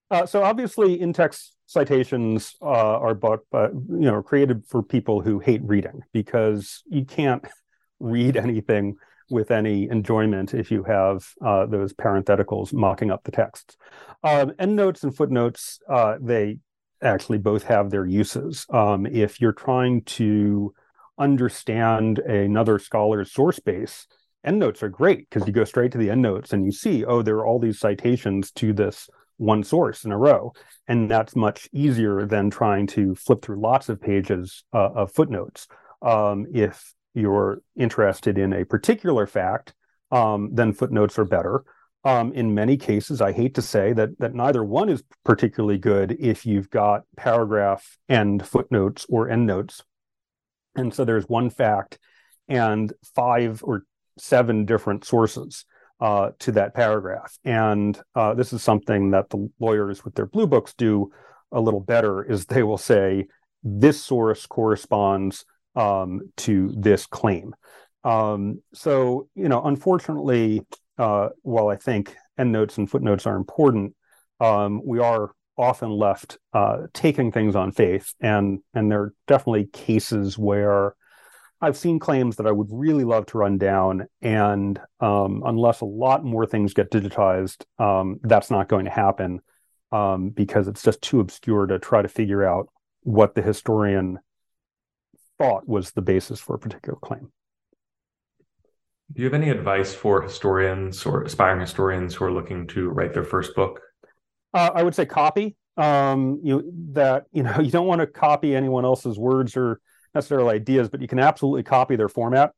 Uh, 0.09 0.25
so 0.25 0.41
obviously, 0.41 0.99
in-text 0.99 1.53
citations 1.65 2.55
uh, 2.61 2.65
are 2.65 3.13
but 3.51 3.71
you 3.73 4.09
know 4.09 4.23
created 4.23 4.63
for 4.65 4.81
people 4.81 5.21
who 5.21 5.39
hate 5.39 5.61
reading 5.63 6.01
because 6.13 6.81
you 6.87 7.03
can't 7.03 7.43
read 7.99 8.37
anything 8.37 8.95
with 9.29 9.51
any 9.51 9.89
enjoyment 9.89 10.53
if 10.53 10.71
you 10.71 10.83
have 10.83 11.27
uh, 11.45 11.65
those 11.65 11.91
parentheticals 11.91 12.71
mocking 12.71 13.11
up 13.11 13.23
the 13.25 13.31
texts. 13.31 13.75
Um, 14.23 14.53
endnotes 14.57 15.03
and 15.03 15.13
footnotes 15.13 15.79
uh, 15.89 16.15
they 16.21 16.59
actually 17.03 17.37
both 17.37 17.63
have 17.63 17.89
their 17.89 18.05
uses. 18.05 18.65
Um, 18.69 19.05
if 19.05 19.41
you're 19.41 19.51
trying 19.51 20.03
to 20.03 20.73
understand 21.17 22.19
another 22.19 22.79
scholar's 22.79 23.31
source 23.31 23.59
base, 23.59 24.07
endnotes 24.43 24.83
are 24.83 24.89
great 24.89 25.29
because 25.29 25.47
you 25.47 25.53
go 25.53 25.63
straight 25.63 25.91
to 25.91 25.97
the 25.97 26.09
endnotes 26.09 26.53
and 26.53 26.65
you 26.65 26.71
see, 26.71 27.03
oh, 27.05 27.21
there 27.21 27.37
are 27.37 27.45
all 27.45 27.59
these 27.59 27.79
citations 27.79 28.51
to 28.51 28.73
this 28.73 29.09
one 29.37 29.63
source 29.63 30.03
in 30.03 30.11
a 30.11 30.17
row. 30.17 30.53
And 30.87 31.09
that's 31.09 31.35
much 31.35 31.67
easier 31.71 32.25
than 32.25 32.49
trying 32.49 32.87
to 32.87 33.15
flip 33.15 33.41
through 33.41 33.61
lots 33.61 33.89
of 33.89 34.01
pages 34.01 34.63
uh, 34.73 34.89
of 34.93 35.11
footnotes. 35.11 35.67
Um, 36.01 36.47
if 36.53 36.93
you're 37.13 37.61
interested 37.75 38.37
in 38.37 38.53
a 38.53 38.65
particular 38.65 39.27
fact, 39.27 39.73
um, 40.11 40.49
then 40.53 40.73
footnotes 40.73 41.17
are 41.19 41.25
better. 41.25 41.63
Um, 42.03 42.31
in 42.33 42.53
many 42.53 42.77
cases, 42.77 43.21
I 43.21 43.33
hate 43.33 43.55
to 43.55 43.61
say 43.61 43.91
that 43.93 44.17
that 44.19 44.33
neither 44.33 44.63
one 44.63 44.87
is 44.87 45.03
particularly 45.25 45.77
good 45.77 46.15
if 46.19 46.45
you've 46.45 46.69
got 46.69 47.01
paragraph 47.17 47.97
and 48.07 48.45
footnotes 48.45 49.05
or 49.09 49.29
endnotes. 49.29 49.83
And 50.77 50.93
so 50.93 51.03
there's 51.03 51.27
one 51.27 51.49
fact 51.49 51.99
and 52.47 52.93
five 53.15 53.61
or 53.63 53.83
seven 54.17 54.65
different 54.65 55.03
sources 55.05 55.65
uh, 55.99 56.29
to 56.39 56.51
that 56.53 56.73
paragraph. 56.73 57.37
And 57.43 57.99
uh, 58.15 58.35
this 58.35 58.53
is 58.53 58.63
something 58.63 59.11
that 59.11 59.29
the 59.29 59.49
lawyers 59.59 60.05
with 60.05 60.15
their 60.15 60.27
blue 60.27 60.47
books 60.47 60.73
do 60.77 61.11
a 61.51 61.59
little 61.59 61.79
better 61.79 62.23
is 62.23 62.45
they 62.45 62.63
will 62.63 62.77
say 62.77 63.27
this 63.63 64.01
source 64.01 64.45
corresponds 64.45 65.45
um, 65.75 66.21
to 66.37 66.73
this 66.77 67.05
claim. 67.05 67.53
Um, 68.03 68.61
so, 68.73 69.27
you 69.35 69.49
know, 69.49 69.63
unfortunately, 69.63 70.61
uh, 70.97 71.29
while 71.41 71.67
I 71.69 71.75
think 71.75 72.15
endnotes 72.37 72.77
and 72.77 72.89
footnotes 72.89 73.25
are 73.25 73.35
important, 73.35 73.95
um, 74.39 74.81
we 74.85 74.99
are 74.99 75.31
often 75.57 75.89
left 75.89 76.37
uh, 76.53 76.83
taking 76.93 77.31
things 77.31 77.55
on 77.55 77.71
faith, 77.71 78.13
and 78.19 78.59
and 78.73 78.91
there 78.91 79.01
are 79.01 79.13
definitely 79.27 79.65
cases 79.65 80.37
where 80.37 80.95
I've 81.59 81.77
seen 81.77 81.99
claims 81.99 82.35
that 82.35 82.45
I 82.45 82.51
would 82.51 82.67
really 82.69 83.03
love 83.03 83.25
to 83.27 83.37
run 83.37 83.57
down, 83.57 84.07
and 84.21 84.79
um, 84.99 85.43
unless 85.45 85.81
a 85.81 85.85
lot 85.85 86.23
more 86.23 86.45
things 86.45 86.73
get 86.73 86.91
digitized, 86.91 87.65
um, 87.79 88.19
that's 88.23 88.51
not 88.51 88.69
going 88.69 88.85
to 88.85 88.91
happen 88.91 89.41
um, 89.91 90.29
because 90.29 90.67
it's 90.67 90.83
just 90.83 91.01
too 91.01 91.19
obscure 91.19 91.65
to 91.65 91.79
try 91.79 92.01
to 92.01 92.07
figure 92.07 92.45
out 92.45 92.69
what 93.01 93.35
the 93.35 93.41
historian 93.41 94.19
thought 95.39 95.67
was 95.67 95.91
the 95.91 96.01
basis 96.01 96.39
for 96.39 96.55
a 96.55 96.59
particular 96.59 96.97
claim. 97.01 97.31
Do 99.13 99.21
you 99.21 99.25
have 99.25 99.33
any 99.33 99.49
advice 99.49 99.93
for 99.93 100.21
historians 100.21 101.05
or 101.05 101.23
aspiring 101.23 101.61
historians 101.61 102.13
who 102.13 102.25
are 102.25 102.31
looking 102.31 102.67
to 102.67 102.89
write 102.89 103.13
their 103.13 103.23
first 103.23 103.55
book? 103.55 103.79
Uh, 104.53 104.71
I 104.73 104.83
would 104.83 104.95
say 104.95 105.05
copy. 105.05 105.55
Um, 105.75 106.39
you 106.43 106.71
that 106.93 107.25
you 107.31 107.43
know 107.43 107.59
you 107.61 107.71
don't 107.71 107.87
want 107.87 108.01
to 108.01 108.07
copy 108.07 108.55
anyone 108.55 108.85
else's 108.85 109.17
words 109.17 109.55
or 109.55 109.79
necessarily 110.15 110.55
ideas, 110.55 110.89
but 110.89 111.01
you 111.01 111.07
can 111.07 111.19
absolutely 111.19 111.63
copy 111.63 111.95
their 111.95 112.09
format. 112.09 112.51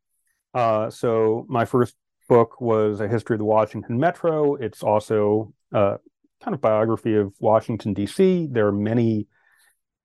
Uh, 0.54 0.90
so 0.90 1.46
my 1.50 1.66
first 1.66 1.96
book 2.28 2.62
was 2.62 3.02
a 3.02 3.08
history 3.08 3.36
of 3.36 3.40
the 3.40 3.46
Washington 3.46 4.00
Metro. 4.00 4.56
It's 4.56 4.84
also 4.84 5.54
a 5.72 5.98
kind 6.42 6.56
of 6.56 6.62
biography 6.62 7.16
of 7.16 7.34
Washington 7.40 7.94
D.C. 7.94 8.48
There 8.52 8.68
are 8.68 8.72
many 8.72 9.28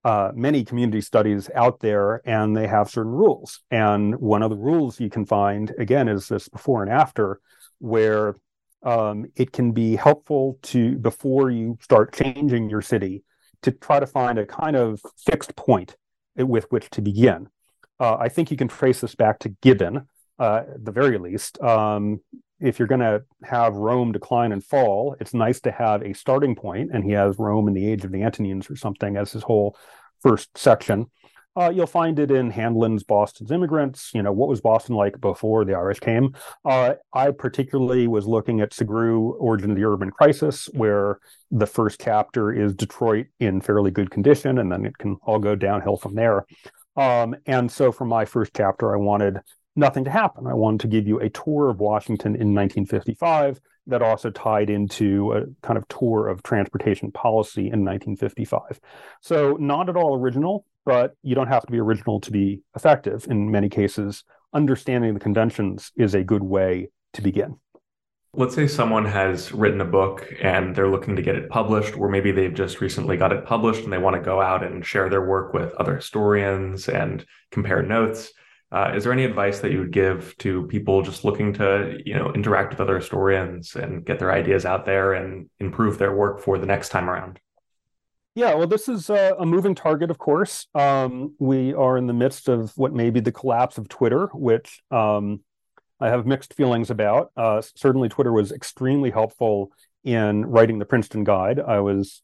uh, 0.05 0.33
many 0.35 0.64
community 0.64 1.01
studies 1.01 1.49
out 1.55 1.81
there, 1.81 2.20
and 2.29 2.55
they 2.55 2.66
have 2.66 2.90
certain 2.90 3.12
rules. 3.12 3.61
And 3.70 4.16
one 4.16 4.42
of 4.42 4.51
the 4.51 4.57
rules 4.57 5.01
you 5.01 5.09
can 5.09 5.25
find 5.25 5.73
again 5.79 6.09
is 6.09 6.29
this 6.29 6.49
before 6.49 6.83
and 6.83 6.92
after, 6.92 7.40
where 7.79 8.37
um, 8.85 9.27
it 9.35 9.53
can 9.53 9.73
be 9.73 9.97
helpful 9.97 10.59
to 10.62 10.97
before 10.99 11.51
you 11.51 11.79
start 11.81 12.14
changing 12.14 12.68
your 12.68 12.83
city 12.83 13.25
to 13.62 13.73
try 13.73 13.99
to 13.99 14.07
find 14.07 14.38
a 14.38 14.47
kind 14.47 14.77
of 14.77 15.01
fixed 15.16 15.57
point 15.57 15.97
with 16.37 16.70
which 16.70 16.90
to 16.90 17.01
begin. 17.01 17.49
Uh, 17.99 18.16
I 18.16 18.29
think 18.29 18.51
you 18.51 18.57
can 18.57 18.68
trace 18.68 19.01
this 19.01 19.14
back 19.14 19.38
to 19.40 19.49
Gibbon, 19.62 20.07
uh, 20.38 20.62
at 20.75 20.85
the 20.85 20.92
very 20.92 21.16
least. 21.18 21.61
Um, 21.62 22.20
if 22.61 22.79
you're 22.79 22.88
going 22.88 23.01
to 23.01 23.23
have 23.42 23.75
Rome 23.75 24.12
decline 24.12 24.53
and 24.53 24.62
fall, 24.62 25.16
it's 25.20 25.35
nice 25.35 25.61
to 25.61 25.73
have 25.73 26.03
a 26.03 26.12
starting 26.12 26.55
point, 26.55 26.90
and 26.92 27.05
he 27.05 27.12
has 27.12 27.38
Rome 27.38 27.68
in 27.68 27.75
the 27.75 27.90
age 27.90 28.05
of 28.05 28.12
the 28.12 28.23
Antonines 28.23 28.70
or 28.70 28.77
something 28.77 29.16
as 29.16 29.33
his 29.33 29.43
whole 29.43 29.76
first 30.22 30.57
section. 30.57 31.07
Uh, 31.57 31.70
you'll 31.74 31.86
find 31.86 32.18
it 32.18 32.30
in 32.30 32.50
Handlin's 32.50 33.05
Boston's 33.05 33.50
Immigrants. 33.50 34.11
You 34.12 34.22
know, 34.22 34.32
what 34.32 34.48
was 34.48 34.61
Boston 34.61 34.96
like 34.96 35.20
before 35.20 35.64
the 35.64 35.74
Irish 35.74 36.00
came? 36.00 36.34
Uh, 36.64 36.94
I 37.12 37.30
particularly 37.30 38.09
was 38.09 38.26
looking 38.26 38.61
at 38.61 38.72
Sugrue, 38.72 39.34
Origin 39.38 39.70
of 39.70 39.76
the 39.76 39.84
Urban 39.84 40.11
Crisis, 40.11 40.68
where 40.72 41.18
the 41.50 41.66
first 41.66 42.00
chapter 42.00 42.52
is 42.52 42.74
Detroit 42.74 43.26
in 43.38 43.61
fairly 43.61 43.90
good 43.90 44.11
condition, 44.11 44.59
and 44.59 44.70
then 44.70 44.84
it 44.84 44.98
can 44.98 45.16
all 45.22 45.38
go 45.38 45.55
downhill 45.55 45.96
from 45.96 46.14
there. 46.14 46.44
Um, 46.96 47.36
and 47.46 47.70
so 47.70 47.92
for 47.92 48.05
my 48.05 48.24
first 48.24 48.52
chapter, 48.57 48.92
I 48.92 48.98
wanted 48.98 49.38
nothing 49.76 50.05
to 50.05 50.11
happen. 50.11 50.46
I 50.46 50.55
wanted 50.55 50.80
to 50.80 50.88
give 50.88 51.07
you 51.07 51.20
a 51.20 51.30
tour 51.30 51.68
of 51.68 51.78
Washington 51.78 52.34
in 52.34 52.55
1955 52.55 53.61
that 53.86 54.02
also 54.02 54.30
tied 54.30 54.70
into 54.70 55.32
a 55.32 55.66
kind 55.66 55.76
of 55.76 55.86
tour 55.88 56.28
of 56.28 56.42
transportation 56.42 57.12
policy 57.12 57.62
in 57.62 57.84
1955. 57.84 58.80
So 59.20 59.57
not 59.61 59.88
at 59.88 59.96
all 59.96 60.18
original, 60.18 60.64
but 60.85 61.14
you 61.22 61.35
don't 61.35 61.49
have 61.49 61.64
to 61.66 61.72
be 61.72 61.78
original 61.78 62.20
to 62.20 62.30
be 62.30 62.61
effective. 62.74 63.26
In 63.28 63.51
many 63.51 63.68
cases, 63.68 64.24
understanding 64.53 65.14
the 65.14 65.20
conventions 65.20 65.91
is 65.97 66.14
a 66.14 66.22
good 66.24 66.43
way 66.43 66.89
to 67.14 67.22
begin. 67.22 67.57
Let's 68.37 68.55
say 68.57 68.66
someone 68.66 69.05
has 69.05 69.53
written 69.53 69.80
a 69.80 69.85
book 69.85 70.26
and 70.43 70.74
they're 70.74 70.91
looking 70.91 71.14
to 71.14 71.22
get 71.22 71.37
it 71.37 71.49
published, 71.49 71.97
or 71.97 72.09
maybe 72.09 72.32
they've 72.32 72.53
just 72.53 72.80
recently 72.80 73.16
got 73.16 73.32
it 73.32 73.45
published 73.45 73.85
and 73.85 73.93
they 73.93 73.99
want 73.99 74.16
to 74.16 74.22
go 74.22 74.41
out 74.41 74.64
and 74.64 74.85
share 74.85 75.09
their 75.09 75.24
work 75.24 75.55
with 75.55 75.72
other 75.74 75.95
historians 75.95 76.89
and 76.89 77.24
compare 77.53 77.82
notes. 77.82 78.32
Uh, 78.72 78.93
is 78.97 79.05
there 79.05 79.12
any 79.12 79.24
advice 79.24 79.61
that 79.61 79.70
you 79.70 79.78
would 79.78 79.93
give 79.93 80.37
to 80.39 80.66
people 80.66 81.01
just 81.03 81.24
looking 81.24 81.53
to, 81.53 81.97
you 82.05 82.14
know, 82.14 82.32
interact 82.32 82.70
with 82.70 82.80
other 82.80 82.97
historians 82.97 83.76
and 83.76 84.05
get 84.05 84.18
their 84.18 84.32
ideas 84.32 84.64
out 84.64 84.85
there 84.85 85.12
and 85.12 85.49
improve 85.61 85.99
their 85.99 86.12
work 86.12 86.41
for 86.41 86.59
the 86.59 86.66
next 86.66 86.89
time 86.89 87.09
around? 87.09 87.39
Yeah, 88.37 88.55
well, 88.55 88.66
this 88.66 88.89
is 88.89 89.11
a, 89.11 89.37
a 89.39 89.47
moving 89.47 89.76
target, 89.76 90.11
of 90.11 90.18
course. 90.18 90.66
Um, 90.74 91.35
we 91.39 91.72
are 91.72 91.97
in 91.97 92.09
the 92.09 92.12
midst 92.12 92.49
of 92.49 92.76
what 92.76 92.93
may 92.93 93.11
be 93.11 93.20
the 93.20 93.30
collapse 93.30 93.78
of 93.78 93.89
Twitter, 93.89 94.26
which 94.35 94.82
um, 94.91 95.41
I 96.01 96.09
have 96.09 96.26
mixed 96.26 96.55
feelings 96.55 96.91
about. 96.91 97.30
Uh, 97.37 97.62
certainly, 97.76 98.09
Twitter 98.09 98.32
was 98.32 98.51
extremely 98.51 99.11
helpful 99.11 99.70
in 100.03 100.45
writing 100.47 100.80
the 100.80 100.85
Princeton 100.85 101.22
Guide. 101.22 101.61
I 101.61 101.78
was 101.78 102.22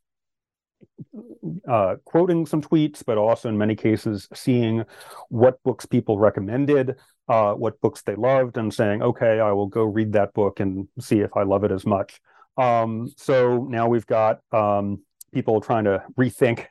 uh, 1.69 1.95
quoting 2.05 2.45
some 2.45 2.61
tweets, 2.61 3.05
but 3.07 3.17
also 3.17 3.49
in 3.49 3.57
many 3.57 3.77
cases 3.77 4.27
seeing 4.35 4.85
what 5.29 5.63
books 5.63 5.87
people 5.87 6.19
recommended, 6.19 6.97
uh, 7.29 7.53
what 7.53 7.81
books 7.81 8.03
they 8.03 8.17
loved, 8.17 8.57
and 8.57 8.75
saying, 8.75 9.01
okay, 9.01 9.39
I 9.39 9.53
will 9.53 9.69
go 9.69 9.85
read 9.85 10.15
that 10.15 10.35
book 10.35 10.59
and 10.59 10.89
see 10.99 11.21
if 11.21 11.37
I 11.37 11.45
love 11.45 11.63
it 11.63 11.71
as 11.71 11.87
much. 11.87 12.21
Um, 12.57 13.13
so 13.17 13.65
now 13.71 13.87
we've 13.89 14.07
got 14.07 14.41
um, 14.51 15.03
people 15.33 15.61
trying 15.61 15.85
to 15.85 16.03
rethink 16.19 16.67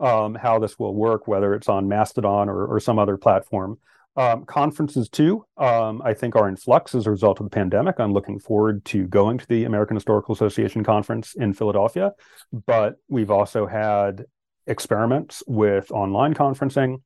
um, 0.00 0.34
how 0.34 0.58
this 0.58 0.78
will 0.78 0.94
work, 0.94 1.26
whether 1.26 1.54
it's 1.54 1.68
on 1.68 1.88
Mastodon 1.88 2.48
or, 2.48 2.66
or 2.66 2.80
some 2.80 2.98
other 2.98 3.16
platform. 3.16 3.78
Um, 4.16 4.46
conferences 4.46 5.08
too, 5.08 5.44
um, 5.58 6.02
I 6.04 6.12
think 6.12 6.34
are 6.34 6.48
in 6.48 6.56
flux 6.56 6.92
as 6.96 7.06
a 7.06 7.10
result 7.10 7.38
of 7.38 7.46
the 7.46 7.50
pandemic. 7.50 8.00
I'm 8.00 8.12
looking 8.12 8.40
forward 8.40 8.84
to 8.86 9.06
going 9.06 9.38
to 9.38 9.46
the 9.46 9.62
American 9.62 9.96
Historical 9.96 10.34
Association 10.34 10.82
conference 10.82 11.34
in 11.36 11.52
Philadelphia, 11.52 12.14
but 12.66 12.96
we've 13.08 13.30
also 13.30 13.64
had 13.64 14.24
experiments 14.66 15.44
with 15.46 15.92
online 15.92 16.34
conferencing, 16.34 17.00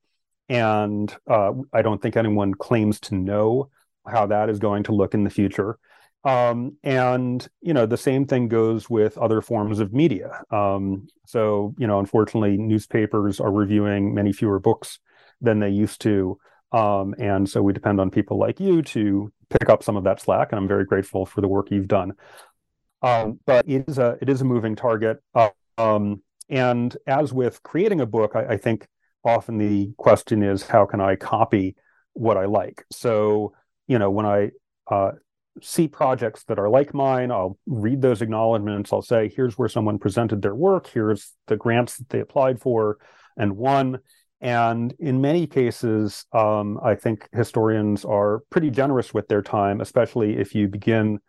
and 0.49 1.15
uh, 1.29 1.53
I 1.71 1.83
don't 1.83 2.01
think 2.01 2.17
anyone 2.17 2.55
claims 2.55 2.99
to 3.01 3.15
know 3.15 3.69
how 4.07 4.27
that 4.27 4.49
is 4.49 4.59
going 4.59 4.85
to 4.85 4.93
look 4.93 5.13
in 5.13 5.23
the 5.23 5.31
future. 5.31 5.79
Um, 6.25 6.77
and 6.85 7.47
you 7.61 7.75
know 7.75 7.87
the 7.87 7.97
same 7.97 8.27
thing 8.27 8.49
goes 8.49 8.89
with 8.89 9.19
other 9.19 9.41
forms 9.41 9.81
of 9.81 9.93
media. 9.93 10.43
Um, 10.51 11.09
so 11.27 11.75
you 11.79 11.87
know, 11.87 11.99
unfortunately, 11.99 12.57
newspapers 12.57 13.41
are 13.41 13.51
reviewing 13.51 14.15
many 14.15 14.33
fewer 14.33 14.61
books 14.61 15.01
than 15.41 15.59
they 15.59 15.71
used 15.71 16.01
to, 16.03 16.39
um, 16.71 17.15
and 17.19 17.49
so 17.49 17.61
we 17.63 17.73
depend 17.73 18.01
on 18.01 18.11
people 18.11 18.39
like 18.39 18.61
you 18.61 18.83
to 18.83 19.33
pick 19.51 19.69
up 19.69 19.83
some 19.83 19.97
of 19.97 20.05
that 20.05 20.21
slack. 20.21 20.53
And 20.53 20.61
I'm 20.61 20.69
very 20.69 20.85
grateful 20.85 21.27
for 21.27 21.41
the 21.41 21.49
work 21.49 21.71
you've 21.71 21.89
done. 21.89 22.13
Um, 23.03 23.41
but 23.45 23.69
it 23.69 23.89
is 23.89 23.99
a 23.99 24.17
it 24.23 24.29
is 24.29 24.41
a 24.41 24.45
moving 24.45 24.77
target. 24.77 25.21
Um, 25.77 26.23
and 26.49 26.97
as 27.07 27.33
with 27.33 27.63
creating 27.65 28.01
a 28.01 28.07
book, 28.07 28.37
I, 28.37 28.45
I 28.55 28.57
think 28.59 28.87
often 29.25 29.59
the 29.59 29.93
question 29.97 30.43
is 30.43 30.63
how 30.63 30.87
can 30.87 31.01
I 31.01 31.17
copy 31.17 31.75
what 32.13 32.37
I 32.37 32.45
like? 32.45 32.85
So 32.93 33.55
you 33.89 33.99
know 33.99 34.11
when 34.11 34.27
I 34.27 34.51
uh, 34.89 35.13
see 35.61 35.89
projects 35.89 36.45
that 36.45 36.59
are 36.59 36.69
like 36.69 36.95
mine. 36.95 37.31
I'll 37.31 37.59
read 37.67 38.01
those 38.01 38.23
acknowledgments. 38.23 38.93
I'll 38.93 39.03
say, 39.03 39.29
here's 39.35 39.59
where 39.59 39.69
someone 39.69 39.99
presented 39.99 40.43
their 40.43 40.55
work. 40.55 40.89
Here's 40.89 41.33
the 41.47 41.57
grants 41.57 41.99
that 41.99 42.09
they 42.09 42.21
applied 42.21 42.61
for 42.61 42.99
and 43.37 43.57
won. 43.57 43.99
And 44.41 44.93
in 44.99 45.21
many 45.21 45.47
cases, 45.47 46.27
um, 46.33 46.81
I 46.83 46.95
think 46.95 47.29
historians 47.33 48.05
are 48.05 48.41
pretty 48.51 48.71
generous 48.71 49.15
with 49.15 49.29
their 49.29 49.43
time, 49.43 49.81
especially 49.81 50.37
if 50.37 50.55
you 50.55 50.69
begin 50.69 51.21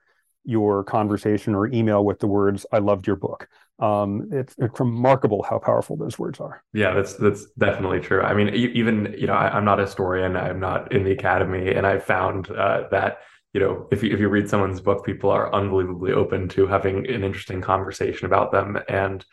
your 0.45 0.83
conversation 0.83 1.55
or 1.55 1.67
email 1.67 2.03
with 2.03 2.19
the 2.19 2.27
words, 2.27 2.65
I 2.71 2.79
loved 2.79 3.07
your 3.07 3.15
book. 3.15 3.47
Um, 3.79 4.29
it's, 4.31 4.55
it's, 4.57 4.79
remarkable 4.79 5.43
how 5.43 5.57
powerful 5.57 5.95
those 5.95 6.19
words 6.19 6.39
are. 6.39 6.63
Yeah, 6.73 6.93
that's 6.93 7.15
that's 7.15 7.45
definitely 7.57 8.01
true. 8.01 8.21
I 8.21 8.33
mean, 8.33 8.49
even 8.49 9.15
you 9.17 9.27
know, 9.27 9.33
I, 9.33 9.57
am 9.57 9.65
not 9.65 9.79
a 9.79 9.83
historian. 9.83 10.37
I'm 10.37 10.59
not 10.59 10.91
in 10.91 11.03
the 11.03 11.11
academy, 11.11 11.73
and 11.73 11.85
I've 11.85 12.03
found 12.03 12.51
uh, 12.51 12.83
that 12.91 13.19
you 13.53 13.59
know, 13.59 13.87
if 13.91 14.01
you, 14.01 14.11
if 14.11 14.19
you 14.19 14.27
read 14.29 14.49
someone's 14.49 14.81
book, 14.81 15.05
people 15.05 15.29
are 15.29 15.53
unbelievably 15.53 16.11
open 16.11 16.49
to 16.49 16.65
having 16.65 17.07
an 17.07 17.23
interesting 17.23 17.61
conversation 17.61 18.25
about 18.25 18.51
them. 18.51 18.79
And, 18.89 19.23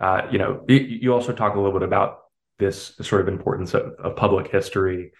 uh, 0.00 0.22
you 0.30 0.38
know, 0.38 0.64
you, 0.68 0.76
you, 0.76 1.14
also 1.14 1.32
talk 1.32 1.54
a 1.54 1.60
little 1.60 1.78
bit 1.78 1.86
about 1.86 2.18
this 2.58 2.96
sort 3.00 3.20
of 3.20 3.28
importance 3.28 3.72
of, 3.74 3.92
of 4.00 4.16
public 4.16 4.50
history 4.50 5.12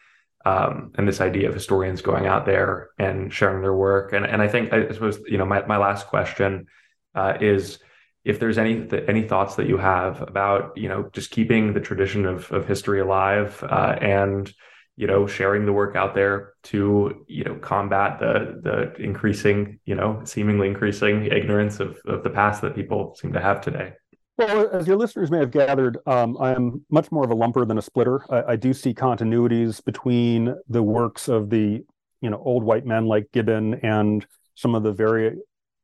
um, 0.45 0.91
and 0.97 1.07
this 1.07 1.21
idea 1.21 1.49
of 1.49 1.55
historians 1.55 2.03
going 2.03 2.27
out 2.27 2.45
there 2.45 2.91
and 2.99 3.33
sharing 3.33 3.63
their 3.63 3.75
work. 3.75 4.13
And, 4.13 4.27
and 4.27 4.43
I 4.43 4.49
think, 4.49 4.73
I 4.73 4.91
suppose, 4.91 5.21
you 5.29 5.39
know, 5.39 5.47
my, 5.47 5.65
my 5.67 5.77
last 5.77 6.09
question 6.09 6.67
uh, 7.15 7.35
is 7.41 7.79
if 8.25 8.41
there's 8.41 8.59
any, 8.59 8.85
any 9.07 9.23
thoughts 9.23 9.55
that 9.57 9.69
you 9.69 9.79
have 9.79 10.23
about, 10.23 10.77
you 10.77 10.89
know, 10.89 11.09
just 11.13 11.31
keeping 11.31 11.73
the 11.73 11.81
tradition 11.81 12.27
of, 12.27 12.51
of 12.51 12.67
history 12.67 13.01
alive 13.01 13.63
uh, 13.63 13.97
and, 14.01 14.53
you 15.01 15.07
know 15.07 15.27
sharing 15.27 15.65
the 15.65 15.73
work 15.73 15.97
out 15.97 16.15
there 16.15 16.53
to 16.63 17.25
you 17.27 17.43
know 17.43 17.55
combat 17.55 18.19
the 18.21 18.61
the 18.63 19.03
increasing 19.03 19.81
you 19.87 19.95
know 19.95 20.21
seemingly 20.25 20.69
increasing 20.69 21.25
ignorance 21.25 21.81
of 21.81 21.99
of 22.05 22.23
the 22.23 22.29
past 22.29 22.61
that 22.61 22.75
people 22.75 23.17
seem 23.19 23.33
to 23.33 23.41
have 23.41 23.63
today. 23.63 23.95
Well 24.37 24.69
as 24.69 24.87
your 24.87 24.99
listeners 24.99 25.31
may 25.31 25.39
have 25.39 25.53
gathered 25.53 25.97
um, 26.07 26.37
i 26.39 26.53
am 26.55 26.85
much 26.91 27.11
more 27.11 27.25
of 27.25 27.31
a 27.31 27.35
lumper 27.35 27.67
than 27.67 27.79
a 27.79 27.83
splitter. 27.83 28.21
I, 28.31 28.53
I, 28.53 28.57
do 28.57 28.75
see 28.75 28.93
continuities 28.93 29.83
between 29.83 30.55
the 30.69 30.83
works 30.83 31.29
of 31.29 31.49
the 31.49 31.83
you 32.21 32.29
know 32.29 32.43
old 32.45 32.63
white 32.63 32.85
men 32.85 33.07
like 33.07 33.33
gibbon 33.33 33.75
and 33.83 34.27
some 34.55 34.75
of 34.75 34.83
the 34.83 34.93
very 34.93 35.39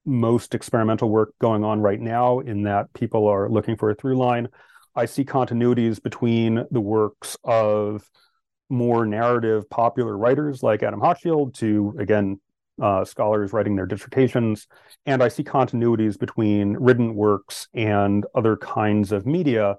most 0.04 0.54
experimental 0.54 1.08
work 1.08 1.32
going 1.40 1.64
on 1.64 1.80
right 1.80 2.00
now 2.00 2.40
in 2.40 2.64
that 2.64 2.92
people 2.92 3.26
are 3.26 3.48
looking 3.48 3.78
for 3.78 3.90
a 3.90 3.94
through 3.94 4.18
line. 4.18 4.48
I 4.94 5.06
see 5.06 5.24
continuities 5.24 6.02
between 6.02 6.66
the 6.70 6.80
works 6.80 7.36
of 7.44 8.08
more 8.68 9.06
narrative 9.06 9.68
popular 9.70 10.16
writers 10.16 10.62
like 10.62 10.82
Adam 10.82 11.00
Hochschild 11.00 11.54
to 11.54 11.94
again 11.98 12.40
uh, 12.80 13.04
scholars 13.04 13.52
writing 13.52 13.76
their 13.76 13.86
dissertations, 13.86 14.66
and 15.06 15.22
I 15.22 15.28
see 15.28 15.44
continuities 15.44 16.18
between 16.18 16.74
written 16.74 17.14
works 17.14 17.68
and 17.72 18.26
other 18.34 18.56
kinds 18.56 19.12
of 19.12 19.26
media, 19.26 19.76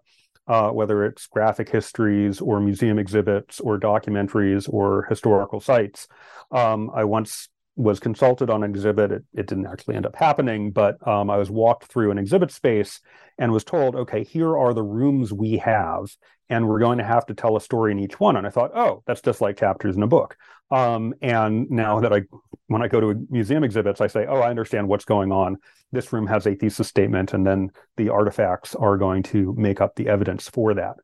uh, 0.47 0.69
whether 0.69 1.05
it's 1.05 1.27
graphic 1.27 1.69
histories 1.69 2.41
or 2.41 2.59
museum 2.59 2.97
exhibits 2.97 3.59
or 3.59 3.79
documentaries 3.79 4.67
or 4.71 5.05
historical 5.09 5.59
sites. 5.59 6.07
Um, 6.51 6.89
I 6.93 7.03
once 7.03 7.49
was 7.77 7.99
consulted 7.99 8.49
on 8.49 8.63
an 8.63 8.69
exhibit. 8.69 9.11
It, 9.11 9.23
it 9.33 9.47
didn't 9.47 9.67
actually 9.67 9.95
end 9.95 10.07
up 10.07 10.15
happening, 10.15 10.71
but 10.71 10.95
um, 11.07 11.29
I 11.29 11.37
was 11.37 11.49
walked 11.49 11.85
through 11.85 12.11
an 12.11 12.17
exhibit 12.17 12.51
space 12.51 12.99
and 13.37 13.51
was 13.51 13.63
told, 13.63 13.95
okay, 13.95 14.23
here 14.23 14.57
are 14.57 14.73
the 14.73 14.83
rooms 14.83 15.31
we 15.31 15.57
have, 15.57 16.09
and 16.49 16.67
we're 16.67 16.79
going 16.79 16.97
to 16.97 17.03
have 17.03 17.27
to 17.27 17.35
tell 17.35 17.55
a 17.55 17.61
story 17.61 17.91
in 17.91 17.99
each 17.99 18.19
one. 18.19 18.35
And 18.35 18.47
I 18.47 18.49
thought, 18.49 18.71
oh, 18.73 19.03
that's 19.05 19.21
just 19.21 19.41
like 19.41 19.57
chapters 19.57 19.95
in 19.95 20.01
a 20.01 20.07
book. 20.07 20.35
Um, 20.71 21.13
and 21.21 21.69
now 21.69 21.99
that 21.99 22.11
I, 22.11 22.23
when 22.67 22.81
I 22.81 22.87
go 22.87 22.99
to 22.99 23.27
museum 23.29 23.63
exhibits, 23.63 24.01
I 24.01 24.07
say, 24.07 24.25
oh, 24.27 24.39
I 24.39 24.49
understand 24.49 24.87
what's 24.87 25.05
going 25.05 25.31
on. 25.31 25.57
This 25.91 26.11
room 26.11 26.27
has 26.27 26.45
a 26.45 26.55
thesis 26.55 26.87
statement, 26.87 27.33
and 27.33 27.45
then 27.45 27.71
the 27.95 28.09
artifacts 28.09 28.75
are 28.75 28.97
going 28.97 29.23
to 29.23 29.55
make 29.57 29.79
up 29.81 29.95
the 29.95 30.09
evidence 30.09 30.49
for 30.49 30.73
that. 30.73 30.95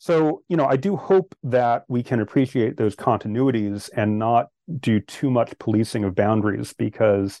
So, 0.00 0.42
you 0.48 0.56
know, 0.56 0.66
I 0.66 0.76
do 0.76 0.96
hope 0.96 1.34
that 1.44 1.84
we 1.88 2.02
can 2.02 2.20
appreciate 2.20 2.76
those 2.76 2.96
continuities 2.96 3.88
and 3.94 4.18
not 4.18 4.48
do 4.80 4.98
too 4.98 5.30
much 5.30 5.56
policing 5.60 6.02
of 6.02 6.16
boundaries 6.16 6.72
because 6.72 7.40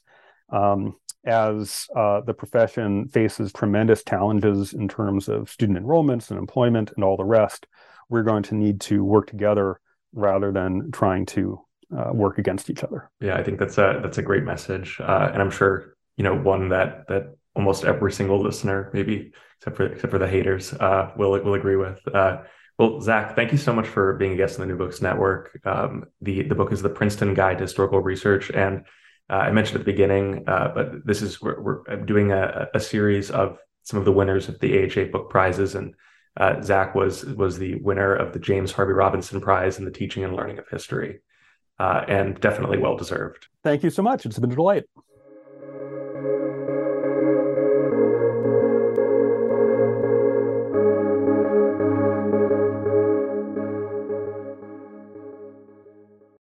um, 0.52 0.94
as 1.24 1.86
uh, 1.96 2.20
the 2.20 2.34
profession 2.34 3.08
faces 3.08 3.52
tremendous 3.52 4.04
challenges 4.04 4.74
in 4.74 4.86
terms 4.86 5.28
of 5.28 5.50
student 5.50 5.78
enrollments 5.78 6.30
and 6.30 6.38
employment 6.38 6.92
and 6.94 7.02
all 7.02 7.16
the 7.16 7.24
rest, 7.24 7.66
we're 8.08 8.22
going 8.22 8.44
to 8.44 8.54
need 8.54 8.80
to 8.82 9.02
work 9.02 9.26
together 9.26 9.80
rather 10.12 10.52
than 10.52 10.90
trying 10.92 11.26
to 11.26 11.60
uh, 11.96 12.12
work 12.12 12.38
against 12.38 12.70
each 12.70 12.82
other. 12.84 13.10
Yeah, 13.20 13.36
I 13.36 13.42
think 13.42 13.58
that's 13.58 13.78
a 13.78 14.00
that's 14.02 14.18
a 14.18 14.22
great 14.22 14.44
message, 14.44 14.98
uh, 15.00 15.30
and 15.32 15.42
I'm 15.42 15.50
sure 15.50 15.96
you 16.16 16.24
know 16.24 16.34
one 16.34 16.68
that 16.70 17.06
that 17.08 17.36
almost 17.54 17.84
every 17.84 18.12
single 18.12 18.40
listener, 18.40 18.90
maybe 18.92 19.32
except 19.58 19.76
for 19.76 19.86
except 19.86 20.10
for 20.10 20.18
the 20.18 20.28
haters, 20.28 20.72
uh, 20.74 21.12
will 21.16 21.30
will 21.42 21.54
agree 21.54 21.76
with. 21.76 21.98
Uh, 22.12 22.42
well, 22.78 23.00
Zach, 23.00 23.36
thank 23.36 23.52
you 23.52 23.58
so 23.58 23.72
much 23.72 23.86
for 23.86 24.14
being 24.14 24.32
a 24.32 24.36
guest 24.36 24.58
on 24.58 24.66
the 24.66 24.72
New 24.72 24.78
Books 24.78 25.02
Network. 25.02 25.60
Um, 25.64 26.04
the 26.20 26.42
the 26.42 26.54
book 26.54 26.72
is 26.72 26.82
the 26.82 26.88
Princeton 26.88 27.34
Guide 27.34 27.58
to 27.58 27.64
Historical 27.64 28.00
Research, 28.00 28.50
and 28.50 28.84
uh, 29.30 29.36
I 29.36 29.50
mentioned 29.50 29.80
at 29.80 29.86
the 29.86 29.92
beginning, 29.92 30.44
uh, 30.46 30.72
but 30.74 31.06
this 31.06 31.22
is 31.22 31.40
we're, 31.40 31.60
we're 31.60 31.96
doing 32.04 32.32
a, 32.32 32.68
a, 32.74 32.80
series 32.80 33.30
of 33.30 33.58
some 33.82 33.98
of 33.98 34.04
the 34.04 34.12
winners 34.12 34.48
of 34.48 34.58
the 34.60 34.84
AHA 34.84 35.10
book 35.10 35.30
prizes, 35.30 35.74
and 35.74 35.94
uh, 36.36 36.60
Zach 36.60 36.94
was 36.94 37.24
was 37.24 37.58
the 37.58 37.76
winner 37.76 38.14
of 38.14 38.32
the 38.32 38.38
James 38.38 38.72
Harvey 38.72 38.92
Robinson 38.92 39.40
Prize 39.40 39.78
in 39.78 39.84
the 39.84 39.90
Teaching 39.90 40.24
and 40.24 40.34
Learning 40.34 40.58
of 40.58 40.68
History, 40.68 41.20
uh, 41.78 42.04
and 42.08 42.40
definitely 42.40 42.78
well 42.78 42.96
deserved. 42.96 43.48
Thank 43.64 43.82
you 43.82 43.90
so 43.90 44.02
much. 44.02 44.26
It's 44.26 44.38
been 44.38 44.52
a 44.52 44.54
delight. 44.54 44.84